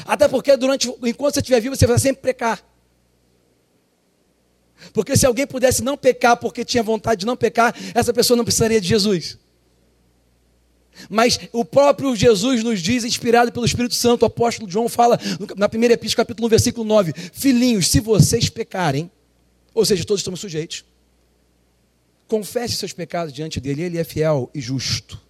Até 0.05 0.29
porque 0.29 0.57
durante, 0.57 0.89
enquanto 1.03 1.35
você 1.35 1.41
estiver 1.41 1.61
vivo, 1.61 1.77
você 1.77 1.87
vai 1.87 1.99
sempre 1.99 2.23
pecar. 2.23 2.63
Porque 4.93 5.17
se 5.17 5.27
alguém 5.27 5.47
pudesse 5.47 5.83
não 5.83 5.97
pecar 5.97 6.37
porque 6.37 6.65
tinha 6.65 6.83
vontade 6.83 7.21
de 7.21 7.27
não 7.27 7.37
pecar, 7.37 7.75
essa 7.95 8.13
pessoa 8.13 8.37
não 8.37 8.45
precisaria 8.45 8.81
de 8.81 8.87
Jesus. 8.87 9.39
Mas 11.09 11.39
o 11.53 11.65
próprio 11.65 12.15
Jesus 12.17 12.63
nos 12.63 12.81
diz, 12.81 13.05
inspirado 13.05 13.53
pelo 13.53 13.67
Espírito 13.67 13.95
Santo, 13.95 14.23
o 14.23 14.27
apóstolo 14.27 14.71
João 14.71 14.89
fala 14.89 15.19
na 15.57 15.69
primeira 15.69 15.95
epístola, 15.95 16.25
capítulo 16.25 16.47
1, 16.47 16.51
versículo 16.51 16.87
9: 16.87 17.13
Filhinhos, 17.33 17.89
se 17.89 18.01
vocês 18.01 18.49
pecarem, 18.49 19.11
ou 19.75 19.85
seja, 19.85 20.05
todos 20.05 20.21
estamos 20.21 20.41
sujeitos, 20.41 20.85
confesse 22.27 22.75
seus 22.75 22.93
pecados 22.93 23.33
diante 23.33 23.61
dele, 23.61 23.83
ele 23.83 23.99
é 23.99 24.05
fiel 24.05 24.51
e 24.55 24.61
justo 24.61 25.21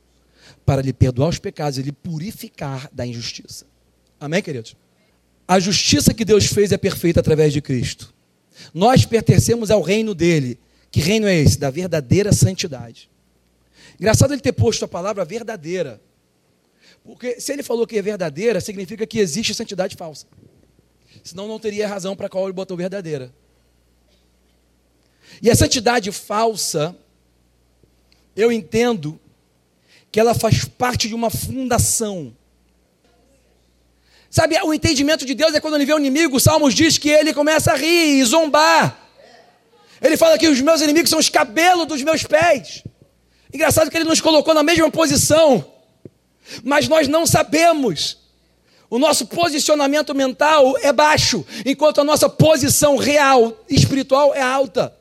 para 0.65 0.83
lhe 0.83 0.93
perdoar 0.93 1.29
os 1.29 1.39
pecados 1.39 1.79
e 1.79 1.83
lhe 1.83 1.93
purificar 1.93 2.91
da 2.93 3.07
injustiça. 3.07 3.67
Amém, 4.21 4.43
queridos? 4.43 4.77
A 5.47 5.59
justiça 5.59 6.13
que 6.13 6.25
Deus 6.25 6.47
fez 6.47 6.73
é 6.73 6.77
perfeita 6.77 7.21
através 7.21 7.53
de 7.53 7.63
Cristo. 7.63 8.13
Nós 8.75 9.07
pertencemos 9.07 9.71
ao 9.71 9.81
reino 9.81 10.15
dele. 10.15 10.59
Que 10.91 11.01
reino 11.01 11.27
é 11.27 11.35
esse? 11.35 11.59
Da 11.59 11.71
verdadeira 11.71 12.33
santidade. 12.33 13.09
Engraçado 13.99 14.33
ele 14.33 14.41
ter 14.41 14.53
posto 14.53 14.85
a 14.85 14.89
palavra 14.89 15.25
verdadeira. 15.25 16.01
Porque 17.03 17.41
se 17.41 17.53
ele 17.53 17.63
falou 17.63 17.87
que 17.87 17.99
é 17.99 18.03
verdadeira, 18.03 18.61
significa 18.61 19.07
que 19.07 19.19
existe 19.19 19.55
santidade 19.55 19.97
falsa. 19.97 20.27
Senão 21.25 21.49
não 21.49 21.59
teria 21.59 21.89
razão 21.89 22.15
para 22.15 22.29
qual 22.29 22.45
ele 22.45 22.53
botou 22.53 22.77
verdadeira. 22.77 23.33
E 25.43 25.51
a 25.51 25.55
santidade 25.55 26.11
falsa, 26.13 26.97
eu 28.37 28.53
entendo 28.53 29.19
que 30.11 30.21
ela 30.21 30.35
faz 30.35 30.65
parte 30.65 31.09
de 31.09 31.15
uma 31.15 31.31
fundação. 31.31 32.35
Sabe, 34.31 34.57
o 34.63 34.75
entendimento 34.75 35.25
de 35.25 35.35
Deus 35.35 35.55
é 35.55 35.61
quando 35.61 35.75
ele 35.75 35.87
vê 35.87 35.95
o 35.95 35.99
inimigo, 35.99 36.37
o 36.37 36.41
Salmos 36.41 36.75
diz 36.75 36.99
que 36.99 37.09
ele 37.09 37.33
começa 37.33 37.73
a 37.73 37.77
rir 37.77 38.21
e 38.21 38.25
zombar. 38.25 39.09
Ele 40.01 40.17
fala 40.17 40.39
que 40.39 40.47
os 40.47 40.61
meus 40.61 40.81
inimigos 40.81 41.11
são 41.11 41.19
os 41.19 41.29
cabelos 41.29 41.87
dos 41.87 42.03
meus 42.03 42.23
pés. 42.23 42.85
Engraçado 43.53 43.91
que 43.91 43.97
ele 43.97 44.05
nos 44.05 44.21
colocou 44.21 44.53
na 44.55 44.63
mesma 44.63 44.91
posição, 44.91 45.65
mas 46.63 46.89
nós 46.89 47.09
não 47.09 47.27
sabemos. 47.27 48.19
O 48.91 48.99
nosso 48.99 49.27
posicionamento 49.27 50.15
mental 50.15 50.77
é 50.79 50.93
baixo, 50.93 51.45
enquanto 51.65 52.01
a 52.01 52.05
nossa 52.05 52.29
posição 52.29 52.97
real, 52.97 53.65
espiritual, 53.69 54.35
é 54.35 54.41
alta. 54.41 54.95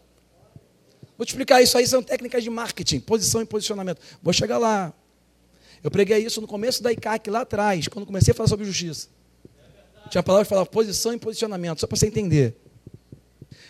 Vou 1.17 1.25
te 1.25 1.29
explicar 1.29 1.61
isso 1.61 1.77
aí, 1.77 1.87
são 1.87 2.03
técnicas 2.03 2.43
de 2.43 2.49
marketing, 2.49 2.99
posição 2.99 3.41
e 3.41 3.45
posicionamento. 3.45 3.99
Vou 4.21 4.33
chegar 4.33 4.57
lá. 4.57 4.93
Eu 5.83 5.89
preguei 5.89 6.19
isso 6.19 6.41
no 6.41 6.47
começo 6.47 6.83
da 6.83 6.91
ICAC, 6.91 7.29
lá 7.29 7.41
atrás, 7.41 7.87
quando 7.87 8.05
comecei 8.05 8.33
a 8.33 8.35
falar 8.35 8.49
sobre 8.49 8.65
justiça. 8.65 9.07
Tinha 10.09 10.19
a 10.19 10.23
palavra 10.23 10.45
que 10.45 10.49
falava 10.49 10.67
posição 10.67 11.13
e 11.13 11.17
posicionamento, 11.17 11.79
só 11.79 11.87
para 11.87 11.97
você 11.97 12.07
entender. 12.07 12.55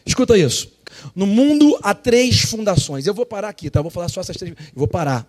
Escuta 0.05 0.37
isso. 0.37 0.76
No 1.15 1.25
mundo 1.25 1.77
há 1.83 1.93
três 1.93 2.41
fundações. 2.41 3.05
Eu 3.05 3.13
vou 3.13 3.25
parar 3.25 3.49
aqui, 3.49 3.69
tá? 3.69 3.79
Eu 3.79 3.83
vou 3.83 3.91
falar 3.91 4.09
só 4.09 4.21
essas 4.21 4.37
três. 4.37 4.53
Eu 4.57 4.65
vou 4.75 4.87
parar. 4.87 5.27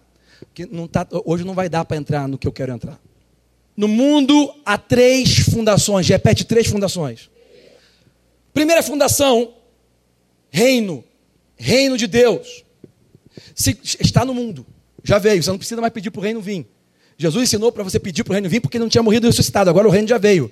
que 0.55 0.67
não 0.67 0.87
tá, 0.87 1.07
hoje 1.25 1.45
não 1.45 1.55
vai 1.55 1.69
dar 1.69 1.85
para 1.85 1.97
entrar 1.97 2.29
no 2.29 2.39
que 2.39 2.47
eu 2.47 2.53
quero 2.53 2.73
entrar. 2.73 3.01
No 3.77 3.87
mundo 3.87 4.53
há 4.65 4.77
três 4.77 5.39
fundações, 5.39 6.09
repete 6.09 6.45
três 6.45 6.67
fundações. 6.67 7.31
Primeira 8.53 8.83
fundação, 8.83 9.55
reino, 10.51 11.05
reino 11.57 11.97
de 11.97 12.09
Deus. 12.09 12.65
Se, 13.55 13.79
está 14.01 14.25
no 14.25 14.35
mundo, 14.35 14.67
já 15.05 15.19
veio, 15.19 15.41
você 15.41 15.51
não 15.51 15.59
precisa 15.59 15.81
mais 15.81 15.93
pedir 15.93 16.11
para 16.11 16.19
o 16.19 16.23
reino 16.23 16.41
vir. 16.41 16.67
Jesus 17.17 17.45
ensinou 17.45 17.71
para 17.71 17.85
você 17.85 18.01
pedir 18.01 18.25
para 18.25 18.33
o 18.33 18.35
reino 18.35 18.49
vir 18.49 18.61
porque 18.61 18.79
não 18.79 18.89
tinha 18.89 19.03
morrido 19.03 19.27
e 19.27 19.29
ressuscitado, 19.29 19.71
agora 19.71 19.87
o 19.87 19.91
reino 19.91 20.09
já 20.09 20.19
veio. 20.19 20.51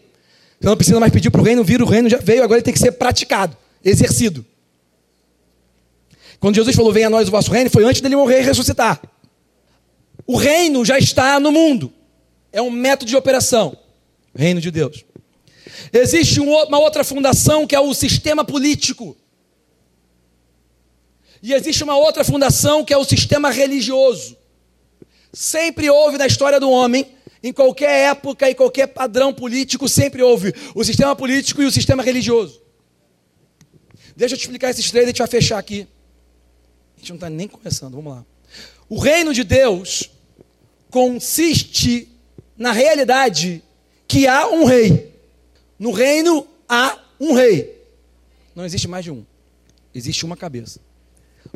Você 0.61 0.69
não 0.69 0.77
precisa 0.77 1.01
mais 1.01 1.13
pedir 1.13 1.31
para 1.31 1.41
o 1.41 1.45
reino 1.45 1.65
vir, 1.65 1.83
o 1.83 1.87
reino 1.87 2.09
já 2.09 2.19
veio, 2.19 2.43
agora 2.43 2.59
ele 2.59 2.65
tem 2.65 2.75
que 2.75 2.81
ser 2.81 2.93
praticado, 2.93 3.57
exercido. 3.85 4.47
Quando 6.41 6.55
Jesus 6.55 6.77
falou, 6.77 6.93
venha 6.93 7.07
a 7.07 7.11
nós 7.11 7.29
o 7.29 7.31
vosso 7.31 7.51
reino, 7.51 7.71
foi 7.71 7.85
antes 7.85 8.01
dele 8.01 8.17
morrer 8.17 8.41
e 8.41 8.45
ressuscitar. 8.45 9.01
O 10.27 10.37
reino 10.37 10.85
já 10.85 10.99
está 10.99 11.39
no 11.39 11.53
mundo. 11.53 11.93
É 12.53 12.61
um 12.61 12.71
método 12.71 13.09
de 13.09 13.17
operação. 13.17 13.77
Reino 14.35 14.61
de 14.61 14.71
Deus. 14.71 15.05
Existe 15.93 16.41
uma 16.41 16.79
outra 16.79 17.05
fundação 17.05 17.67
que 17.67 17.75
é 17.75 17.81
o 17.81 17.95
sistema 17.95 18.45
político. 18.45 19.17
E 21.43 21.53
existe 21.53 21.85
uma 21.85 21.97
outra 21.97 22.25
fundação 22.25 22.85
que 22.85 22.93
é 22.93 22.97
o 22.97 23.05
sistema 23.05 23.51
religioso. 23.51 24.37
Sempre 25.33 25.89
houve 25.91 26.19
na 26.19 26.27
história 26.27 26.59
do 26.59 26.71
homem, 26.71 27.07
em 27.43 27.53
qualquer 27.53 28.11
época 28.11 28.49
e 28.51 28.55
qualquer 28.55 28.89
padrão 28.89 29.33
político, 29.33 29.89
sempre 29.89 30.23
houve 30.23 30.55
o 30.75 30.83
sistema 30.83 31.15
político 31.15 31.63
e 31.63 31.67
o 31.67 31.71
sistema 31.71 32.03
religioso. 32.03 32.61
Deixa 34.17 34.35
eu 34.35 34.39
te 34.39 34.43
explicar 34.43 34.71
esses 34.71 34.91
três 34.91 35.05
e 35.05 35.07
a 35.07 35.09
gente 35.11 35.19
vai 35.19 35.29
fechar 35.29 35.59
aqui. 35.59 35.87
Gente 37.07 37.11
não 37.11 37.17
está 37.19 37.31
nem 37.31 37.47
começando, 37.47 37.95
vamos 37.95 38.13
lá. 38.13 38.27
O 38.89 38.99
reino 38.99 39.33
de 39.33 39.45
Deus 39.45 40.11
consiste 40.91 42.09
na 42.57 42.73
realidade 42.73 43.63
que 44.09 44.27
há 44.27 44.49
um 44.49 44.65
rei. 44.65 45.15
No 45.79 45.93
reino 45.93 46.45
há 46.69 47.01
um 47.21 47.33
rei. 47.33 47.81
Não 48.57 48.65
existe 48.65 48.89
mais 48.89 49.05
de 49.05 49.13
um. 49.13 49.25
Existe 49.95 50.25
uma 50.25 50.37
cabeça. 50.37 50.81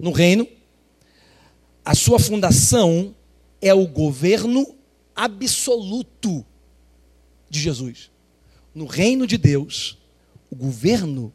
No 0.01 0.12
reino, 0.12 0.46
a 1.84 1.96
sua 1.96 2.20
fundação 2.20 3.12
é 3.61 3.74
o 3.74 3.88
governo 3.88 4.72
absoluto 5.16 6.46
de 7.48 7.59
Jesus. 7.59 8.09
No 8.72 8.86
reino 8.86 9.26
de 9.26 9.36
Deus, 9.36 9.98
o 10.48 10.55
governo 10.55 11.32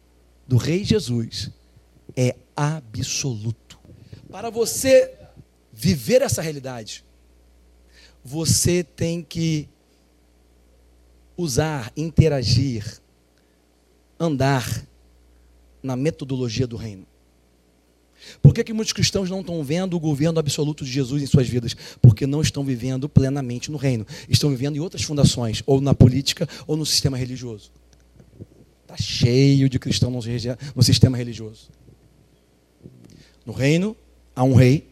do 0.47 0.55
Rei 0.55 0.85
Jesus 0.85 1.51
é 2.15 2.33
absoluto. 2.55 3.64
Para 4.35 4.49
você 4.49 5.13
viver 5.71 6.21
essa 6.21 6.41
realidade, 6.41 7.05
você 8.21 8.83
tem 8.83 9.23
que 9.23 9.69
usar, 11.37 11.89
interagir, 11.95 12.99
andar 14.19 14.85
na 15.81 15.95
metodologia 15.95 16.67
do 16.67 16.75
reino. 16.75 17.07
Por 18.41 18.53
que, 18.53 18.61
que 18.65 18.73
muitos 18.73 18.91
cristãos 18.91 19.29
não 19.29 19.39
estão 19.39 19.63
vendo 19.63 19.95
o 19.95 20.01
governo 20.01 20.37
absoluto 20.37 20.83
de 20.83 20.91
Jesus 20.91 21.23
em 21.23 21.27
suas 21.27 21.47
vidas? 21.47 21.73
Porque 22.01 22.27
não 22.27 22.41
estão 22.41 22.65
vivendo 22.65 23.07
plenamente 23.07 23.71
no 23.71 23.77
reino. 23.77 24.05
Estão 24.27 24.49
vivendo 24.49 24.75
em 24.75 24.81
outras 24.81 25.03
fundações, 25.03 25.63
ou 25.65 25.79
na 25.79 25.93
política, 25.93 26.45
ou 26.67 26.75
no 26.75 26.85
sistema 26.85 27.15
religioso. 27.15 27.71
Está 28.81 28.97
cheio 28.97 29.69
de 29.69 29.79
cristãos 29.79 30.25
no 30.75 30.83
sistema 30.83 31.15
religioso. 31.15 31.69
No 33.45 33.53
reino, 33.53 33.95
há 34.35 34.43
um 34.43 34.53
rei, 34.53 34.87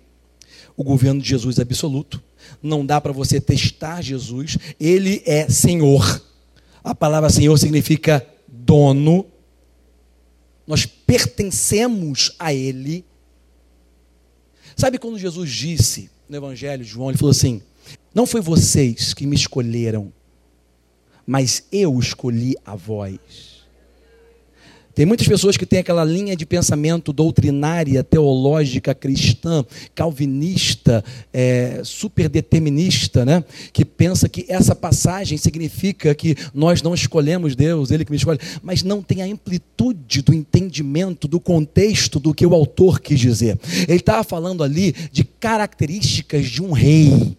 o 0.76 0.84
governo 0.84 1.22
de 1.22 1.28
Jesus 1.28 1.60
é 1.60 1.62
absoluto. 1.62 2.22
Não 2.62 2.86
dá 2.86 3.00
para 3.00 3.12
você 3.12 3.40
testar 3.42 4.02
Jesus, 4.02 4.58
ele 4.80 5.22
é 5.26 5.48
Senhor. 5.50 6.22
A 6.84 6.94
palavra 6.96 7.30
Senhor 7.30 7.58
significa 7.58 8.26
dono. 8.48 9.26
Nós 10.66 10.86
pertencemos 10.86 12.34
a 12.40 12.54
Ele. 12.54 13.06
Sabe 14.76 14.98
quando 14.98 15.20
Jesus 15.20 15.52
disse 15.52 16.10
no 16.28 16.36
Evangelho 16.36 16.84
de 16.84 16.90
João, 16.90 17.10
ele 17.10 17.18
falou 17.18 17.32
assim: 17.32 17.62
Não 18.14 18.26
foi 18.26 18.42
vocês 18.42 19.14
que 19.14 19.26
me 19.26 19.36
escolheram, 19.36 20.12
mas 21.26 21.64
eu 21.72 21.98
escolhi 22.00 22.56
a 22.66 22.76
vós. 22.76 23.53
Tem 24.96 25.08
muitas 25.08 25.28
pessoas 25.28 25.58
que 25.58 25.66
têm 25.66 25.80
aquela 25.80 26.04
linha 26.04 26.36
de 26.36 26.46
pensamento 26.46 27.12
doutrinária, 27.12 28.04
teológica, 28.04 28.94
cristã, 28.94 29.66
calvinista, 29.96 31.04
é, 31.34 31.82
superdeterminista, 31.84 33.26
né? 33.26 33.44
que 33.72 33.84
pensa 33.84 34.30
que 34.30 34.46
essa 34.48 34.76
passagem 34.76 35.36
significa 35.38 36.14
que 36.14 36.36
nós 36.54 36.84
não 36.84 36.94
escolhemos 36.94 37.56
Deus, 37.56 37.90
Ele 37.90 38.06
que 38.06 38.12
me 38.12 38.18
escolhe, 38.18 38.40
mas 38.62 38.84
não 38.84 39.02
tem 39.02 39.24
a 39.24 39.26
amplitude 39.26 40.22
do 40.22 40.34
entendimento, 40.34 41.28
do 41.28 41.40
contexto 41.40 42.20
do 42.20 42.34
que 42.34 42.46
o 42.46 42.54
autor 42.54 43.00
quis 43.00 43.20
dizer. 43.20 43.58
Ele 43.88 43.98
estava 43.98 44.24
falando 44.24 44.64
ali 44.64 44.94
de 45.12 45.24
características 45.24 46.46
de 46.46 46.62
um 46.62 46.72
rei. 46.72 47.36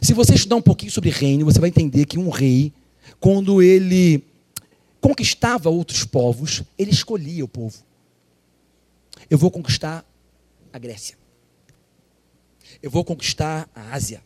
Se 0.00 0.14
você 0.14 0.34
estudar 0.34 0.56
um 0.56 0.62
pouquinho 0.62 0.90
sobre 0.90 1.10
reino, 1.10 1.44
você 1.44 1.60
vai 1.60 1.68
entender 1.68 2.06
que 2.06 2.18
um 2.18 2.30
rei, 2.30 2.72
quando 3.20 3.60
ele 3.60 4.24
conquistava 5.02 5.68
outros 5.68 6.04
povos, 6.04 6.62
ele 6.78 6.92
escolhia 6.92 7.44
o 7.44 7.48
povo. 7.48 7.82
Eu 9.28 9.36
vou 9.36 9.50
conquistar 9.50 10.06
a 10.72 10.78
Grécia. 10.78 11.18
Eu 12.80 12.88
vou 12.88 13.04
conquistar 13.04 13.68
a 13.74 13.92
Ásia. 13.92 14.22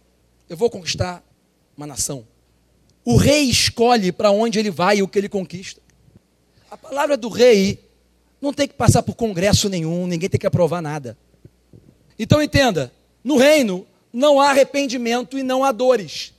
Eu 0.48 0.56
vou 0.56 0.68
conquistar 0.68 1.24
uma 1.76 1.86
nação. 1.86 2.26
O 3.02 3.16
rei 3.16 3.44
escolhe 3.44 4.12
para 4.12 4.30
onde 4.30 4.58
ele 4.58 4.70
vai 4.70 4.98
e 4.98 5.02
o 5.02 5.08
que 5.08 5.18
ele 5.18 5.30
conquista. 5.30 5.80
A 6.70 6.76
palavra 6.76 7.16
do 7.16 7.30
rei 7.30 7.82
não 8.40 8.52
tem 8.52 8.68
que 8.68 8.74
passar 8.74 9.02
por 9.02 9.14
congresso 9.14 9.70
nenhum, 9.70 10.06
ninguém 10.06 10.28
tem 10.28 10.38
que 10.38 10.46
aprovar 10.46 10.82
nada. 10.82 11.16
Então 12.18 12.42
entenda: 12.42 12.92
no 13.24 13.38
reino 13.38 13.86
não 14.12 14.40
há 14.40 14.50
arrependimento 14.50 15.38
e 15.38 15.42
não 15.42 15.64
há 15.64 15.72
dores. 15.72 16.34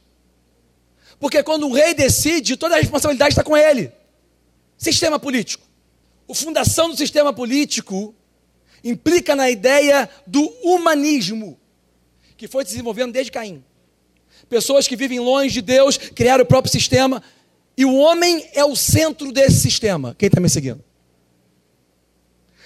Porque 1.20 1.42
quando 1.42 1.68
o 1.68 1.74
rei 1.74 1.96
decide, 1.96 2.56
toda 2.56 2.76
a 2.76 2.80
responsabilidade 2.80 3.32
está 3.32 3.44
com 3.44 3.58
ele. 3.58 3.92
Sistema 4.78 5.20
político. 5.20 5.66
A 6.30 6.34
fundação 6.34 6.90
do 6.90 6.98
sistema 6.98 7.34
político 7.34 8.14
implica 8.84 9.36
na 9.36 9.50
ideia 9.50 10.10
do 10.26 10.42
humanismo, 10.64 11.58
que 12.36 12.48
foi 12.48 12.64
desenvolvendo 12.64 13.12
desde 13.12 13.32
Caim. 13.32 13.64
Pessoas 14.50 14.88
que 14.88 14.96
vivem 14.96 15.20
longe 15.20 15.54
de 15.54 15.62
Deus 15.62 15.98
criaram 15.98 16.44
o 16.44 16.48
próprio 16.48 16.72
sistema, 16.72 17.24
e 17.76 17.86
o 17.86 17.96
homem 17.96 18.48
é 18.54 18.64
o 18.64 18.76
centro 18.76 19.32
desse 19.32 19.60
sistema. 19.60 20.16
Quem 20.18 20.28
está 20.28 20.40
me 20.40 20.50
seguindo? 20.50 20.84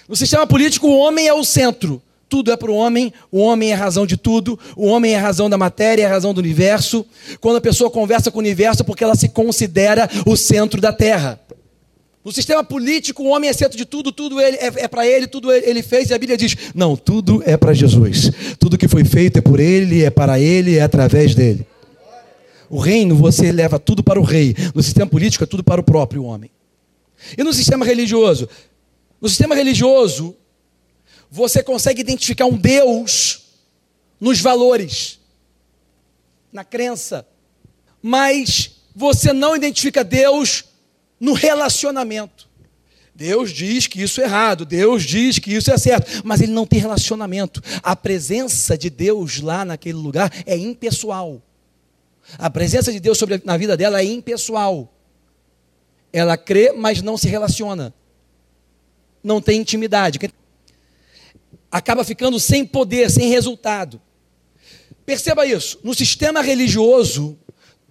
No 0.08 0.16
sistema 0.16 0.46
político, 0.46 0.88
o 0.88 0.98
homem 0.98 1.26
é 1.26 1.34
o 1.34 1.44
centro. 1.44 2.02
Tudo 2.28 2.50
é 2.50 2.56
para 2.56 2.70
o 2.70 2.74
homem, 2.74 3.12
o 3.30 3.40
homem 3.40 3.72
é 3.72 3.74
a 3.74 3.76
razão 3.76 4.06
de 4.06 4.16
tudo, 4.16 4.58
o 4.74 4.86
homem 4.86 5.12
é 5.12 5.18
a 5.18 5.20
razão 5.20 5.50
da 5.50 5.58
matéria, 5.58 6.04
é 6.04 6.06
a 6.06 6.08
razão 6.08 6.32
do 6.32 6.38
universo. 6.38 7.04
Quando 7.40 7.56
a 7.56 7.60
pessoa 7.60 7.90
conversa 7.90 8.30
com 8.30 8.38
o 8.38 8.40
universo, 8.40 8.84
porque 8.84 9.04
ela 9.04 9.14
se 9.14 9.28
considera 9.28 10.08
o 10.26 10.34
centro 10.34 10.80
da 10.80 10.94
terra. 10.94 11.38
No 12.24 12.30
sistema 12.30 12.62
político, 12.62 13.24
o 13.24 13.28
homem 13.28 13.50
é 13.50 13.52
centro 13.52 13.76
de 13.76 13.84
tudo, 13.84 14.12
tudo 14.12 14.40
ele, 14.40 14.56
é, 14.58 14.66
é 14.66 14.88
para 14.88 15.06
ele, 15.06 15.26
tudo 15.26 15.52
ele 15.52 15.82
fez, 15.82 16.10
e 16.10 16.14
a 16.14 16.18
Bíblia 16.18 16.36
diz: 16.36 16.56
não, 16.74 16.96
tudo 16.96 17.42
é 17.44 17.56
para 17.56 17.74
Jesus. 17.74 18.30
Tudo 18.60 18.78
que 18.78 18.86
foi 18.86 19.04
feito 19.04 19.38
é 19.38 19.42
por 19.42 19.58
ele, 19.58 20.04
é 20.04 20.10
para 20.10 20.38
ele, 20.38 20.76
é 20.76 20.82
através 20.82 21.34
dele. 21.34 21.66
O 22.70 22.78
reino, 22.78 23.16
você 23.16 23.50
leva 23.50 23.78
tudo 23.78 24.02
para 24.02 24.20
o 24.20 24.22
rei. 24.22 24.54
No 24.74 24.82
sistema 24.82 25.06
político, 25.06 25.42
é 25.44 25.46
tudo 25.46 25.64
para 25.64 25.80
o 25.80 25.84
próprio 25.84 26.24
homem. 26.24 26.50
E 27.36 27.42
no 27.42 27.52
sistema 27.52 27.84
religioso? 27.84 28.48
No 29.20 29.28
sistema 29.28 29.54
religioso, 29.54 30.34
você 31.30 31.62
consegue 31.62 32.00
identificar 32.00 32.46
um 32.46 32.56
Deus 32.56 33.42
nos 34.20 34.40
valores, 34.40 35.18
na 36.52 36.62
crença, 36.62 37.26
mas 38.00 38.70
você 38.94 39.32
não 39.32 39.56
identifica 39.56 40.04
Deus 40.04 40.64
no 41.22 41.34
relacionamento. 41.34 42.50
Deus 43.14 43.52
diz 43.52 43.86
que 43.86 44.02
isso 44.02 44.20
é 44.20 44.24
errado, 44.24 44.66
Deus 44.66 45.04
diz 45.04 45.38
que 45.38 45.54
isso 45.54 45.70
é 45.70 45.78
certo, 45.78 46.22
mas 46.24 46.40
ele 46.40 46.50
não 46.50 46.66
tem 46.66 46.80
relacionamento. 46.80 47.62
A 47.80 47.94
presença 47.94 48.76
de 48.76 48.90
Deus 48.90 49.40
lá 49.40 49.64
naquele 49.64 49.98
lugar 49.98 50.32
é 50.44 50.56
impessoal. 50.56 51.40
A 52.36 52.50
presença 52.50 52.90
de 52.90 52.98
Deus 52.98 53.18
sobre, 53.18 53.40
na 53.44 53.56
vida 53.56 53.76
dela 53.76 54.00
é 54.00 54.04
impessoal. 54.04 54.92
Ela 56.12 56.36
crê, 56.36 56.72
mas 56.72 57.00
não 57.00 57.16
se 57.16 57.28
relaciona. 57.28 57.94
Não 59.22 59.40
tem 59.40 59.60
intimidade. 59.60 60.18
Acaba 61.70 62.02
ficando 62.02 62.40
sem 62.40 62.66
poder, 62.66 63.08
sem 63.12 63.28
resultado. 63.28 64.00
Perceba 65.06 65.46
isso. 65.46 65.78
No 65.84 65.94
sistema 65.94 66.42
religioso, 66.42 67.38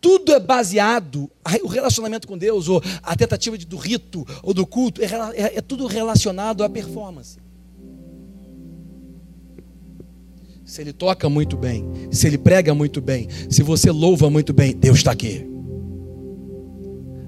tudo 0.02 0.34
é 0.34 0.40
baseado, 0.40 1.30
o 1.64 1.68
relacionamento 1.68 2.28
com 2.28 2.38
Deus, 2.38 2.68
ou 2.68 2.82
a 3.04 3.16
tentativa 3.16 3.58
do 3.58 3.78
rito, 3.78 4.26
ou 4.42 4.54
do 4.54 4.66
culto, 4.66 5.02
é, 5.02 5.06
é, 5.06 5.58
é 5.58 5.62
tudo 5.62 5.86
relacionado 5.86 6.64
à 6.64 6.70
performance. 6.70 7.38
se 10.72 10.82
ele 10.82 10.94
toca 10.94 11.28
muito 11.28 11.58
bem, 11.58 11.86
se 12.12 12.26
ele 12.28 12.38
prega 12.38 12.74
muito 12.74 13.02
bem, 13.02 13.28
se 13.50 13.62
você 13.62 13.92
louva 13.92 14.30
muito 14.30 14.54
bem, 14.54 14.74
Deus 14.74 15.00
está 15.00 15.12
aqui. 15.12 15.46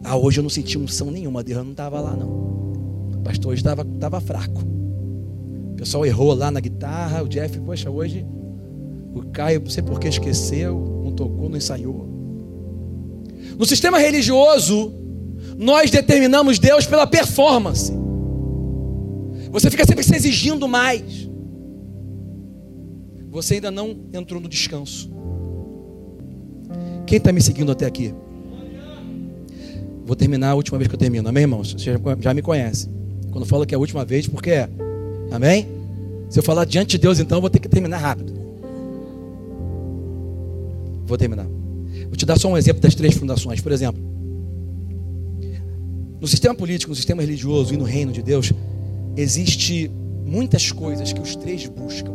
Ah, 0.02 0.16
hoje 0.16 0.40
eu 0.40 0.44
não 0.44 0.50
senti 0.50 0.78
unção 0.78 1.12
nenhuma, 1.12 1.44
Deus 1.44 1.62
não 1.62 1.72
estava 1.72 2.00
lá 2.00 2.16
não. 2.16 2.30
O 2.30 3.22
pastor 3.22 3.52
hoje 3.52 3.60
estava 3.60 3.84
tava 3.84 4.22
fraco. 4.22 4.62
O 4.62 5.76
pessoal 5.76 6.06
errou 6.06 6.34
lá 6.34 6.50
na 6.50 6.62
guitarra, 6.62 7.22
o 7.22 7.28
Jeff, 7.28 7.60
poxa, 7.60 7.90
hoje 7.90 8.26
o 9.14 9.24
Caio, 9.24 9.60
não 9.60 9.70
sei 9.70 9.84
por 9.84 10.00
que 10.00 10.08
esqueceu, 10.08 11.02
não 11.04 11.12
tocou, 11.12 11.50
não 11.50 11.58
ensaiou. 11.58 12.13
No 13.58 13.66
sistema 13.66 13.98
religioso, 14.00 14.94
nós 15.58 15.92
determinamos 15.92 16.60
Deus 16.60 16.86
pela 16.86 17.06
performance. 17.06 17.92
Você 19.52 19.70
fica 19.70 19.86
sempre 19.86 20.04
se 20.04 20.16
exigindo 20.16 20.68
mais. 20.68 21.30
Você 23.30 23.56
ainda 23.56 23.72
não 23.72 23.96
entrou 24.14 24.42
no 24.42 24.48
descanso. 24.48 25.12
Quem 27.06 27.18
está 27.18 27.32
me 27.32 27.42
seguindo 27.42 27.72
até 27.72 27.86
aqui? 27.86 28.14
Vou 30.06 30.16
terminar 30.16 30.52
a 30.52 30.56
última 30.56 30.78
vez 30.78 30.88
que 30.88 30.96
eu 30.96 31.00
termino. 31.00 31.28
Amém, 31.30 31.44
irmãos? 31.44 31.74
Você 31.74 32.00
já 32.20 32.34
me 32.34 32.42
conhece. 32.42 32.90
Quando 33.32 33.44
eu 33.44 33.48
falo 33.48 33.66
que 33.66 33.74
é 33.74 33.78
a 33.78 33.80
última 33.80 34.04
vez, 34.04 34.28
porque 34.28 34.52
é. 34.52 34.70
Amém? 35.32 35.68
Se 36.30 36.40
eu 36.40 36.44
falar 36.44 36.66
diante 36.66 36.92
de 36.92 36.98
Deus, 36.98 37.20
então, 37.20 37.38
eu 37.38 37.42
vou 37.42 37.50
ter 37.50 37.60
que 37.60 37.70
terminar 37.70 37.98
rápido. 37.98 38.34
Vou 41.06 41.18
terminar. 41.18 41.48
Te 42.24 42.26
dar 42.26 42.40
só 42.40 42.48
um 42.48 42.58
exemplo 42.58 42.82
das 42.82 42.96
três 42.96 43.16
fundações. 43.16 43.60
Por 43.60 43.72
exemplo, 43.72 44.02
no 46.22 46.28
sistema 46.28 46.56
político, 46.56 46.90
no 46.90 46.96
sistema 46.96 47.22
religioso 47.22 47.74
e 47.74 47.78
no 47.78 47.84
reino 47.84 48.12
de 48.12 48.22
Deus, 48.22 48.54
existe 49.18 49.92
muitas 50.26 50.72
coisas 50.72 51.12
que 51.12 51.20
os 51.20 51.36
três 51.36 51.68
buscam. 51.68 52.14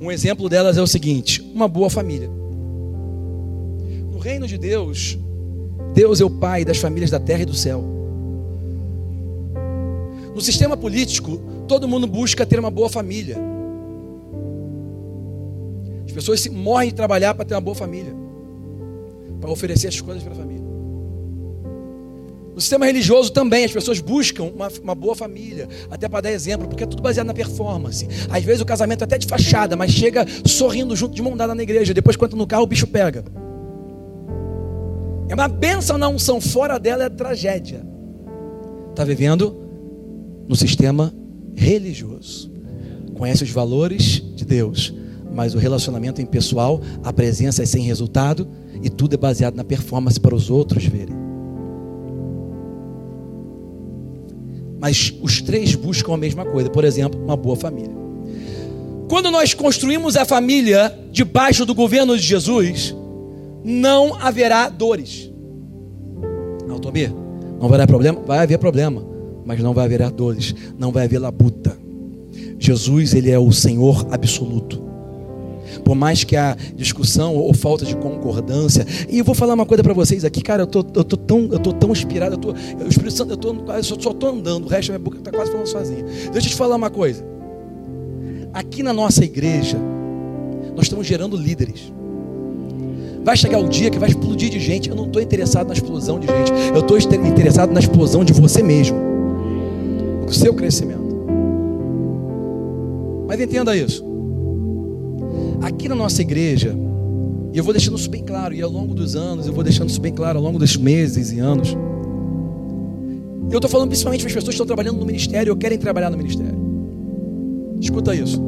Um 0.00 0.10
exemplo 0.10 0.48
delas 0.48 0.76
é 0.76 0.82
o 0.82 0.86
seguinte: 0.86 1.42
uma 1.54 1.66
boa 1.66 1.90
família 1.90 2.30
reino 4.24 4.46
de 4.46 4.56
Deus, 4.56 5.18
Deus 5.92 6.18
é 6.18 6.24
o 6.24 6.30
Pai 6.30 6.64
das 6.64 6.78
famílias 6.78 7.10
da 7.10 7.20
terra 7.20 7.42
e 7.42 7.44
do 7.44 7.54
céu. 7.54 7.84
No 10.34 10.40
sistema 10.40 10.78
político, 10.78 11.38
todo 11.68 11.86
mundo 11.86 12.06
busca 12.06 12.46
ter 12.46 12.58
uma 12.58 12.70
boa 12.70 12.88
família. 12.88 13.36
As 16.06 16.12
pessoas 16.12 16.40
se 16.40 16.50
morrem 16.50 16.90
de 16.90 16.94
trabalhar 16.94 17.34
para 17.34 17.44
ter 17.44 17.54
uma 17.54 17.60
boa 17.60 17.74
família, 17.74 18.14
para 19.40 19.50
oferecer 19.50 19.88
as 19.88 20.00
coisas 20.00 20.22
para 20.22 20.32
a 20.32 20.36
família. 20.36 20.64
No 22.54 22.60
sistema 22.60 22.86
religioso 22.86 23.32
também, 23.32 23.64
as 23.64 23.72
pessoas 23.72 23.98
buscam 23.98 24.44
uma, 24.44 24.68
uma, 24.80 24.94
boa 24.94 25.16
família, 25.16 25.68
até 25.90 26.08
para 26.08 26.20
dar 26.20 26.30
exemplo, 26.30 26.68
porque 26.68 26.84
é 26.84 26.86
tudo 26.86 27.02
baseado 27.02 27.26
na 27.26 27.34
performance. 27.34 28.06
Às 28.30 28.44
vezes 28.44 28.60
o 28.60 28.64
casamento 28.64 29.00
é 29.00 29.04
até 29.04 29.18
de 29.18 29.26
fachada, 29.26 29.74
mas 29.74 29.90
chega 29.90 30.24
sorrindo 30.46 30.94
junto 30.94 31.16
de 31.16 31.22
mão 31.22 31.36
dada 31.36 31.52
na 31.52 31.62
igreja, 31.64 31.92
depois 31.92 32.16
quando 32.16 32.36
no 32.36 32.46
carro 32.46 32.62
o 32.62 32.66
bicho 32.66 32.86
pega. 32.86 33.24
É 35.28 35.34
uma 35.34 35.48
bênção 35.48 35.98
na 35.98 36.08
unção, 36.08 36.40
fora 36.40 36.78
dela 36.78 37.04
é 37.04 37.08
tragédia. 37.08 37.84
Está 38.90 39.02
vivendo 39.02 39.56
no 40.46 40.54
sistema 40.54 41.12
religioso. 41.56 42.52
Conhece 43.16 43.42
os 43.42 43.50
valores 43.50 44.22
de 44.36 44.44
Deus, 44.44 44.94
mas 45.34 45.54
o 45.54 45.58
relacionamento 45.58 46.20
é 46.20 46.24
impessoal, 46.24 46.80
a 47.02 47.12
presença 47.12 47.62
é 47.62 47.66
sem 47.66 47.82
resultado 47.82 48.46
e 48.82 48.88
tudo 48.88 49.14
é 49.14 49.16
baseado 49.16 49.56
na 49.56 49.64
performance 49.64 50.18
para 50.18 50.34
os 50.34 50.48
outros 50.48 50.84
verem. 50.84 51.16
Mas 54.80 55.14
os 55.22 55.40
três 55.40 55.74
buscam 55.74 56.14
a 56.14 56.16
mesma 56.16 56.44
coisa, 56.44 56.70
por 56.70 56.84
exemplo, 56.84 57.20
uma 57.22 57.36
boa 57.36 57.56
família. 57.56 58.04
Quando 59.08 59.30
nós 59.30 59.54
construímos 59.54 60.16
a 60.16 60.24
família 60.24 60.96
debaixo 61.10 61.66
do 61.66 61.74
governo 61.74 62.16
de 62.16 62.22
Jesus, 62.22 62.94
não 63.64 64.14
haverá 64.20 64.68
dores. 64.68 65.32
Altomir, 66.68 67.12
não 67.60 67.68
vai 67.68 67.78
haver 67.78 67.86
problema? 67.86 68.20
Vai 68.26 68.38
haver 68.38 68.58
problema, 68.58 69.06
mas 69.44 69.60
não 69.60 69.72
vai 69.72 69.84
haver 69.86 70.10
dores, 70.10 70.54
não 70.78 70.92
vai 70.92 71.04
haver 71.04 71.18
labuta. 71.18 71.76
Jesus, 72.58 73.14
ele 73.14 73.30
é 73.30 73.38
o 73.38 73.52
Senhor 73.52 74.06
absoluto. 74.10 74.83
Por 75.84 75.94
mais 75.94 76.24
que 76.24 76.34
a 76.34 76.56
discussão 76.74 77.36
ou 77.36 77.52
falta 77.52 77.84
de 77.84 77.94
concordância, 77.96 78.86
e 79.08 79.18
eu 79.18 79.24
vou 79.24 79.34
falar 79.34 79.54
uma 79.54 79.66
coisa 79.66 79.82
para 79.82 79.92
vocês 79.92 80.24
aqui, 80.24 80.40
cara, 80.40 80.62
eu 80.62 80.66
tô, 80.66 80.78
eu 80.94 81.04
tô 81.04 81.16
tão, 81.16 81.48
eu 81.52 81.58
tô 81.58 81.72
tão 81.72 81.90
inspirado, 81.90 82.34
eu 82.34 82.38
tô, 82.38 82.52
o 82.52 82.88
Espírito 82.88 83.12
Santo, 83.12 83.32
eu 83.32 83.36
tô, 83.36 83.54
eu 83.54 83.84
só, 83.84 83.98
só 83.98 84.12
tô 84.12 84.28
andando, 84.28 84.64
o 84.64 84.68
resto 84.68 84.92
da 84.92 84.98
minha 84.98 85.04
boca 85.04 85.18
está 85.18 85.30
quase 85.30 85.50
falando 85.50 85.66
sozinho. 85.66 86.04
Deixa 86.32 86.48
eu 86.48 86.52
te 86.52 86.54
falar 86.54 86.76
uma 86.76 86.90
coisa. 86.90 87.24
Aqui 88.52 88.82
na 88.82 88.92
nossa 88.92 89.24
igreja, 89.24 89.78
nós 90.74 90.86
estamos 90.86 91.06
gerando 91.06 91.36
líderes. 91.36 91.92
Vai 93.24 93.36
chegar 93.36 93.58
o 93.58 93.68
dia 93.68 93.90
que 93.90 93.98
vai 93.98 94.10
explodir 94.10 94.50
de 94.50 94.60
gente. 94.60 94.90
Eu 94.90 94.94
não 94.94 95.06
estou 95.06 95.20
interessado 95.20 95.68
na 95.68 95.72
explosão 95.72 96.20
de 96.20 96.26
gente. 96.26 96.52
Eu 96.74 96.80
estou 96.80 96.98
interessado 96.98 97.72
na 97.72 97.80
explosão 97.80 98.22
de 98.22 98.34
você 98.34 98.62
mesmo. 98.62 98.98
O 100.28 100.32
seu 100.32 100.52
crescimento. 100.52 101.02
Mas 103.26 103.40
entenda 103.40 103.74
isso. 103.74 104.13
Aqui 105.64 105.88
na 105.88 105.94
nossa 105.94 106.20
igreja, 106.20 106.76
e 107.50 107.56
eu 107.56 107.64
vou 107.64 107.72
deixando 107.72 107.96
isso 107.96 108.10
bem 108.10 108.22
claro, 108.22 108.52
e 108.52 108.60
ao 108.60 108.70
longo 108.70 108.94
dos 108.94 109.16
anos, 109.16 109.46
eu 109.46 109.52
vou 109.54 109.64
deixando 109.64 109.88
isso 109.88 109.98
bem 109.98 110.12
claro 110.12 110.38
ao 110.38 110.44
longo 110.44 110.58
dos 110.58 110.76
meses 110.76 111.32
e 111.32 111.38
anos. 111.38 111.74
Eu 113.50 113.56
estou 113.56 113.70
falando 113.70 113.88
principalmente 113.88 114.20
para 114.20 114.28
as 114.28 114.34
pessoas 114.34 114.48
que 114.48 114.62
estão 114.62 114.66
trabalhando 114.66 114.98
no 114.98 115.06
ministério 115.06 115.54
ou 115.54 115.58
querem 115.58 115.78
trabalhar 115.78 116.10
no 116.10 116.18
ministério. 116.18 116.54
Escuta 117.80 118.14
isso. 118.14 118.42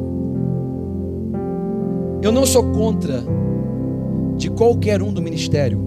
Eu 2.21 2.31
não 2.31 2.45
sou 2.45 2.63
contra 2.71 3.23
de 4.35 4.51
qualquer 4.51 5.01
um 5.01 5.11
do 5.11 5.19
ministério, 5.19 5.79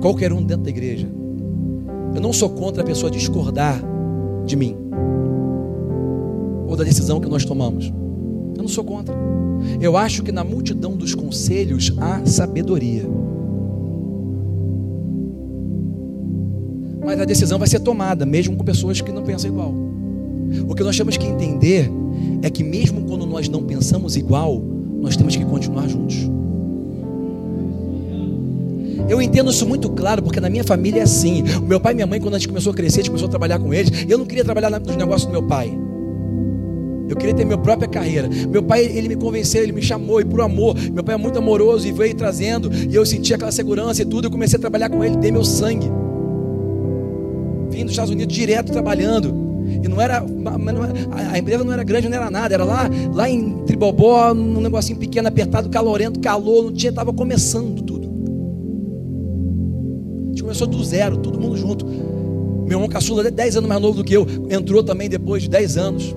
qualquer 0.00 0.32
um 0.32 0.42
dentro 0.42 0.64
da 0.64 0.70
igreja. 0.70 1.06
Eu 2.14 2.20
não 2.22 2.32
sou 2.32 2.48
contra 2.48 2.82
a 2.82 2.86
pessoa 2.86 3.10
discordar 3.10 3.78
de 4.46 4.56
mim 4.56 4.74
ou 6.66 6.74
da 6.76 6.82
decisão 6.82 7.20
que 7.20 7.28
nós 7.28 7.44
tomamos. 7.44 7.92
Não 8.66 8.72
sou 8.72 8.82
contra. 8.82 9.14
Eu 9.80 9.96
acho 9.96 10.24
que 10.24 10.32
na 10.32 10.42
multidão 10.42 10.96
dos 10.96 11.14
conselhos 11.14 11.94
há 11.98 12.26
sabedoria. 12.26 13.04
Mas 17.04 17.20
a 17.20 17.24
decisão 17.24 17.60
vai 17.60 17.68
ser 17.68 17.78
tomada, 17.78 18.26
mesmo 18.26 18.56
com 18.56 18.64
pessoas 18.64 19.00
que 19.00 19.12
não 19.12 19.22
pensam 19.22 19.48
igual. 19.52 19.72
O 20.68 20.74
que 20.74 20.82
nós 20.82 20.96
temos 20.96 21.16
que 21.16 21.24
entender 21.24 21.88
é 22.42 22.50
que, 22.50 22.64
mesmo 22.64 23.04
quando 23.04 23.24
nós 23.24 23.48
não 23.48 23.62
pensamos 23.62 24.16
igual, 24.16 24.60
nós 25.00 25.16
temos 25.16 25.36
que 25.36 25.44
continuar 25.44 25.86
juntos. 25.86 26.28
Eu 29.08 29.22
entendo 29.22 29.52
isso 29.52 29.64
muito 29.64 29.88
claro, 29.90 30.24
porque 30.24 30.40
na 30.40 30.50
minha 30.50 30.64
família 30.64 30.98
é 30.98 31.02
assim. 31.04 31.44
O 31.62 31.66
meu 31.66 31.78
pai 31.78 31.92
e 31.92 31.94
minha 31.94 32.06
mãe, 32.08 32.20
quando 32.20 32.34
a 32.34 32.38
gente 32.38 32.48
começou 32.48 32.72
a 32.72 32.74
crescer, 32.74 32.98
a 32.98 33.02
gente 33.04 33.10
começou 33.10 33.28
a 33.28 33.30
trabalhar 33.30 33.60
com 33.60 33.72
eles. 33.72 33.92
Eu 34.08 34.18
não 34.18 34.26
queria 34.26 34.44
trabalhar 34.44 34.70
nos 34.70 34.96
negócios 34.96 35.26
do 35.26 35.30
meu 35.30 35.44
pai. 35.44 35.85
Eu 37.08 37.16
queria 37.16 37.34
ter 37.34 37.44
minha 37.44 37.58
própria 37.58 37.88
carreira. 37.88 38.28
Meu 38.48 38.62
pai, 38.62 38.84
ele 38.84 39.08
me 39.08 39.16
convenceu, 39.16 39.62
ele 39.62 39.72
me 39.72 39.82
chamou, 39.82 40.20
e 40.20 40.24
por 40.24 40.40
amor, 40.40 40.76
meu 40.92 41.04
pai 41.04 41.14
é 41.14 41.18
muito 41.18 41.38
amoroso 41.38 41.86
e 41.86 41.92
veio 41.92 42.14
trazendo, 42.14 42.70
e 42.72 42.94
eu 42.94 43.04
senti 43.06 43.32
aquela 43.32 43.52
segurança 43.52 44.02
e 44.02 44.04
tudo. 44.04 44.26
Eu 44.26 44.30
comecei 44.30 44.56
a 44.56 44.60
trabalhar 44.60 44.88
com 44.88 45.04
ele, 45.04 45.16
dei 45.16 45.30
meu 45.30 45.44
sangue. 45.44 45.90
Vim 47.70 47.82
dos 47.82 47.92
Estados 47.92 48.10
Unidos 48.10 48.34
direto 48.34 48.72
trabalhando. 48.72 49.46
E 49.82 49.88
não 49.88 50.00
era, 50.00 50.24
a 51.32 51.38
empresa 51.38 51.64
não 51.64 51.72
era 51.72 51.82
grande, 51.82 52.08
não 52.08 52.16
era 52.16 52.30
nada, 52.30 52.54
era 52.54 52.64
lá, 52.64 52.88
lá 53.12 53.28
em 53.28 53.64
Tribobó, 53.64 54.32
num 54.32 54.60
negocinho 54.60 54.98
pequeno, 54.98 55.26
apertado, 55.26 55.68
calorento, 55.68 56.20
calor, 56.20 56.64
não 56.64 56.72
tinha, 56.72 56.90
estava 56.90 57.12
começando 57.12 57.82
tudo 57.82 58.06
começou 60.46 60.68
do 60.68 60.84
zero, 60.84 61.16
todo 61.16 61.40
mundo 61.40 61.56
junto. 61.56 61.84
Meu 61.84 62.78
irmão 62.78 62.88
caçula, 62.88 63.28
10 63.28 63.56
anos 63.56 63.68
mais 63.68 63.80
novo 63.82 63.96
do 63.96 64.04
que 64.04 64.14
eu, 64.14 64.24
entrou 64.48 64.82
também 64.82 65.08
depois 65.08 65.42
de 65.42 65.50
10 65.50 65.76
anos. 65.76 66.14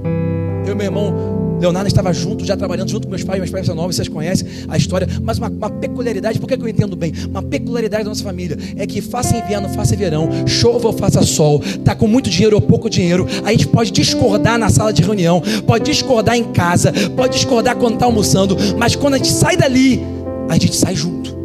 Eu 0.79 0.91
meu 0.91 1.01
irmão 1.03 1.59
Leonardo 1.59 1.89
estava 1.89 2.13
junto, 2.13 2.45
já 2.45 2.55
trabalhando 2.55 2.89
junto 2.89 3.05
com 3.05 3.09
meus 3.09 3.23
pais, 3.23 3.37
meus 3.37 3.51
pais 3.51 3.65
são 3.65 3.75
novos, 3.75 3.97
vocês 3.97 4.07
conhecem 4.07 4.47
a 4.69 4.77
história. 4.77 5.05
Mas 5.21 5.37
uma, 5.37 5.49
uma, 5.49 5.69
peculiaridade, 5.69 6.39
por 6.39 6.47
que 6.47 6.53
eu 6.53 6.67
entendo 6.69 6.95
bem? 6.95 7.11
Uma 7.29 7.43
peculiaridade 7.43 8.05
da 8.05 8.09
nossa 8.09 8.23
família 8.23 8.57
é 8.77 8.87
que 8.87 9.01
faça 9.01 9.35
inverno, 9.35 9.67
faça 9.69 9.93
verão, 9.93 10.29
chova 10.47 10.87
ou 10.87 10.93
faça 10.93 11.21
sol, 11.23 11.61
tá 11.83 11.93
com 11.93 12.07
muito 12.07 12.29
dinheiro 12.29 12.55
ou 12.55 12.61
pouco 12.61 12.89
dinheiro, 12.89 13.27
a 13.43 13.51
gente 13.51 13.67
pode 13.67 13.91
discordar 13.91 14.57
na 14.57 14.69
sala 14.69 14.93
de 14.93 15.01
reunião, 15.01 15.43
pode 15.67 15.83
discordar 15.83 16.37
em 16.37 16.45
casa, 16.53 16.93
pode 17.13 17.35
discordar 17.35 17.75
quando 17.75 17.95
está 17.95 18.05
almoçando, 18.05 18.55
mas 18.77 18.95
quando 18.95 19.15
a 19.15 19.17
gente 19.17 19.33
sai 19.33 19.57
dali, 19.57 20.01
a 20.47 20.53
gente 20.53 20.75
sai 20.75 20.95
junto. 20.95 21.37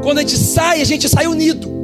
Quando 0.00 0.18
a 0.18 0.20
gente 0.20 0.36
sai, 0.36 0.80
a 0.80 0.84
gente 0.84 1.08
sai 1.08 1.26
unido. 1.26 1.75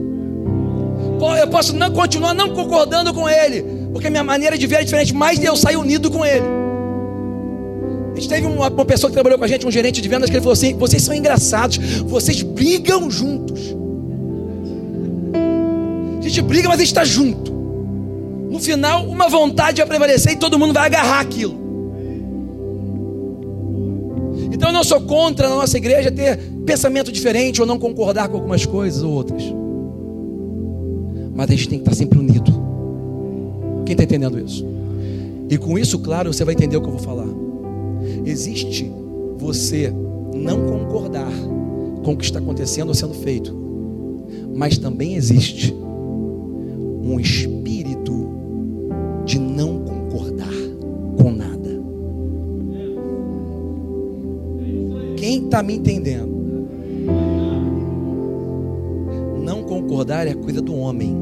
Eu 1.39 1.49
posso 1.49 1.75
não 1.75 1.91
continuar 1.91 2.35
não 2.35 2.51
concordando 2.51 3.15
com 3.15 3.29
ele, 3.29 3.65
porque 3.93 4.11
minha 4.11 4.25
maneira 4.25 4.59
de 4.59 4.67
ver 4.67 4.77
é 4.81 4.85
diferente, 4.85 5.15
mas 5.15 5.43
eu 5.43 5.57
saio 5.57 5.81
unido 5.81 6.11
com 6.11 6.25
ele. 6.25 6.45
A 8.13 8.15
gente 8.15 8.29
teve 8.29 8.47
uma, 8.47 8.69
uma 8.69 8.85
pessoa 8.85 9.09
que 9.09 9.15
trabalhou 9.15 9.39
com 9.39 9.45
a 9.45 9.49
gente, 9.49 9.67
um 9.67 9.71
gerente 9.71 10.01
de 10.01 10.09
vendas, 10.09 10.29
que 10.29 10.37
ele 10.37 10.43
falou 10.43 10.53
assim: 10.53 10.77
vocês 10.77 11.03
são 11.03 11.15
engraçados, 11.15 11.79
vocês 12.03 12.43
brigam 12.43 13.11
juntos. 13.11 13.61
A 16.19 16.23
gente 16.23 16.43
briga, 16.43 16.69
mas 16.69 16.79
a 16.79 16.81
gente 16.81 16.89
está 16.89 17.05
junto. 17.05 17.53
no 18.51 18.61
final, 18.61 19.07
uma 19.07 19.29
vontade 19.29 19.79
vai 19.79 19.87
prevalecer 19.87 20.33
e 20.33 20.37
todo 20.37 20.59
mundo 20.59 20.73
vai 20.73 20.87
agarrar 20.87 21.21
aquilo. 21.21 21.61
Então 24.53 24.69
eu 24.69 24.73
não 24.73 24.85
sou 24.85 25.01
contra 25.01 25.49
na 25.49 25.57
nossa 25.57 25.77
igreja 25.77 26.11
ter 26.11 26.39
pensamento 26.67 27.11
diferente 27.11 27.61
ou 27.61 27.67
não 27.67 27.79
concordar 27.79 28.29
com 28.29 28.37
algumas 28.37 28.65
coisas 28.67 29.03
ou 29.03 29.13
outras. 29.13 29.62
Mas 31.35 31.51
a 31.51 31.53
gente 31.55 31.69
tem 31.69 31.79
que 31.79 31.85
estar 31.85 31.95
sempre 31.95 32.19
unido. 32.19 32.53
Quem 33.85 33.93
está 33.93 34.05
entendendo 34.05 34.39
isso? 34.39 34.67
E 35.49 35.59
com 35.59 35.79
isso, 35.79 35.99
claro, 35.99 36.33
você 36.33 36.45
vai 36.45 36.55
entender 36.55 36.77
o 36.77 36.81
que 36.81 36.89
eu 36.89 36.93
vou 36.93 37.03
falar. 37.03 37.29
Existe 38.25 38.91
você 39.39 39.93
não 40.35 40.67
concordar 40.67 41.31
com 42.03 42.13
o 42.13 42.17
que 42.17 42.25
está 42.25 42.39
acontecendo 42.39 42.89
ou 42.89 42.95
sendo 42.95 43.15
feito, 43.15 43.55
mas 44.55 44.79
também 44.79 45.15
existe 45.15 45.75
um 47.03 47.19
espírito 47.19 48.13
de 49.25 49.39
não 49.39 49.81
concordar 49.81 50.53
com 51.21 51.31
nada. 51.31 51.83
Quem 55.17 55.45
está 55.45 55.63
me 55.63 55.75
entendendo? 55.75 56.32
Concordar 60.13 60.27
é 60.27 60.35
coisa 60.35 60.61
do 60.61 60.77
homem. 60.77 61.17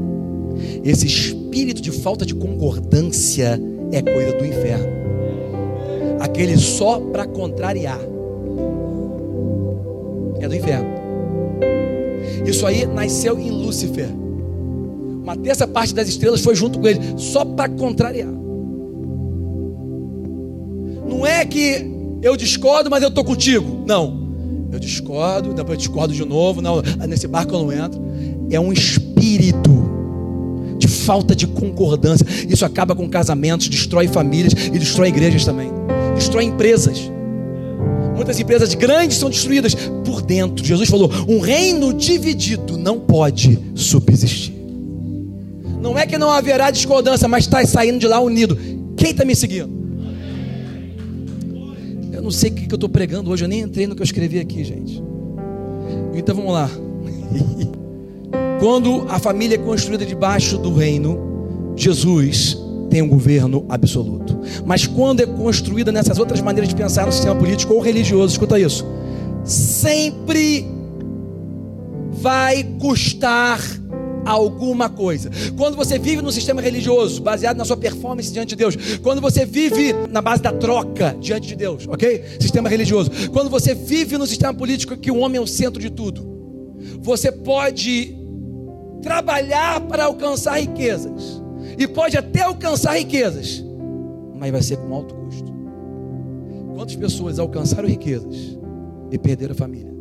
Esse 0.83 1.07
espírito 1.07 1.81
de 1.81 1.91
falta 1.91 2.25
de 2.25 2.35
concordância 2.35 3.59
é 3.91 4.01
coisa 4.01 4.37
do 4.37 4.45
inferno. 4.45 4.87
Aquele 6.19 6.57
só 6.57 6.99
para 6.99 7.25
contrariar. 7.25 7.99
É 10.39 10.47
do 10.47 10.55
inferno. 10.55 10.89
Isso 12.45 12.65
aí 12.65 12.85
nasceu 12.85 13.39
em 13.39 13.49
Lúcifer. 13.49 14.09
Uma 15.23 15.37
terça 15.37 15.67
parte 15.67 15.93
das 15.93 16.07
estrelas 16.09 16.41
foi 16.41 16.55
junto 16.55 16.79
com 16.79 16.87
ele, 16.87 16.99
só 17.15 17.45
para 17.45 17.69
contrariar. 17.69 18.31
Não 21.07 21.25
é 21.25 21.45
que 21.45 21.85
eu 22.21 22.35
discordo, 22.35 22.89
mas 22.89 23.03
eu 23.03 23.09
estou 23.09 23.23
contigo. 23.23 23.83
Não. 23.85 24.19
Eu 24.71 24.79
discordo, 24.79 25.53
depois 25.53 25.77
discordo 25.77 26.13
de 26.13 26.25
novo. 26.25 26.61
Não, 26.61 26.81
nesse 27.07 27.27
barco 27.27 27.53
eu 27.53 27.63
não 27.63 27.71
entro. 27.71 28.01
É 28.51 28.59
um 28.59 28.71
espírito 28.71 29.71
de 30.77 30.87
falta 30.87 31.35
de 31.35 31.47
concordância. 31.47 32.25
Isso 32.49 32.65
acaba 32.65 32.95
com 32.95 33.07
casamentos, 33.07 33.69
destrói 33.69 34.07
famílias 34.07 34.53
e 34.67 34.77
destrói 34.77 35.09
igrejas 35.09 35.45
também. 35.45 35.71
Destrói 36.15 36.45
empresas. 36.45 37.11
Muitas 38.15 38.39
empresas 38.39 38.73
grandes 38.73 39.17
são 39.17 39.29
destruídas 39.29 39.73
por 40.05 40.21
dentro. 40.21 40.65
Jesus 40.65 40.89
falou: 40.89 41.09
um 41.27 41.39
reino 41.39 41.93
dividido 41.93 42.77
não 42.77 42.99
pode 42.99 43.57
subsistir. 43.75 44.53
Não 45.81 45.97
é 45.97 46.05
que 46.05 46.17
não 46.17 46.29
haverá 46.29 46.69
discordância, 46.69 47.27
mas 47.27 47.45
está 47.45 47.65
saindo 47.65 47.99
de 47.99 48.07
lá 48.07 48.19
unido. 48.19 48.57
Quem 48.95 49.11
está 49.11 49.25
me 49.25 49.35
seguindo? 49.35 49.81
Eu 52.11 52.21
não 52.21 52.31
sei 52.31 52.51
o 52.51 52.53
que 52.53 52.71
eu 52.71 52.75
estou 52.75 52.89
pregando 52.89 53.31
hoje, 53.31 53.45
eu 53.45 53.49
nem 53.49 53.61
entrei 53.61 53.87
no 53.87 53.95
que 53.95 54.01
eu 54.01 54.05
escrevi 54.05 54.39
aqui, 54.39 54.63
gente. 54.63 55.01
Então 56.13 56.35
vamos 56.35 56.53
lá. 56.53 56.69
Quando 58.61 59.07
a 59.09 59.17
família 59.17 59.55
é 59.55 59.57
construída 59.57 60.05
debaixo 60.05 60.55
do 60.55 60.71
reino, 60.71 61.73
Jesus 61.75 62.55
tem 62.91 63.01
um 63.01 63.07
governo 63.07 63.65
absoluto. 63.67 64.39
Mas 64.63 64.85
quando 64.85 65.21
é 65.21 65.25
construída 65.25 65.91
nessas 65.91 66.19
outras 66.19 66.41
maneiras 66.41 66.69
de 66.69 66.75
pensar 66.75 67.07
no 67.07 67.11
sistema 67.11 67.33
político 67.35 67.73
ou 67.73 67.79
religioso, 67.79 68.33
escuta 68.33 68.59
isso, 68.59 68.85
sempre 69.43 70.67
vai 72.11 72.63
custar 72.79 73.59
alguma 74.23 74.89
coisa. 74.89 75.31
Quando 75.57 75.75
você 75.75 75.97
vive 75.97 76.21
no 76.21 76.31
sistema 76.31 76.61
religioso, 76.61 77.19
baseado 77.19 77.57
na 77.57 77.65
sua 77.65 77.77
performance 77.77 78.31
diante 78.31 78.49
de 78.49 78.57
Deus, 78.57 78.77
quando 79.01 79.19
você 79.19 79.43
vive 79.43 79.91
na 80.07 80.21
base 80.21 80.43
da 80.43 80.53
troca 80.53 81.17
diante 81.19 81.47
de 81.47 81.55
Deus, 81.55 81.87
ok? 81.87 82.23
Sistema 82.39 82.69
religioso. 82.69 83.09
Quando 83.31 83.49
você 83.49 83.73
vive 83.73 84.19
no 84.19 84.27
sistema 84.27 84.53
político 84.53 84.95
que 84.95 85.09
o 85.09 85.17
homem 85.17 85.39
é 85.39 85.41
o 85.41 85.47
centro 85.47 85.81
de 85.81 85.89
tudo, 85.89 86.29
você 87.01 87.31
pode 87.31 88.20
trabalhar 89.01 89.81
para 89.87 90.05
alcançar 90.05 90.59
riquezas. 90.59 91.41
E 91.77 91.87
pode 91.87 92.17
até 92.17 92.41
alcançar 92.41 92.97
riquezas, 92.97 93.63
mas 94.35 94.51
vai 94.51 94.61
ser 94.61 94.77
com 94.77 94.93
alto 94.93 95.13
custo. 95.15 95.51
Quantas 96.75 96.95
pessoas 96.95 97.39
alcançaram 97.39 97.87
riquezas 97.87 98.57
e 99.11 99.17
perderam 99.17 99.53
a 99.53 99.55
família? 99.55 99.91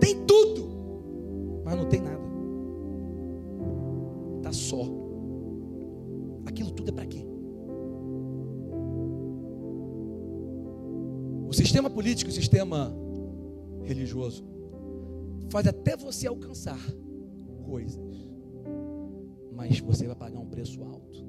Tem 0.00 0.14
tudo, 0.26 0.68
mas 1.64 1.76
não 1.76 1.86
tem 1.86 2.00
nada. 2.00 2.20
Está 4.38 4.52
só. 4.52 4.82
Aquilo 6.46 6.70
tudo 6.70 6.90
é 6.90 6.92
para 6.92 7.06
quê? 7.06 7.24
O 11.48 11.52
sistema 11.52 11.88
político, 11.88 12.30
o 12.30 12.34
sistema 12.34 12.94
religioso, 13.82 14.44
faz 15.54 15.68
até 15.68 15.96
você 15.96 16.26
alcançar 16.26 16.80
coisas, 17.64 18.28
mas 19.52 19.78
você 19.78 20.04
vai 20.04 20.16
pagar 20.16 20.40
um 20.40 20.48
preço 20.48 20.82
alto. 20.82 21.24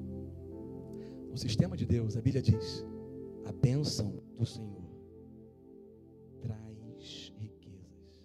No 1.30 1.38
sistema 1.38 1.76
de 1.76 1.86
Deus, 1.86 2.16
a 2.16 2.20
Bíblia 2.20 2.42
diz: 2.42 2.84
a 3.44 3.52
bênção 3.52 4.20
do 4.36 4.44
Senhor 4.44 4.82
traz 6.40 7.32
riquezas 7.38 8.20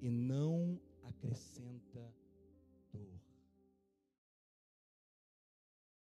e 0.00 0.08
não 0.08 0.80